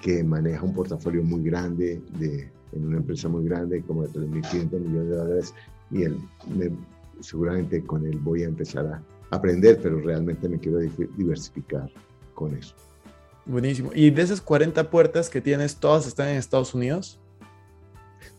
que 0.00 0.22
maneja 0.22 0.64
un 0.64 0.72
portafolio 0.72 1.22
muy 1.24 1.42
grande 1.42 2.00
de, 2.18 2.48
en 2.72 2.86
una 2.86 2.98
empresa 2.98 3.28
muy 3.28 3.44
grande, 3.44 3.82
como 3.82 4.02
de 4.02 4.08
3.500 4.08 4.80
millones 4.80 5.08
de 5.08 5.16
dólares, 5.16 5.54
y 5.90 6.02
él, 6.02 6.18
seguramente 7.20 7.84
con 7.84 8.04
él 8.06 8.18
voy 8.18 8.42
a 8.42 8.46
empezar 8.46 8.86
a 8.86 9.02
aprender, 9.30 9.78
pero 9.82 10.00
realmente 10.00 10.48
me 10.48 10.58
quiero 10.58 10.78
diversificar 11.16 11.90
con 12.34 12.54
eso. 12.56 12.74
Buenísimo. 13.44 13.90
¿Y 13.94 14.10
de 14.10 14.22
esas 14.22 14.40
40 14.40 14.90
puertas 14.90 15.30
que 15.30 15.40
tienes, 15.40 15.76
todas 15.76 16.06
están 16.06 16.28
en 16.28 16.36
Estados 16.36 16.74
Unidos? 16.74 17.20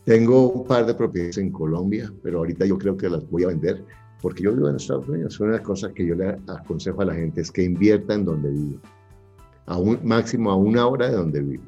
Tengo 0.03 0.49
un 0.49 0.67
par 0.67 0.85
de 0.85 0.93
propiedades 0.93 1.37
en 1.37 1.51
Colombia, 1.51 2.11
pero 2.21 2.39
ahorita 2.39 2.65
yo 2.65 2.77
creo 2.77 2.97
que 2.97 3.09
las 3.09 3.29
voy 3.29 3.43
a 3.43 3.47
vender 3.47 3.83
porque 4.21 4.43
yo 4.43 4.53
vivo 4.53 4.69
en 4.69 4.75
Estados 4.75 5.07
Unidos. 5.07 5.39
Una 5.39 5.51
de 5.51 5.57
las 5.57 5.65
cosas 5.65 5.93
que 5.93 6.05
yo 6.05 6.15
le 6.15 6.37
aconsejo 6.47 7.01
a 7.01 7.05
la 7.05 7.13
gente 7.13 7.41
es 7.41 7.51
que 7.51 7.63
invierta 7.63 8.13
en 8.13 8.25
donde 8.25 8.49
vive, 8.49 8.79
a 9.65 9.77
un 9.77 9.99
máximo 10.03 10.51
a 10.51 10.55
una 10.55 10.87
hora 10.87 11.09
de 11.09 11.15
donde 11.15 11.41
vive. 11.41 11.63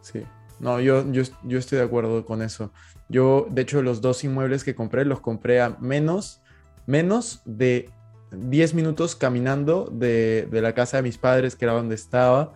Sí, 0.00 0.22
no, 0.64 0.80
yo, 0.80 1.04
yo, 1.12 1.22
yo 1.42 1.58
estoy 1.58 1.76
de 1.76 1.84
acuerdo 1.84 2.24
con 2.24 2.40
eso. 2.40 2.72
Yo, 3.10 3.46
de 3.50 3.60
hecho, 3.60 3.82
los 3.82 4.00
dos 4.00 4.24
inmuebles 4.24 4.64
que 4.64 4.74
compré 4.74 5.04
los 5.04 5.20
compré 5.20 5.60
a 5.60 5.76
menos, 5.78 6.40
menos 6.86 7.42
de 7.44 7.90
10 8.32 8.72
minutos 8.72 9.14
caminando 9.14 9.92
de, 9.92 10.48
de 10.50 10.62
la 10.62 10.72
casa 10.72 10.96
de 10.96 11.02
mis 11.02 11.18
padres, 11.18 11.54
que 11.54 11.66
era 11.66 11.74
donde 11.74 11.94
estaba. 11.94 12.54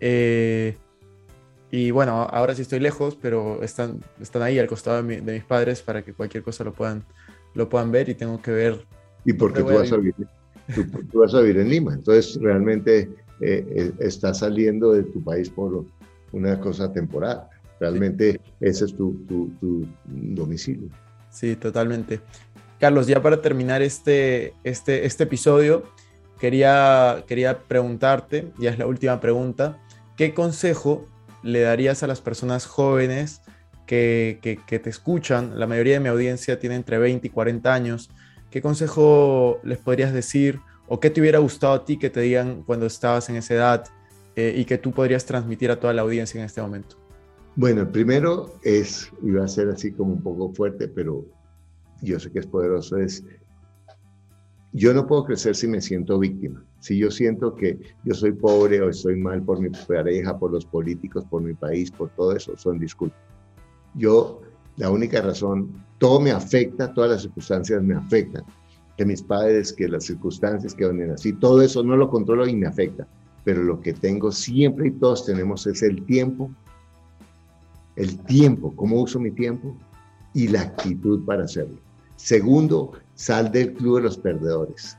Eh, 0.00 0.78
y 1.70 1.90
bueno, 1.90 2.22
ahora 2.22 2.54
sí 2.54 2.62
estoy 2.62 2.80
lejos, 2.80 3.18
pero 3.20 3.62
están, 3.62 4.00
están 4.18 4.40
ahí 4.40 4.58
al 4.58 4.66
costado 4.66 5.02
de, 5.02 5.20
mis 5.20 5.44
padres 5.44 5.82
para 5.82 6.02
que 6.02 6.14
cualquier 6.14 6.42
cosa 6.42 6.64
lo 6.64 6.72
puedan, 6.72 7.04
lo 7.52 7.68
puedan 7.68 7.92
ver 7.92 8.08
y 8.08 8.14
tengo 8.14 8.40
que 8.40 8.50
ver. 8.50 8.86
Y 9.26 9.34
porque 9.34 9.60
tú 9.60 9.74
vas, 9.74 9.92
a 9.92 9.98
vivir, 9.98 10.14
tú, 11.12 11.18
vas 11.18 11.34
a 11.34 11.42
vivir 11.42 11.58
en 11.58 11.68
Lima, 11.68 11.92
entonces 11.92 12.40
realmente 12.40 13.10
eh, 13.42 13.66
eh, 13.76 13.92
estás 13.98 14.38
saliendo 14.38 14.92
de 14.94 15.02
tu 15.02 15.22
país 15.22 15.50
por 15.50 15.84
una 16.32 16.58
cosa 16.58 16.92
temporal. 16.92 17.48
Realmente 17.78 18.40
ese 18.60 18.84
es 18.84 18.96
tu, 18.96 19.24
tu, 19.26 19.48
tu, 19.60 19.86
domicilio. 20.04 20.88
Sí, 21.30 21.56
totalmente. 21.56 22.20
Carlos, 22.78 23.06
ya 23.06 23.22
para 23.22 23.40
terminar 23.40 23.82
este, 23.82 24.54
este, 24.64 25.06
este 25.06 25.24
episodio, 25.24 25.84
quería, 26.38 27.24
quería 27.26 27.60
preguntarte, 27.62 28.52
ya 28.58 28.70
es 28.70 28.78
la 28.78 28.86
última 28.86 29.20
pregunta, 29.20 29.78
¿qué 30.16 30.34
consejo 30.34 31.06
le 31.42 31.60
darías 31.60 32.02
a 32.02 32.06
las 32.06 32.20
personas 32.20 32.66
jóvenes 32.66 33.42
que, 33.86 34.38
te 34.66 34.90
escuchan? 34.90 35.58
La 35.58 35.66
mayoría 35.66 35.94
de 35.94 36.00
mi 36.00 36.08
audiencia 36.08 36.58
tiene 36.58 36.76
entre 36.76 36.98
20 36.98 37.26
y 37.26 37.30
40 37.30 37.72
años. 37.72 38.10
¿Qué 38.50 38.62
consejo 38.62 39.60
les 39.64 39.78
podrías 39.78 40.12
decir 40.12 40.60
o 40.88 41.00
qué 41.00 41.10
te 41.10 41.20
hubiera 41.20 41.38
gustado 41.38 41.74
a 41.74 41.84
ti 41.84 41.98
que 41.98 42.10
te 42.10 42.20
digan 42.20 42.62
cuando 42.62 42.86
estabas 42.86 43.28
en 43.28 43.36
esa 43.36 43.54
edad 43.54 43.84
eh, 44.36 44.54
y 44.56 44.64
que 44.64 44.78
tú 44.78 44.92
podrías 44.92 45.24
transmitir 45.24 45.70
a 45.70 45.78
toda 45.78 45.92
la 45.92 46.02
audiencia 46.02 46.38
en 46.38 46.46
este 46.46 46.62
momento? 46.62 46.96
Bueno, 47.54 47.82
el 47.82 47.88
primero 47.88 48.54
es, 48.62 49.10
iba 49.22 49.44
a 49.44 49.48
ser 49.48 49.68
así 49.68 49.92
como 49.92 50.12
un 50.12 50.22
poco 50.22 50.52
fuerte, 50.54 50.88
pero 50.88 51.26
yo 52.00 52.18
sé 52.18 52.30
que 52.32 52.38
es 52.38 52.46
poderoso, 52.46 52.96
es, 52.96 53.22
yo 54.72 54.94
no 54.94 55.06
puedo 55.06 55.24
crecer 55.24 55.54
si 55.54 55.68
me 55.68 55.80
siento 55.80 56.18
víctima. 56.18 56.64
Si 56.80 56.98
yo 56.98 57.10
siento 57.10 57.54
que 57.54 57.78
yo 58.04 58.14
soy 58.14 58.32
pobre 58.32 58.80
o 58.80 58.88
estoy 58.88 59.16
mal 59.16 59.42
por 59.42 59.60
mi 59.60 59.68
pareja, 59.68 60.38
por 60.38 60.50
los 60.50 60.64
políticos, 60.64 61.24
por 61.30 61.42
mi 61.42 61.54
país, 61.54 61.90
por 61.90 62.08
todo 62.10 62.34
eso, 62.34 62.56
son 62.56 62.78
disculpas. 62.78 63.20
Yo, 63.94 64.40
la 64.78 64.90
única 64.90 65.20
razón, 65.20 65.84
todo 65.98 66.20
me 66.20 66.32
afecta, 66.32 66.92
todas 66.94 67.10
las 67.10 67.22
circunstancias 67.22 67.82
me 67.82 67.94
afectan. 67.94 68.44
Que 68.96 69.04
mis 69.04 69.22
padres, 69.22 69.72
que 69.72 69.88
las 69.88 70.04
circunstancias, 70.04 70.74
que 70.74 70.84
donde 70.84 71.06
nací, 71.06 71.34
todo 71.34 71.60
eso 71.60 71.82
no 71.82 71.96
lo 71.96 72.08
controlo 72.08 72.46
y 72.46 72.56
me 72.56 72.66
afecta. 72.66 73.06
Pero 73.44 73.62
lo 73.62 73.80
que 73.80 73.92
tengo 73.92 74.30
siempre 74.30 74.88
y 74.88 74.90
todos 74.92 75.26
tenemos 75.26 75.66
es 75.66 75.82
el 75.82 76.04
tiempo, 76.04 76.50
el 77.96 78.18
tiempo, 78.24 78.72
cómo 78.76 79.00
uso 79.00 79.18
mi 79.18 79.30
tiempo 79.30 79.76
y 80.34 80.48
la 80.48 80.62
actitud 80.62 81.24
para 81.24 81.44
hacerlo. 81.44 81.78
Segundo, 82.16 82.92
sal 83.14 83.50
del 83.50 83.72
club 83.74 83.96
de 83.96 84.02
los 84.04 84.16
perdedores 84.16 84.96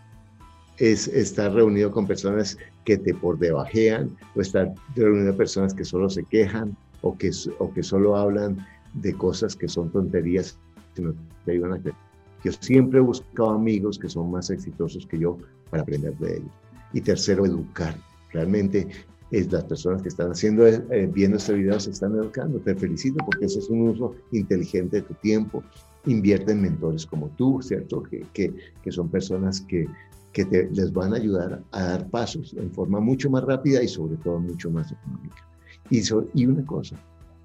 es 0.78 1.08
estar 1.08 1.54
reunido 1.54 1.92
con 1.92 2.08
personas 2.08 2.58
que 2.84 2.98
te 2.98 3.14
por 3.14 3.38
debajean 3.38 4.16
o 4.36 4.42
estar 4.42 4.74
reunido 4.96 5.30
con 5.30 5.38
personas 5.38 5.74
que 5.74 5.86
solo 5.86 6.10
se 6.10 6.24
quejan 6.26 6.76
o 7.02 7.18
que, 7.18 7.32
o 7.60 7.74
que 7.74 7.84
solo 7.84 8.16
hablan 8.18 8.66
de 8.96 9.14
cosas 9.14 9.56
que 9.56 9.68
son 9.68 9.90
tonterías 9.92 10.58
que 10.96 11.04
no 11.04 11.14
te 11.46 11.52
ayudan 11.52 11.74
a 11.74 11.80
creer. 11.80 11.96
Yo 12.44 12.52
siempre 12.52 13.00
he 13.00 13.02
buscado 13.02 13.52
amigos 13.52 13.98
que 13.98 14.10
son 14.10 14.32
más 14.32 14.50
exitosos 14.50 15.06
que 15.08 15.18
yo 15.18 15.38
para 15.70 15.84
aprender 15.84 16.18
de 16.18 16.38
ellos. 16.38 16.52
Y 16.92 17.02
tercero, 17.02 17.46
educar. 17.46 17.96
Realmente 18.34 18.88
es 19.32 19.52
las 19.52 19.64
personas 19.64 20.02
que 20.02 20.10
están 20.10 20.32
haciendo, 20.32 20.68
eh, 20.68 21.10
viendo 21.12 21.38
este 21.38 21.54
video 21.54 21.80
se 21.80 21.92
están 21.92 22.14
educando. 22.16 22.60
Te 22.60 22.76
felicito 22.76 23.24
porque 23.26 23.46
eso 23.46 23.60
es 23.60 23.70
un 23.70 23.90
uso 23.90 24.16
inteligente 24.32 24.98
de 24.98 25.02
tu 25.04 25.14
tiempo. 25.16 25.64
Invierte 26.06 26.52
en 26.52 26.62
mentores 26.62 27.06
como 27.06 27.30
tú, 27.30 27.62
¿cierto? 27.62 28.04
Que, 28.04 28.26
que, 28.34 28.54
que 28.82 28.92
son 28.92 29.10
personas 29.10 29.62
que 29.62 29.88
que 30.34 30.46
te, 30.46 30.70
les 30.72 30.92
van 30.92 31.14
a 31.14 31.18
ayudar 31.18 31.64
a 31.72 31.84
dar 31.84 32.10
pasos 32.10 32.54
en 32.58 32.72
forma 32.72 33.00
mucho 33.00 33.30
más 33.30 33.44
rápida 33.44 33.82
y 33.82 33.88
sobre 33.88 34.18
todo 34.18 34.40
mucho 34.40 34.70
más 34.72 34.92
económica. 34.92 35.48
Y, 35.90 36.02
y 36.34 36.46
una 36.48 36.66
cosa, 36.66 36.98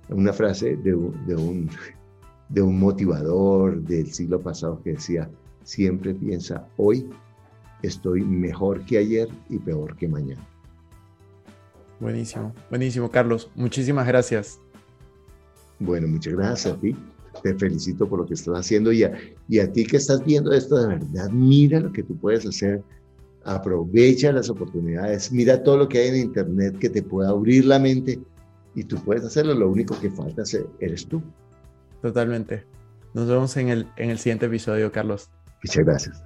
una 0.08 0.32
frase 0.32 0.76
de 0.76 0.92
de, 1.26 1.36
un, 1.36 1.68
de 2.48 2.62
un 2.62 2.80
motivador 2.80 3.82
del 3.82 4.10
siglo 4.12 4.40
pasado 4.40 4.80
que 4.82 4.92
decía, 4.92 5.30
siempre 5.64 6.14
piensa, 6.14 6.66
hoy 6.78 7.08
estoy 7.82 8.22
mejor 8.22 8.84
que 8.86 8.98
ayer 8.98 9.28
y 9.50 9.58
peor 9.58 9.94
que 9.96 10.08
mañana. 10.08 10.44
Buenísimo, 12.00 12.54
buenísimo, 12.70 13.10
Carlos. 13.10 13.50
Muchísimas 13.54 14.06
gracias. 14.06 14.60
Bueno, 15.78 16.08
muchas 16.08 16.34
gracias 16.34 16.74
a 16.74 16.80
ti 16.80 16.96
te 17.42 17.54
felicito 17.54 18.08
por 18.08 18.20
lo 18.20 18.26
que 18.26 18.34
estás 18.34 18.58
haciendo 18.58 18.92
y 18.92 19.04
a, 19.04 19.12
y 19.48 19.58
a 19.58 19.72
ti 19.72 19.84
que 19.84 19.96
estás 19.96 20.24
viendo 20.24 20.52
esto 20.52 20.76
de 20.76 20.88
verdad, 20.88 21.30
mira 21.30 21.80
lo 21.80 21.92
que 21.92 22.02
tú 22.02 22.16
puedes 22.16 22.46
hacer, 22.46 22.82
aprovecha 23.44 24.32
las 24.32 24.50
oportunidades, 24.50 25.32
mira 25.32 25.62
todo 25.62 25.78
lo 25.78 25.88
que 25.88 25.98
hay 25.98 26.08
en 26.08 26.16
Internet 26.16 26.78
que 26.78 26.90
te 26.90 27.02
pueda 27.02 27.30
abrir 27.30 27.64
la 27.64 27.78
mente 27.78 28.18
y 28.74 28.84
tú 28.84 28.96
puedes 28.96 29.24
hacerlo, 29.24 29.54
lo 29.54 29.68
único 29.68 29.98
que 30.00 30.10
falta 30.10 30.42
eres 30.80 31.06
tú. 31.06 31.22
Totalmente. 32.02 32.64
Nos 33.14 33.26
vemos 33.26 33.56
en 33.56 33.68
el, 33.68 33.88
en 33.96 34.10
el 34.10 34.18
siguiente 34.18 34.46
episodio, 34.46 34.92
Carlos. 34.92 35.30
Muchas 35.64 35.84
gracias. 35.84 36.22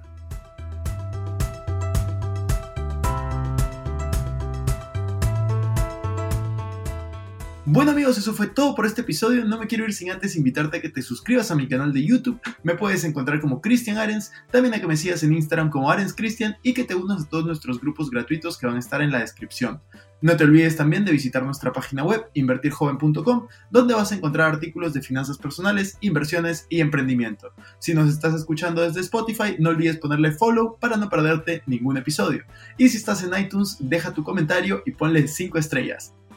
Bueno 7.73 7.89
amigos, 7.89 8.19
eso 8.19 8.35
fue 8.35 8.45
todo 8.45 8.75
por 8.75 8.85
este 8.85 9.01
episodio. 9.01 9.45
No 9.45 9.57
me 9.57 9.65
quiero 9.65 9.83
ir 9.83 9.93
sin 9.93 10.11
antes 10.11 10.35
invitarte 10.35 10.77
a 10.77 10.79
que 10.79 10.89
te 10.89 11.01
suscribas 11.01 11.49
a 11.49 11.55
mi 11.55 11.67
canal 11.67 11.91
de 11.91 12.05
YouTube. 12.05 12.39
Me 12.61 12.75
puedes 12.75 13.03
encontrar 13.03 13.41
como 13.41 13.61
Cristian 13.61 13.97
Arens, 13.97 14.31
también 14.51 14.75
a 14.75 14.79
que 14.79 14.85
me 14.85 14.95
sigas 14.95 15.23
en 15.23 15.33
Instagram 15.33 15.71
como 15.71 15.89
Arens 15.89 16.13
Cristian 16.13 16.55
y 16.61 16.75
que 16.75 16.83
te 16.83 16.93
unas 16.93 17.23
a 17.23 17.29
todos 17.29 17.47
nuestros 17.47 17.81
grupos 17.81 18.11
gratuitos 18.11 18.59
que 18.59 18.67
van 18.67 18.75
a 18.75 18.79
estar 18.79 19.01
en 19.01 19.09
la 19.09 19.21
descripción. 19.21 19.81
No 20.21 20.37
te 20.37 20.43
olvides 20.43 20.77
también 20.77 21.03
de 21.03 21.11
visitar 21.11 21.43
nuestra 21.43 21.73
página 21.73 22.03
web 22.03 22.29
invertirjoven.com, 22.35 23.47
donde 23.71 23.93
vas 23.95 24.11
a 24.11 24.15
encontrar 24.15 24.53
artículos 24.53 24.93
de 24.93 25.01
finanzas 25.01 25.39
personales, 25.39 25.97
inversiones 25.99 26.67
y 26.69 26.79
emprendimiento. 26.79 27.53
Si 27.79 27.95
nos 27.95 28.07
estás 28.07 28.35
escuchando 28.35 28.83
desde 28.83 29.01
Spotify, 29.01 29.55
no 29.57 29.71
olvides 29.71 29.97
ponerle 29.97 30.31
follow 30.31 30.77
para 30.79 30.95
no 30.95 31.09
perderte 31.09 31.63
ningún 31.65 31.97
episodio. 31.97 32.45
Y 32.77 32.89
si 32.89 32.97
estás 32.97 33.23
en 33.23 33.37
iTunes, 33.37 33.77
deja 33.79 34.13
tu 34.13 34.23
comentario 34.23 34.83
y 34.85 34.91
ponle 34.91 35.27
5 35.27 35.57
estrellas. 35.57 36.13